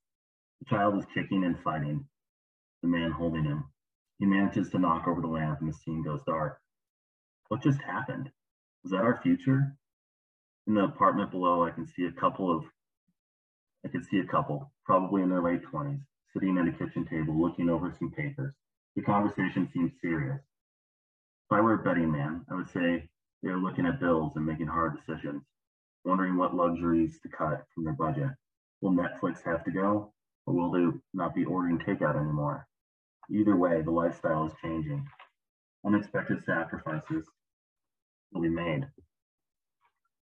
The 0.59 0.65
child 0.65 0.97
is 0.97 1.05
kicking 1.13 1.43
and 1.43 1.59
fighting 1.59 2.05
the 2.81 2.87
man 2.87 3.11
holding 3.11 3.43
him. 3.43 3.65
He 4.19 4.25
manages 4.25 4.69
to 4.69 4.79
knock 4.79 5.07
over 5.07 5.21
the 5.21 5.27
lamp 5.27 5.59
and 5.61 5.69
the 5.69 5.73
scene 5.73 6.03
goes 6.03 6.21
dark. 6.25 6.59
What 7.49 7.61
just 7.61 7.81
happened? 7.81 8.31
Was 8.83 8.91
that 8.91 9.01
our 9.01 9.19
future? 9.21 9.75
In 10.67 10.73
the 10.73 10.83
apartment 10.83 11.31
below, 11.31 11.63
I 11.63 11.71
can 11.71 11.85
see 11.85 12.05
a 12.05 12.11
couple 12.11 12.55
of 12.55 12.63
I 13.85 13.87
can 13.87 14.03
see 14.03 14.17
a 14.17 14.25
couple, 14.25 14.71
probably 14.83 15.21
in 15.21 15.29
their 15.29 15.43
late 15.43 15.61
20s, 15.71 15.99
sitting 16.33 16.57
at 16.57 16.67
a 16.67 16.71
kitchen 16.71 17.05
table 17.05 17.39
looking 17.39 17.69
over 17.69 17.93
some 17.99 18.09
papers. 18.11 18.53
The 18.95 19.03
conversation 19.03 19.69
seems 19.71 19.91
serious. 20.01 20.41
If 21.45 21.57
I 21.57 21.61
were 21.61 21.75
a 21.75 21.83
betting 21.83 22.11
man, 22.11 22.43
I 22.49 22.55
would 22.55 22.69
say 22.69 23.07
they 23.43 23.49
are 23.49 23.57
looking 23.57 23.85
at 23.85 23.99
bills 23.99 24.35
and 24.35 24.45
making 24.45 24.65
hard 24.65 24.97
decisions, 24.97 25.43
wondering 26.03 26.37
what 26.37 26.55
luxuries 26.55 27.19
to 27.21 27.29
cut 27.29 27.65
from 27.73 27.83
their 27.83 27.93
budget. 27.93 28.31
Will 28.81 28.91
Netflix 28.91 29.43
have 29.45 29.63
to 29.65 29.71
go, 29.71 30.11
or 30.47 30.53
will 30.55 30.71
they 30.71 30.97
not 31.13 31.35
be 31.35 31.45
ordering 31.45 31.77
takeout 31.77 32.19
anymore? 32.19 32.67
Either 33.29 33.55
way, 33.55 33.83
the 33.83 33.91
lifestyle 33.91 34.47
is 34.47 34.53
changing. 34.61 35.07
Unexpected 35.85 36.43
sacrifices 36.43 37.27
will 38.31 38.41
be 38.41 38.49
made. 38.49 38.87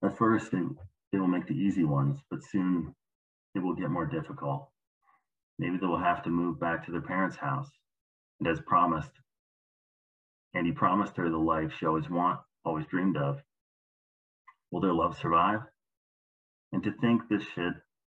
At 0.03 0.17
first, 0.17 0.51
they, 0.51 0.61
they 1.11 1.19
will 1.19 1.27
make 1.27 1.45
the 1.45 1.53
easy 1.53 1.83
ones, 1.83 2.19
but 2.31 2.43
soon 2.43 2.95
it 3.53 3.59
will 3.59 3.75
get 3.75 3.91
more 3.91 4.07
difficult. 4.07 4.69
Maybe 5.59 5.77
they 5.77 5.85
will 5.85 5.99
have 5.99 6.23
to 6.23 6.29
move 6.29 6.59
back 6.59 6.85
to 6.85 6.91
their 6.91 7.01
parents' 7.01 7.37
house. 7.37 7.69
And 8.39 8.47
as 8.47 8.59
promised, 8.61 9.11
and 10.55 10.65
he 10.65 10.71
promised 10.71 11.17
her 11.17 11.29
the 11.29 11.37
life 11.37 11.73
she 11.77 11.85
always 11.85 12.09
want, 12.09 12.39
always 12.63 12.87
dreamed 12.87 13.17
of. 13.17 13.41
Will 14.71 14.81
their 14.81 14.93
love 14.93 15.17
survive? 15.17 15.59
And 16.71 16.81
to 16.83 16.91
think 16.93 17.27
this 17.27 17.43
shit 17.43 17.73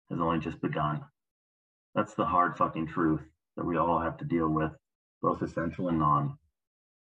has 0.09 0.19
only 0.19 0.39
just 0.39 0.59
begun. 0.59 1.05
That's 1.95 2.15
the 2.15 2.25
hard 2.25 2.57
fucking 2.57 2.87
truth 2.87 3.21
that 3.55 3.65
we 3.65 3.77
all 3.77 4.01
have 4.01 4.17
to 4.17 4.25
deal 4.25 4.49
with, 4.49 4.71
both 5.21 5.41
essential 5.41 5.87
and 5.87 5.99
non. 5.99 6.37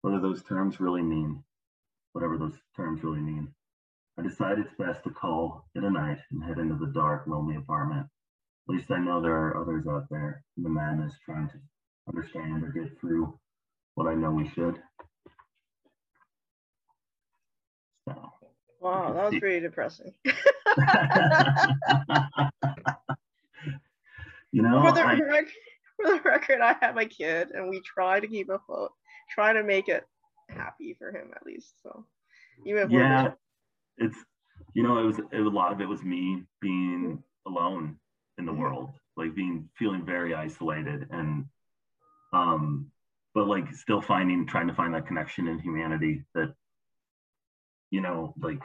What 0.02 0.12
do 0.12 0.22
those 0.22 0.44
terms 0.44 0.80
really 0.80 1.02
mean? 1.02 1.44
Whatever 2.12 2.38
those 2.38 2.58
terms 2.76 3.04
really 3.04 3.22
mean. 3.22 3.54
I 4.18 4.22
decide 4.22 4.60
it's 4.60 4.74
best 4.78 5.04
to 5.06 5.10
call 5.10 5.66
it 5.74 5.84
a 5.84 5.90
night 5.90 6.20
and 6.32 6.44
head 6.44 6.60
into 6.60 6.76
the 6.76 6.92
dark, 6.94 7.26
lonely 7.26 7.56
apartment. 7.56 8.08
At 8.70 8.76
least 8.76 8.92
I 8.92 9.00
know 9.00 9.22
there 9.22 9.36
are 9.36 9.58
others 9.58 9.88
out 9.88 10.08
there 10.12 10.44
in 10.58 10.64
the 10.64 10.70
madness 10.70 11.14
trying 11.26 11.50
to 11.50 11.56
understand 12.08 12.64
or 12.64 12.68
get 12.68 13.00
through 13.00 13.40
what 13.96 14.08
I 14.08 14.14
know 14.14 14.32
we 14.32 14.48
should. 14.50 14.80
So. 18.08 18.34
Wow, 18.84 19.14
that 19.14 19.32
was 19.32 19.40
pretty 19.40 19.62
depressing. 19.62 20.14
you 24.52 24.62
know, 24.62 24.82
for 24.82 24.92
the, 24.92 25.02
I, 25.02 25.20
rec- 25.22 25.48
for 25.96 26.12
the 26.12 26.22
record, 26.26 26.60
I 26.60 26.76
have 26.82 26.98
a 26.98 27.06
kid, 27.06 27.52
and 27.52 27.70
we 27.70 27.80
try 27.80 28.20
to 28.20 28.28
keep 28.28 28.50
afloat, 28.50 28.92
try 29.34 29.54
to 29.54 29.64
make 29.64 29.88
it 29.88 30.06
happy 30.50 30.96
for 31.00 31.12
him 31.12 31.32
at 31.34 31.46
least. 31.46 31.76
So, 31.82 32.06
even 32.66 32.84
if 32.84 32.92
yeah, 32.92 33.32
it's 33.98 34.18
you 34.74 34.84
know, 34.84 34.98
it 34.98 35.06
was, 35.06 35.20
it 35.20 35.40
was 35.40 35.48
a 35.48 35.56
lot 35.56 35.72
of 35.72 35.80
it 35.80 35.88
was 35.88 36.04
me 36.04 36.44
being 36.60 37.24
alone 37.48 37.96
in 38.38 38.46
the 38.46 38.52
Mhm. 38.52 38.58
world, 38.60 38.90
like 39.16 39.34
being 39.34 39.70
feeling 39.78 40.06
very 40.06 40.34
isolated 40.34 41.08
and 41.10 41.46
um, 42.34 42.92
but 43.34 43.48
like 43.48 43.74
still 43.74 44.02
finding 44.02 44.46
trying 44.46 44.68
to 44.68 44.74
find 44.74 44.94
that 44.94 45.08
connection 45.08 45.48
in 45.48 45.60
humanity 45.60 46.26
that 46.34 46.54
you 47.94 48.02
know 48.02 48.34
like 48.42 48.60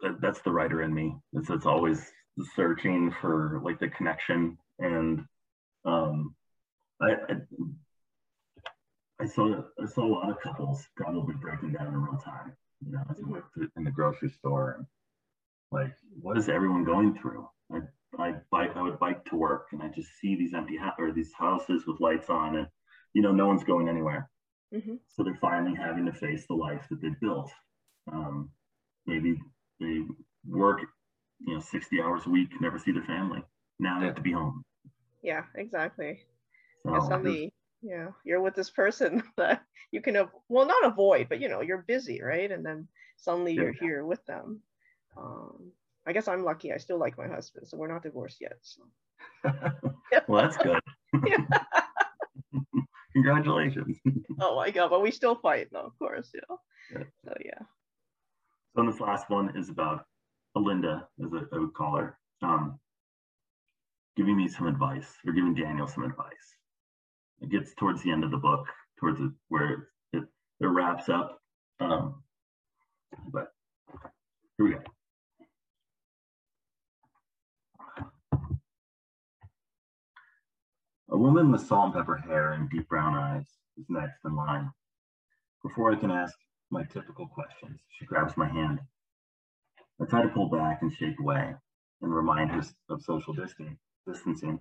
that, 0.00 0.20
that's 0.22 0.40
the 0.40 0.50
writer 0.50 0.82
in 0.82 0.94
me 0.94 1.14
it's, 1.34 1.50
it's 1.50 1.66
always 1.66 2.00
searching 2.54 3.14
for 3.20 3.60
like 3.64 3.78
the 3.80 3.88
connection. 3.88 4.56
And 4.78 5.24
um 5.84 6.34
I, 7.00 7.10
I 7.12 7.34
I 9.20 9.26
saw 9.26 9.62
I 9.82 9.86
saw 9.86 10.06
a 10.06 10.14
lot 10.14 10.30
of 10.30 10.40
couples 10.40 10.86
probably 10.96 11.34
breaking 11.34 11.72
down 11.72 11.88
in 11.88 12.00
real 12.00 12.18
time 12.18 12.52
you 12.84 12.92
know 12.92 13.42
in 13.76 13.84
the 13.84 13.90
grocery 13.90 14.30
store. 14.30 14.76
And 14.78 14.86
like 15.70 15.92
what 16.20 16.38
is 16.38 16.48
everyone 16.48 16.84
going 16.84 17.18
through? 17.18 17.46
I 17.72 17.80
I 18.18 18.34
bike 18.50 18.76
I 18.76 18.82
would 18.82 18.98
bike 18.98 19.24
to 19.26 19.36
work 19.36 19.66
and 19.72 19.82
I 19.82 19.88
just 19.88 20.10
see 20.20 20.36
these 20.36 20.54
empty 20.54 20.76
ha- 20.76 20.94
or 20.98 21.12
these 21.12 21.32
houses 21.38 21.84
with 21.86 22.00
lights 22.00 22.30
on 22.30 22.56
and 22.56 22.68
you 23.12 23.22
know 23.22 23.32
no 23.32 23.46
one's 23.46 23.64
going 23.64 23.88
anywhere 23.88 24.30
Mhm. 24.72 24.98
so 25.08 25.22
they're 25.22 25.38
finally 25.40 25.74
having 25.74 26.06
to 26.06 26.12
face 26.12 26.46
the 26.46 26.54
life 26.54 26.86
that 26.90 27.00
they 27.00 27.10
built 27.20 27.50
um, 28.12 28.50
maybe 29.06 29.40
they 29.80 30.02
work 30.46 30.80
you 31.40 31.54
know 31.54 31.60
60 31.60 32.00
hours 32.00 32.26
a 32.26 32.30
week 32.30 32.48
never 32.60 32.78
see 32.78 32.92
their 32.92 33.04
family 33.04 33.42
now 33.78 33.98
they 34.00 34.06
have 34.06 34.14
to 34.16 34.22
be 34.22 34.32
home 34.32 34.62
yeah, 35.22 35.44
exactly. 35.54 36.20
so 36.86 37.00
suddenly, 37.00 37.52
yeah, 37.82 38.08
you're 38.24 38.40
with 38.40 38.54
this 38.54 38.70
person 38.70 39.22
that 39.36 39.62
you 39.90 40.00
can, 40.00 40.16
av- 40.16 40.30
well, 40.48 40.66
not 40.66 40.84
avoid, 40.86 41.28
but 41.28 41.40
you 41.40 41.48
know, 41.48 41.60
you're 41.60 41.84
busy, 41.86 42.22
right? 42.22 42.50
And 42.50 42.64
then 42.64 42.88
suddenly 43.16 43.54
Yeah. 43.54 43.62
you're 43.62 43.72
here 43.72 44.04
with 44.04 44.24
them. 44.26 44.62
Um, 45.16 45.72
I 46.06 46.12
guess 46.12 46.28
I'm 46.28 46.44
lucky. 46.44 46.72
I 46.72 46.78
still 46.78 46.98
like 46.98 47.18
my 47.18 47.28
husband, 47.28 47.68
so 47.68 47.76
we're 47.76 47.92
not 47.92 48.02
divorced 48.02 48.40
yet. 48.40 48.58
So. 48.62 48.82
well 50.28 50.42
that's 50.42 50.56
good. 50.58 50.80
congratulations 53.22 53.98
Oh 54.40 54.56
my 54.56 54.70
god, 54.70 54.90
but 54.90 55.02
we 55.02 55.10
still 55.10 55.34
fight, 55.36 55.68
though, 55.72 55.86
of 55.86 55.98
course, 55.98 56.30
you 56.34 56.40
know. 56.48 56.58
Yeah. 56.92 57.04
So 57.24 57.34
yeah. 57.44 57.64
So 58.76 58.86
this 58.86 59.00
last 59.00 59.28
one 59.28 59.56
is 59.56 59.68
about 59.68 60.04
Alinda, 60.56 61.02
as 61.24 61.30
I, 61.32 61.56
I 61.56 61.58
would 61.58 61.74
call 61.74 61.96
her, 61.96 62.18
um, 62.42 62.78
giving 64.16 64.36
me 64.36 64.48
some 64.48 64.66
advice, 64.66 65.08
or 65.26 65.32
giving 65.32 65.54
Daniel 65.54 65.86
some 65.86 66.04
advice. 66.04 66.56
It 67.40 67.50
gets 67.50 67.74
towards 67.74 68.02
the 68.02 68.10
end 68.10 68.24
of 68.24 68.30
the 68.30 68.36
book, 68.36 68.66
towards 69.00 69.20
it, 69.20 69.30
where 69.48 69.88
it, 70.12 70.22
it 70.60 70.66
wraps 70.66 71.08
up. 71.08 71.40
Um, 71.80 72.22
but 73.32 73.48
here 74.56 74.66
we 74.66 74.72
go. 74.72 74.80
A 81.10 81.16
woman 81.16 81.50
with 81.50 81.66
salt 81.66 81.86
and 81.86 81.94
pepper 81.94 82.16
hair 82.16 82.52
and 82.52 82.68
deep 82.68 82.86
brown 82.86 83.14
eyes 83.14 83.46
is 83.78 83.86
next 83.88 84.22
in 84.26 84.36
line. 84.36 84.70
Before 85.62 85.90
I 85.90 85.96
can 85.96 86.10
ask 86.10 86.36
my 86.70 86.84
typical 86.84 87.26
questions, 87.26 87.80
she 87.88 88.04
grabs 88.04 88.36
my 88.36 88.46
hand. 88.46 88.80
I 89.98 90.04
try 90.04 90.22
to 90.22 90.28
pull 90.28 90.50
back 90.50 90.82
and 90.82 90.92
shake 90.92 91.18
away 91.18 91.54
and 92.02 92.14
remind 92.14 92.50
her 92.50 92.62
of 92.90 93.02
social 93.02 93.32
distancing. 93.32 94.58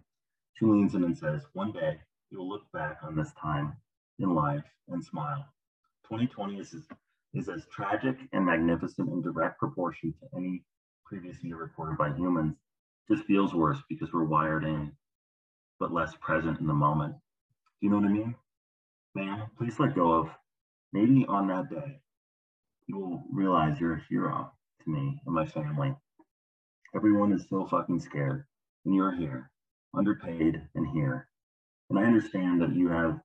She 0.53 0.65
leans 0.65 0.95
in 0.95 1.03
and 1.03 1.17
says, 1.17 1.45
One 1.51 1.73
day 1.73 1.99
you'll 2.29 2.47
look 2.47 2.71
back 2.71 2.99
on 3.03 3.17
this 3.17 3.33
time 3.33 3.75
in 4.17 4.33
life 4.33 4.63
and 4.87 5.03
smile. 5.03 5.45
2020 6.03 6.59
is, 6.59 6.73
is 7.33 7.49
as 7.49 7.67
tragic 7.73 8.19
and 8.31 8.45
magnificent 8.45 9.09
in 9.09 9.21
direct 9.21 9.59
proportion 9.59 10.13
to 10.13 10.37
any 10.37 10.63
previous 11.05 11.43
year 11.43 11.57
recorded 11.57 11.97
by 11.97 12.13
humans. 12.13 12.55
Just 13.09 13.25
feels 13.25 13.53
worse 13.53 13.79
because 13.89 14.13
we're 14.13 14.23
wired 14.23 14.63
in, 14.63 14.93
but 15.79 15.93
less 15.93 16.13
present 16.19 16.59
in 16.59 16.67
the 16.67 16.73
moment. 16.73 17.13
Do 17.13 17.87
you 17.87 17.89
know 17.89 17.97
what 17.97 18.09
I 18.09 18.13
mean? 18.13 18.35
Man, 19.15 19.43
please 19.57 19.79
let 19.79 19.95
go 19.95 20.11
of 20.13 20.29
maybe 20.93 21.25
on 21.27 21.47
that 21.47 21.69
day 21.69 22.01
you 22.87 22.97
will 22.97 23.23
realize 23.31 23.79
you're 23.79 23.95
a 23.95 24.05
hero 24.09 24.51
to 24.83 24.89
me 24.89 25.21
and 25.25 25.35
my 25.35 25.45
family. 25.45 25.93
Everyone 26.95 27.33
is 27.33 27.45
so 27.49 27.67
fucking 27.67 27.99
scared, 27.99 28.45
and 28.85 28.95
you're 28.95 29.15
here, 29.15 29.51
underpaid 29.93 30.61
and 30.73 30.87
here. 30.87 31.27
And 31.89 31.99
I 31.99 32.03
understand 32.03 32.61
that 32.61 32.75
you 32.75 32.87
have 32.89 33.19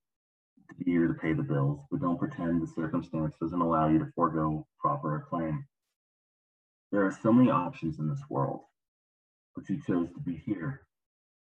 to 0.69 0.85
be 0.85 0.91
here 0.91 1.07
to 1.07 1.15
pay 1.15 1.33
the 1.33 1.43
bills, 1.43 1.81
but 1.91 2.01
don't 2.01 2.19
pretend 2.19 2.61
the 2.61 2.67
circumstance 2.67 3.35
doesn't 3.41 3.61
allow 3.61 3.89
you 3.89 4.01
to 4.01 4.13
forego 4.15 4.67
proper 4.81 5.17
acclaim. 5.17 5.65
There 6.91 7.07
are 7.07 7.17
so 7.23 7.33
many 7.33 7.51
options 7.51 7.99
in 7.99 8.09
this 8.09 8.23
world, 8.29 8.61
but 9.55 9.69
you 9.69 9.81
chose 9.87 10.09
to 10.13 10.21
be 10.21 10.43
here. 10.45 10.83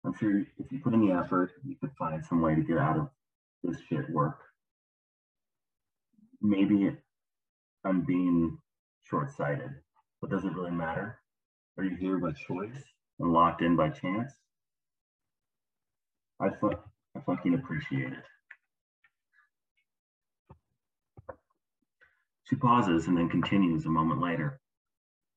I'm 0.08 0.14
sure 0.18 0.40
if 0.40 0.72
you 0.72 0.80
put 0.80 0.94
in 0.94 1.06
the 1.06 1.12
effort, 1.12 1.52
you 1.66 1.76
could 1.82 1.92
find 2.00 2.26
some 2.26 2.40
way 2.40 2.56
to 2.56 2.62
get 2.62 2.78
out 2.78 2.98
of 2.98 3.10
this 3.62 3.76
shit 3.90 4.10
work. 4.10 4.40
Maybe 6.42 6.96
I'm 7.84 8.06
being 8.06 8.58
short 9.04 9.36
sighted, 9.36 9.70
but 10.22 10.30
does 10.30 10.46
it 10.46 10.56
really 10.56 10.72
matter? 10.72 11.20
Are 11.78 11.84
you 11.84 11.98
here 11.98 12.20
by 12.20 12.32
choice 12.32 12.82
and 13.20 13.34
locked 13.34 13.62
in 13.62 13.76
by 13.76 13.90
chance? 13.90 14.32
I, 16.40 16.52
fu- 16.58 16.72
I 16.72 17.20
fucking 17.26 17.56
appreciate 17.56 18.14
it. 18.14 18.24
She 22.46 22.56
pauses 22.56 23.08
and 23.08 23.18
then 23.18 23.28
continues 23.28 23.86
a 23.86 23.90
moment 23.90 24.22
later. 24.22 24.62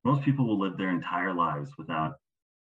Most 0.04 0.24
people 0.24 0.46
will 0.46 0.60
live 0.60 0.78
their 0.78 0.90
entire 0.90 1.34
lives 1.34 1.72
without 1.76 2.12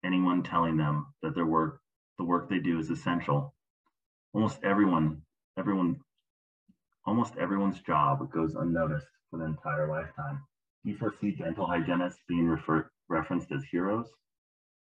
anyone 0.05 0.45
telling 0.45 0.77
them 0.77 1.07
that 1.23 1.35
their 1.35 1.47
work, 1.47 1.80
the 2.21 2.25
work 2.25 2.51
they 2.51 2.59
do 2.59 2.79
is 2.79 2.91
essential. 2.91 3.55
Almost 4.35 4.59
everyone, 4.63 5.23
everyone, 5.59 5.97
almost 7.07 7.33
everyone's 7.39 7.81
job 7.81 8.31
goes 8.31 8.57
unnoticed 8.57 9.07
for 9.31 9.39
the 9.39 9.47
entire 9.47 9.89
lifetime. 9.89 10.43
Do 10.85 10.91
you 10.91 10.99
foresee 10.99 11.31
dental 11.31 11.67
hygienists 11.67 12.21
being 12.29 12.47
refer- 12.47 12.91
referenced 13.09 13.51
as 13.53 13.65
heroes? 13.65 14.07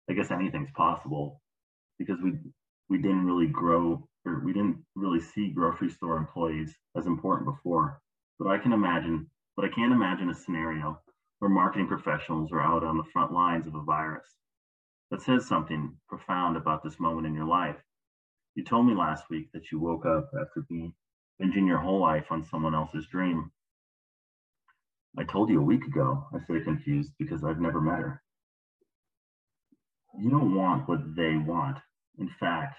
I 0.10 0.14
guess 0.14 0.32
anything's 0.32 0.72
possible 0.72 1.42
because 2.00 2.22
we 2.24 2.38
we 2.90 3.00
didn't 3.00 3.26
really 3.26 3.48
grow 3.48 4.08
or 4.26 4.40
we 4.46 4.54
didn't 4.54 4.86
really 4.96 5.20
see 5.20 5.52
grocery 5.52 5.90
store 5.90 6.16
employees 6.16 6.74
as 6.96 7.06
important 7.06 7.54
before. 7.54 8.00
But 8.40 8.48
I 8.48 8.60
can 8.60 8.72
imagine, 8.72 9.30
but 9.58 9.66
I 9.66 9.76
can't 9.76 9.92
imagine 9.92 10.30
a 10.30 10.34
scenario 10.34 11.02
where 11.40 11.50
marketing 11.50 11.88
professionals 11.88 12.54
are 12.54 12.62
out 12.62 12.86
on 12.86 12.96
the 12.96 13.12
front 13.12 13.34
lines 13.34 13.68
of 13.68 13.76
a 13.76 13.84
virus. 13.84 14.38
That 15.12 15.22
says 15.22 15.48
something 15.48 15.98
profound 16.08 16.58
about 16.58 16.84
this 16.84 17.00
moment 17.00 17.28
in 17.28 17.36
your 17.36 17.48
life. 17.48 17.78
You 18.56 18.64
told 18.64 18.88
me 18.88 18.94
last 18.96 19.30
week 19.30 19.52
that 19.54 19.72
you 19.72 19.80
woke 19.80 20.06
up 20.06 20.32
after 20.34 20.66
being 20.68 20.94
binging 21.42 21.68
your 21.68 21.80
whole 21.80 22.00
life 22.00 22.26
on 22.32 22.44
someone 22.44 22.74
else's 22.74 23.08
dream. 23.08 23.52
I 25.18 25.24
told 25.24 25.50
you 25.50 25.60
a 25.62 25.64
week 25.64 25.86
ago, 25.86 26.28
I 26.34 26.40
say 26.40 26.64
confused 26.64 27.12
because 27.20 27.44
I've 27.44 27.60
never 27.60 27.80
met 27.80 28.00
her. 28.00 28.22
You 30.18 30.30
don't 30.30 30.56
want 30.56 30.88
what 30.88 31.16
they 31.16 31.36
want. 31.36 31.78
In 32.18 32.30
fact, 32.40 32.78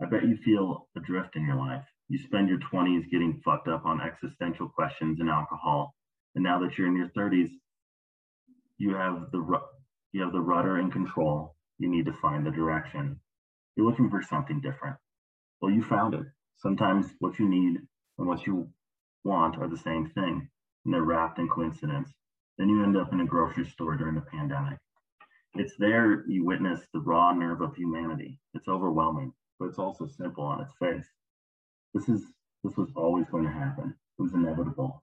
I 0.00 0.06
bet 0.06 0.24
you 0.24 0.36
feel 0.36 0.88
adrift 0.96 1.36
in 1.36 1.46
your 1.46 1.56
life. 1.56 1.84
You 2.08 2.18
spend 2.18 2.48
your 2.48 2.58
20s 2.58 3.10
getting 3.10 3.40
fucked 3.44 3.68
up 3.68 3.84
on 3.84 4.00
existential 4.00 4.68
questions 4.68 5.20
and 5.20 5.28
alcohol. 5.28 5.94
And 6.34 6.44
now 6.44 6.60
that 6.60 6.76
you're 6.76 6.88
in 6.88 6.96
your 6.96 7.10
30s, 7.16 7.50
you 8.78 8.94
have 8.94 9.30
the 9.32 9.40
you 10.12 10.22
have 10.22 10.32
the 10.32 10.40
rudder 10.40 10.76
and 10.76 10.92
control. 10.92 11.54
You 11.78 11.88
need 11.88 12.06
to 12.06 12.12
find 12.12 12.44
the 12.44 12.50
direction. 12.50 13.20
You're 13.76 13.86
looking 13.86 14.10
for 14.10 14.22
something 14.22 14.60
different. 14.60 14.96
Well, 15.60 15.72
you 15.72 15.82
found 15.82 16.14
it. 16.14 16.26
Sometimes 16.56 17.06
what 17.20 17.38
you 17.38 17.48
need 17.48 17.78
and 18.18 18.28
what 18.28 18.46
you 18.46 18.68
want 19.24 19.56
are 19.58 19.68
the 19.68 19.76
same 19.76 20.10
thing, 20.10 20.48
and 20.84 20.94
they're 20.94 21.02
wrapped 21.02 21.38
in 21.38 21.48
coincidence. 21.48 22.12
Then 22.58 22.68
you 22.68 22.82
end 22.82 22.96
up 22.96 23.12
in 23.12 23.20
a 23.20 23.26
grocery 23.26 23.64
store 23.64 23.96
during 23.96 24.14
the 24.14 24.20
pandemic. 24.22 24.78
It's 25.54 25.74
there 25.78 26.24
you 26.28 26.44
witness 26.44 26.80
the 26.92 27.00
raw 27.00 27.32
nerve 27.32 27.60
of 27.60 27.74
humanity. 27.74 28.38
It's 28.54 28.68
overwhelming, 28.68 29.32
but 29.58 29.66
it's 29.66 29.78
also 29.78 30.06
simple 30.06 30.44
on 30.44 30.60
its 30.60 30.72
face. 30.78 31.08
This 31.94 32.08
is 32.08 32.22
this 32.62 32.76
was 32.76 32.90
always 32.94 33.26
going 33.30 33.44
to 33.44 33.50
happen. 33.50 33.94
It 34.18 34.22
was 34.22 34.34
inevitable. 34.34 35.02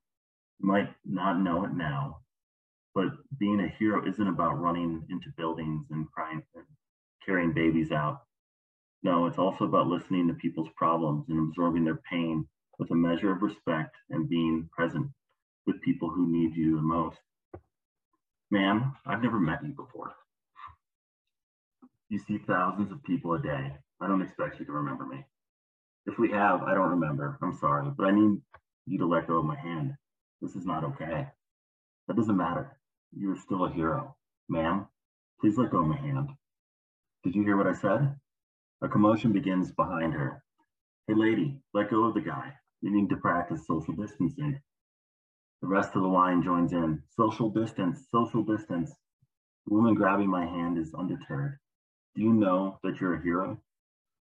You 0.59 0.67
might 0.67 0.89
not 1.05 1.41
know 1.41 1.65
it 1.65 1.73
now, 1.73 2.19
but 2.97 3.09
being 3.37 3.59
a 3.59 3.67
hero 3.77 4.01
isn't 4.09 4.27
about 4.27 4.59
running 4.59 5.03
into 5.11 5.27
buildings 5.37 5.85
and 5.91 6.11
crying 6.11 6.41
and 6.55 6.65
carrying 7.23 7.53
babies 7.53 7.91
out. 7.91 8.21
No, 9.03 9.27
it's 9.27 9.37
also 9.37 9.65
about 9.65 9.85
listening 9.85 10.27
to 10.27 10.33
people's 10.33 10.71
problems 10.75 11.25
and 11.29 11.37
absorbing 11.37 11.85
their 11.85 12.01
pain 12.09 12.47
with 12.79 12.89
a 12.89 12.95
measure 12.95 13.31
of 13.31 13.43
respect 13.43 13.95
and 14.09 14.27
being 14.27 14.67
present 14.75 15.05
with 15.67 15.79
people 15.83 16.09
who 16.09 16.27
need 16.27 16.55
you 16.55 16.75
the 16.75 16.81
most. 16.81 17.19
Ma'am, 18.49 18.95
I've 19.05 19.21
never 19.21 19.39
met 19.39 19.63
you 19.63 19.73
before. 19.75 20.15
You 22.09 22.17
see 22.17 22.39
thousands 22.39 22.91
of 22.91 23.03
people 23.03 23.35
a 23.35 23.39
day. 23.39 23.73
I 24.01 24.07
don't 24.07 24.23
expect 24.23 24.59
you 24.59 24.65
to 24.65 24.71
remember 24.71 25.05
me. 25.05 25.23
If 26.07 26.17
we 26.17 26.31
have, 26.31 26.63
I 26.63 26.73
don't 26.73 26.89
remember. 26.89 27.37
I'm 27.43 27.53
sorry, 27.59 27.91
but 27.95 28.07
I 28.07 28.11
need 28.11 28.41
you 28.87 28.97
to 28.97 29.05
let 29.05 29.27
go 29.27 29.37
of 29.37 29.45
my 29.45 29.55
hand. 29.55 29.93
This 30.41 30.55
is 30.55 30.65
not 30.65 30.83
okay. 30.83 31.27
That 32.07 32.17
doesn't 32.17 32.35
matter. 32.35 32.76
You're 33.11 33.37
still 33.37 33.65
a 33.65 33.71
hero. 33.71 34.15
Ma'am, 34.49 34.87
please 35.39 35.57
let 35.57 35.71
go 35.71 35.79
of 35.79 35.87
my 35.87 35.97
hand. 35.97 36.29
Did 37.23 37.35
you 37.35 37.43
hear 37.43 37.57
what 37.57 37.67
I 37.67 37.73
said? 37.73 38.15
A 38.81 38.87
commotion 38.87 39.33
begins 39.33 39.71
behind 39.71 40.13
her. 40.13 40.43
Hey, 41.07 41.15
lady, 41.15 41.59
let 41.73 41.89
go 41.89 42.05
of 42.05 42.13
the 42.13 42.21
guy. 42.21 42.53
You 42.81 42.91
need 42.91 43.09
to 43.09 43.17
practice 43.17 43.65
social 43.65 43.93
distancing. 43.93 44.59
The 45.61 45.67
rest 45.67 45.95
of 45.95 46.03
the 46.03 46.07
line 46.07 46.43
joins 46.43 46.73
in. 46.73 47.01
Social 47.15 47.49
distance, 47.49 48.05
social 48.11 48.43
distance. 48.43 48.91
The 49.65 49.73
woman 49.73 49.95
grabbing 49.95 50.29
my 50.29 50.45
hand 50.45 50.77
is 50.77 50.93
undeterred. 50.93 51.57
Do 52.15 52.21
you 52.21 52.33
know 52.33 52.79
that 52.83 53.01
you're 53.01 53.15
a 53.15 53.21
hero? 53.21 53.59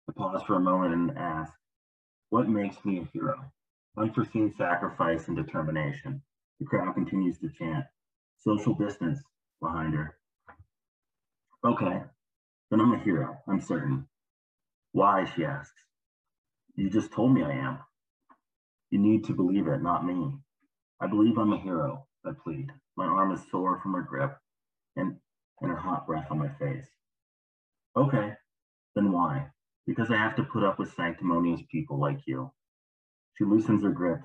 I 0.09 0.13
pause 0.17 0.43
for 0.47 0.57
a 0.57 0.61
moment 0.61 0.95
and 0.95 1.19
ask, 1.19 1.53
what 2.31 2.49
makes 2.49 2.83
me 2.85 3.01
a 3.01 3.09
hero? 3.13 3.53
Unforeseen 3.97 4.55
sacrifice 4.57 5.29
and 5.29 5.37
determination. 5.37 6.23
The 6.61 6.67
crowd 6.67 6.95
continues 6.95 7.39
to 7.41 7.51
chant. 7.51 7.85
Social 8.39 8.75
distance 8.75 9.21
behind 9.61 9.95
her. 9.95 10.17
Okay, 11.65 12.03
then 12.71 12.81
I'm 12.81 12.93
a 12.95 12.99
hero, 12.99 13.37
I'm 13.49 13.61
certain. 13.61 14.07
Why, 14.93 15.25
she 15.25 15.45
asks. 15.45 15.75
You 16.77 16.89
just 16.89 17.13
told 17.13 17.35
me 17.35 17.43
I 17.43 17.51
am. 17.51 17.79
You 18.91 18.99
need 18.99 19.25
to 19.25 19.35
believe 19.35 19.67
it, 19.67 19.83
not 19.83 20.07
me. 20.07 20.39
I 21.01 21.07
believe 21.09 21.37
I'm 21.37 21.53
a 21.53 21.61
hero, 21.61 22.07
I 22.25 22.31
plead. 22.43 22.71
My 22.97 23.07
arm 23.07 23.33
is 23.33 23.41
sore 23.51 23.81
from 23.81 23.95
her 23.95 24.03
grip 24.03 24.37
and, 24.97 25.17
and 25.61 25.71
her 25.71 25.77
hot 25.77 26.07
breath 26.07 26.29
on 26.31 26.39
my 26.39 26.49
face. 26.61 26.87
Okay, 27.97 28.33
then 28.95 29.13
why? 29.13 29.49
Because 29.87 30.11
I 30.11 30.17
have 30.17 30.37
to 30.37 30.45
put 30.45 30.65
up 30.65 30.79
with 30.79 30.95
sanctimonious 30.95 31.63
people 31.71 31.99
like 31.99 32.21
you. 32.27 32.53
She 33.37 33.45
loosens 33.45 33.83
her 33.83 33.91
grip, 33.91 34.21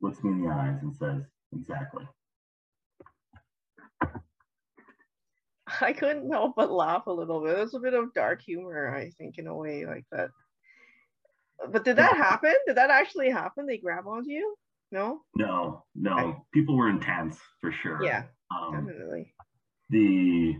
looks 0.00 0.22
me 0.22 0.32
in 0.32 0.42
the 0.42 0.50
eyes, 0.50 0.78
and 0.82 0.94
says, 0.94 1.22
Exactly. 1.52 2.06
I 5.80 5.92
couldn't 5.92 6.30
help 6.30 6.54
but 6.56 6.70
laugh 6.70 7.06
a 7.06 7.12
little 7.12 7.40
bit. 7.40 7.56
There's 7.56 7.74
a 7.74 7.80
bit 7.80 7.94
of 7.94 8.14
dark 8.14 8.42
humor, 8.42 8.94
I 8.94 9.10
think, 9.10 9.38
in 9.38 9.46
a 9.46 9.54
way 9.54 9.86
like 9.86 10.04
that. 10.12 10.30
But 11.70 11.84
did 11.84 11.96
that 11.96 12.16
happen? 12.16 12.54
Did 12.66 12.76
that 12.76 12.90
actually 12.90 13.30
happen? 13.30 13.66
They 13.66 13.78
grab 13.78 14.06
onto 14.06 14.30
you? 14.30 14.54
No. 14.92 15.22
No, 15.34 15.84
no. 15.94 16.44
People 16.52 16.76
were 16.76 16.88
intense 16.88 17.38
for 17.60 17.72
sure. 17.72 18.04
Yeah, 18.04 18.24
um, 18.54 18.86
definitely. 18.86 19.32
The, 19.90 20.56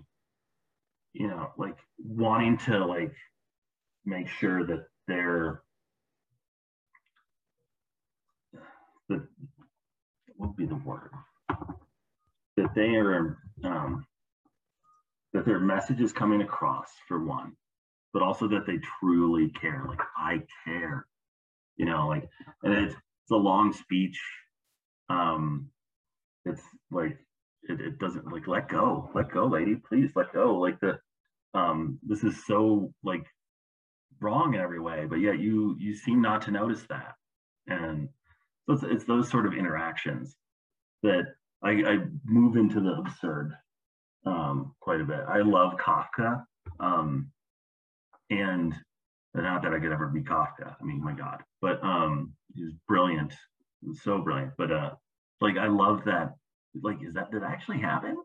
you 1.12 1.28
know, 1.28 1.50
like 1.56 1.76
wanting 1.98 2.58
to 2.58 2.84
like 2.84 3.14
make 4.04 4.28
sure 4.28 4.64
that 4.66 4.86
they're 5.06 5.62
that 9.08 9.22
what 10.36 10.48
would 10.48 10.56
be 10.56 10.66
the 10.66 10.74
word 10.74 11.10
that 12.56 12.74
they 12.74 12.96
are 12.96 13.38
um, 13.64 14.04
that 15.36 15.44
their 15.44 15.60
message 15.60 16.00
is 16.00 16.12
coming 16.12 16.40
across 16.40 16.88
for 17.06 17.22
one, 17.22 17.52
but 18.14 18.22
also 18.22 18.48
that 18.48 18.66
they 18.66 18.78
truly 19.00 19.50
care. 19.50 19.84
Like 19.86 20.00
I 20.16 20.40
care, 20.64 21.06
you 21.76 21.84
know, 21.84 22.08
like, 22.08 22.26
and 22.62 22.72
it's, 22.72 22.94
it's 22.94 23.30
a 23.30 23.36
long 23.36 23.72
speech. 23.74 24.18
Um, 25.10 25.68
it's 26.46 26.62
like, 26.90 27.18
it, 27.64 27.80
it 27.82 27.98
doesn't 27.98 28.32
like, 28.32 28.48
let 28.48 28.68
go, 28.68 29.10
let 29.14 29.30
go, 29.30 29.46
lady, 29.46 29.74
please 29.74 30.10
let 30.16 30.32
go. 30.32 30.54
Like 30.54 30.80
the, 30.80 30.98
um, 31.52 31.98
this 32.02 32.24
is 32.24 32.46
so 32.46 32.94
like 33.04 33.26
wrong 34.20 34.54
in 34.54 34.60
every 34.60 34.80
way, 34.80 35.04
but 35.04 35.16
yet 35.16 35.38
you, 35.38 35.76
you 35.78 35.94
seem 35.94 36.22
not 36.22 36.40
to 36.42 36.50
notice 36.50 36.84
that. 36.88 37.12
And 37.66 38.08
so 38.64 38.72
it's, 38.72 38.82
it's 38.84 39.04
those 39.04 39.30
sort 39.30 39.46
of 39.46 39.52
interactions 39.52 40.34
that 41.02 41.24
I, 41.62 41.70
I 41.70 41.98
move 42.24 42.56
into 42.56 42.80
the 42.80 42.92
absurd 42.92 43.52
um, 44.26 44.74
quite 44.80 45.00
a 45.00 45.04
bit. 45.04 45.20
I 45.28 45.40
love 45.40 45.74
Kafka, 45.78 46.44
um, 46.80 47.30
and 48.30 48.74
not 49.34 49.62
that 49.62 49.72
I 49.72 49.78
could 49.78 49.92
ever 49.92 50.08
be 50.08 50.22
Kafka. 50.22 50.74
I 50.80 50.84
mean, 50.84 51.02
my 51.02 51.12
God, 51.12 51.42
but 51.60 51.82
um, 51.82 52.32
he's 52.54 52.72
brilliant, 52.88 53.34
so 54.02 54.18
brilliant. 54.18 54.52
But 54.58 54.72
uh, 54.72 54.90
like, 55.40 55.56
I 55.56 55.68
love 55.68 56.02
that. 56.06 56.34
Like, 56.82 57.02
is 57.02 57.14
that 57.14 57.30
did 57.30 57.42
that 57.42 57.50
actually 57.50 57.78
happen? 57.78 58.16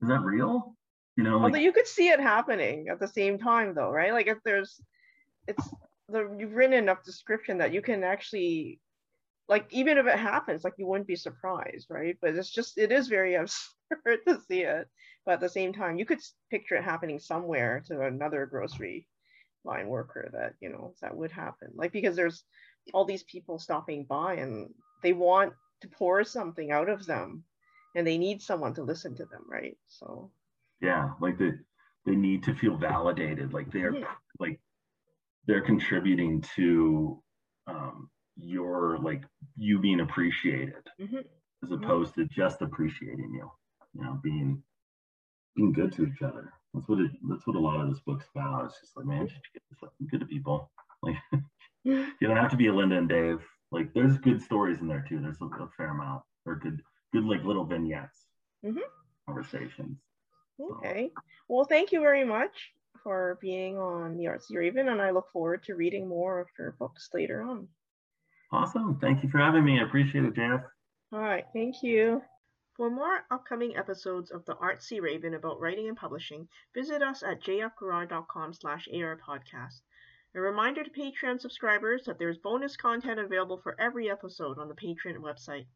Is 0.00 0.08
that 0.08 0.20
real? 0.22 0.74
You 1.16 1.24
know, 1.24 1.38
like, 1.38 1.60
you 1.60 1.72
could 1.72 1.86
see 1.86 2.08
it 2.08 2.20
happening 2.20 2.88
at 2.90 2.98
the 2.98 3.08
same 3.08 3.38
time, 3.38 3.74
though, 3.74 3.90
right? 3.90 4.12
Like, 4.12 4.28
if 4.28 4.38
there's, 4.44 4.80
it's 5.46 5.68
the 6.08 6.34
you've 6.38 6.54
written 6.54 6.78
enough 6.78 7.04
description 7.04 7.58
that 7.58 7.72
you 7.72 7.82
can 7.82 8.04
actually 8.04 8.80
like 9.48 9.66
even 9.70 9.98
if 9.98 10.06
it 10.06 10.18
happens 10.18 10.62
like 10.62 10.74
you 10.78 10.86
wouldn't 10.86 11.06
be 11.06 11.16
surprised 11.16 11.86
right 11.90 12.16
but 12.20 12.34
it's 12.34 12.50
just 12.50 12.78
it 12.78 12.92
is 12.92 13.08
very 13.08 13.34
absurd 13.34 14.20
to 14.26 14.40
see 14.48 14.60
it 14.60 14.88
but 15.24 15.32
at 15.32 15.40
the 15.40 15.48
same 15.48 15.72
time 15.72 15.98
you 15.98 16.04
could 16.04 16.20
picture 16.50 16.76
it 16.76 16.84
happening 16.84 17.18
somewhere 17.18 17.82
to 17.86 18.02
another 18.02 18.46
grocery 18.46 19.06
line 19.64 19.88
worker 19.88 20.30
that 20.32 20.54
you 20.60 20.68
know 20.68 20.94
that 21.00 21.16
would 21.16 21.30
happen 21.30 21.68
like 21.74 21.92
because 21.92 22.16
there's 22.16 22.44
all 22.92 23.04
these 23.04 23.22
people 23.24 23.58
stopping 23.58 24.04
by 24.04 24.34
and 24.34 24.68
they 25.02 25.12
want 25.12 25.52
to 25.80 25.88
pour 25.88 26.24
something 26.24 26.72
out 26.72 26.88
of 26.88 27.06
them 27.06 27.44
and 27.94 28.06
they 28.06 28.18
need 28.18 28.42
someone 28.42 28.74
to 28.74 28.82
listen 28.82 29.14
to 29.14 29.24
them 29.26 29.44
right 29.48 29.76
so 29.88 30.30
yeah 30.80 31.10
like 31.20 31.38
they 31.38 31.52
they 32.06 32.16
need 32.16 32.42
to 32.42 32.54
feel 32.54 32.76
validated 32.76 33.52
like 33.52 33.70
they're 33.70 33.94
yeah. 33.94 34.06
like 34.40 34.60
they're 35.46 35.60
contributing 35.60 36.42
to 36.54 37.22
um, 37.66 38.08
your 38.36 38.98
like 38.98 39.22
you 39.56 39.78
being 39.78 40.00
appreciated 40.00 40.88
mm-hmm. 41.00 41.18
as 41.62 41.70
opposed 41.70 42.12
mm-hmm. 42.12 42.22
to 42.22 42.28
just 42.28 42.62
appreciating 42.62 43.30
you 43.32 43.50
you 43.94 44.02
know 44.02 44.18
being 44.22 44.62
being 45.56 45.72
good 45.72 45.92
to 45.92 46.06
each 46.06 46.22
other 46.22 46.52
that's 46.74 46.88
what 46.88 46.98
it 46.98 47.10
that's 47.28 47.46
what 47.46 47.56
a 47.56 47.60
lot 47.60 47.80
of 47.80 47.88
this 47.88 48.00
book's 48.00 48.26
about 48.34 48.64
it's 48.66 48.80
just 48.80 48.96
like 48.96 49.06
man 49.06 49.26
just 49.26 49.40
get 49.52 50.10
good 50.10 50.20
to 50.20 50.26
people 50.26 50.70
like 51.02 51.16
you 51.84 52.06
don't 52.20 52.36
have 52.36 52.50
to 52.50 52.56
be 52.56 52.68
a 52.68 52.74
linda 52.74 52.96
and 52.96 53.08
dave 53.08 53.40
like 53.70 53.92
there's 53.94 54.18
good 54.18 54.40
stories 54.40 54.80
in 54.80 54.88
there 54.88 55.04
too 55.08 55.20
there's 55.20 55.40
a, 55.40 55.44
a 55.44 55.68
fair 55.76 55.90
amount 55.90 56.22
or 56.46 56.56
good 56.56 56.80
good 57.12 57.24
like 57.24 57.44
little 57.44 57.64
vignettes 57.64 58.26
mm-hmm. 58.64 58.78
conversations 59.26 59.98
okay 60.60 61.10
so. 61.14 61.22
well 61.48 61.64
thank 61.64 61.92
you 61.92 62.00
very 62.00 62.24
much 62.24 62.72
for 63.02 63.38
being 63.40 63.78
on 63.78 64.16
the 64.16 64.24
artsy 64.24 64.56
raven 64.56 64.88
and 64.88 65.02
i 65.02 65.10
look 65.10 65.28
forward 65.32 65.62
to 65.62 65.74
reading 65.74 66.08
more 66.08 66.40
of 66.40 66.46
your 66.58 66.72
books 66.78 67.08
later 67.12 67.42
on 67.42 67.66
Awesome. 68.52 68.98
Thank 69.00 69.22
you 69.22 69.30
for 69.30 69.38
having 69.38 69.64
me. 69.64 69.80
I 69.80 69.84
appreciate 69.84 70.24
it, 70.24 70.36
Jeff. 70.36 70.60
All 71.12 71.20
right. 71.20 71.44
Thank 71.54 71.82
you. 71.82 72.22
For 72.82 72.90
more 72.90 73.24
upcoming 73.30 73.76
episodes 73.76 74.32
of 74.32 74.44
the 74.44 74.56
Artsy 74.56 75.00
Raven 75.00 75.34
about 75.34 75.60
writing 75.60 75.86
and 75.86 75.96
publishing, 75.96 76.48
visit 76.74 77.00
us 77.00 77.22
at 77.22 77.40
jfgarrard.com 77.40 78.54
slash 78.54 78.88
arpodcast. 78.92 79.82
A 80.34 80.40
reminder 80.40 80.82
to 80.82 80.90
Patreon 80.90 81.40
subscribers 81.40 82.06
that 82.06 82.18
there 82.18 82.28
is 82.28 82.38
bonus 82.38 82.76
content 82.76 83.20
available 83.20 83.58
for 83.58 83.80
every 83.80 84.10
episode 84.10 84.58
on 84.58 84.66
the 84.66 84.74
Patreon 84.74 85.18
website. 85.18 85.66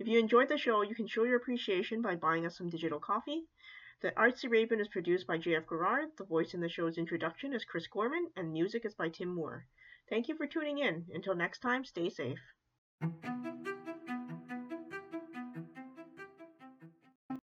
If 0.00 0.08
you 0.08 0.18
enjoyed 0.18 0.48
the 0.48 0.58
show, 0.58 0.82
you 0.82 0.96
can 0.96 1.06
show 1.06 1.22
your 1.22 1.36
appreciation 1.36 2.02
by 2.02 2.16
buying 2.16 2.44
us 2.44 2.58
some 2.58 2.68
digital 2.68 2.98
coffee. 2.98 3.44
The 4.00 4.10
Artsy 4.10 4.50
Raven 4.50 4.80
is 4.80 4.88
produced 4.88 5.28
by 5.28 5.38
JF 5.38 5.68
Garrard. 5.68 6.08
The 6.18 6.24
voice 6.24 6.52
in 6.52 6.60
the 6.60 6.68
show's 6.68 6.98
introduction 6.98 7.54
is 7.54 7.64
Chris 7.64 7.86
Gorman, 7.86 8.28
and 8.34 8.52
music 8.52 8.84
is 8.84 8.94
by 8.96 9.08
Tim 9.08 9.28
Moore. 9.28 9.68
Thank 10.08 10.26
you 10.26 10.34
for 10.34 10.48
tuning 10.48 10.78
in. 10.78 11.06
Until 11.14 11.36
next 11.36 11.60
time, 11.60 11.84
stay 11.84 12.10
safe. 12.10 12.40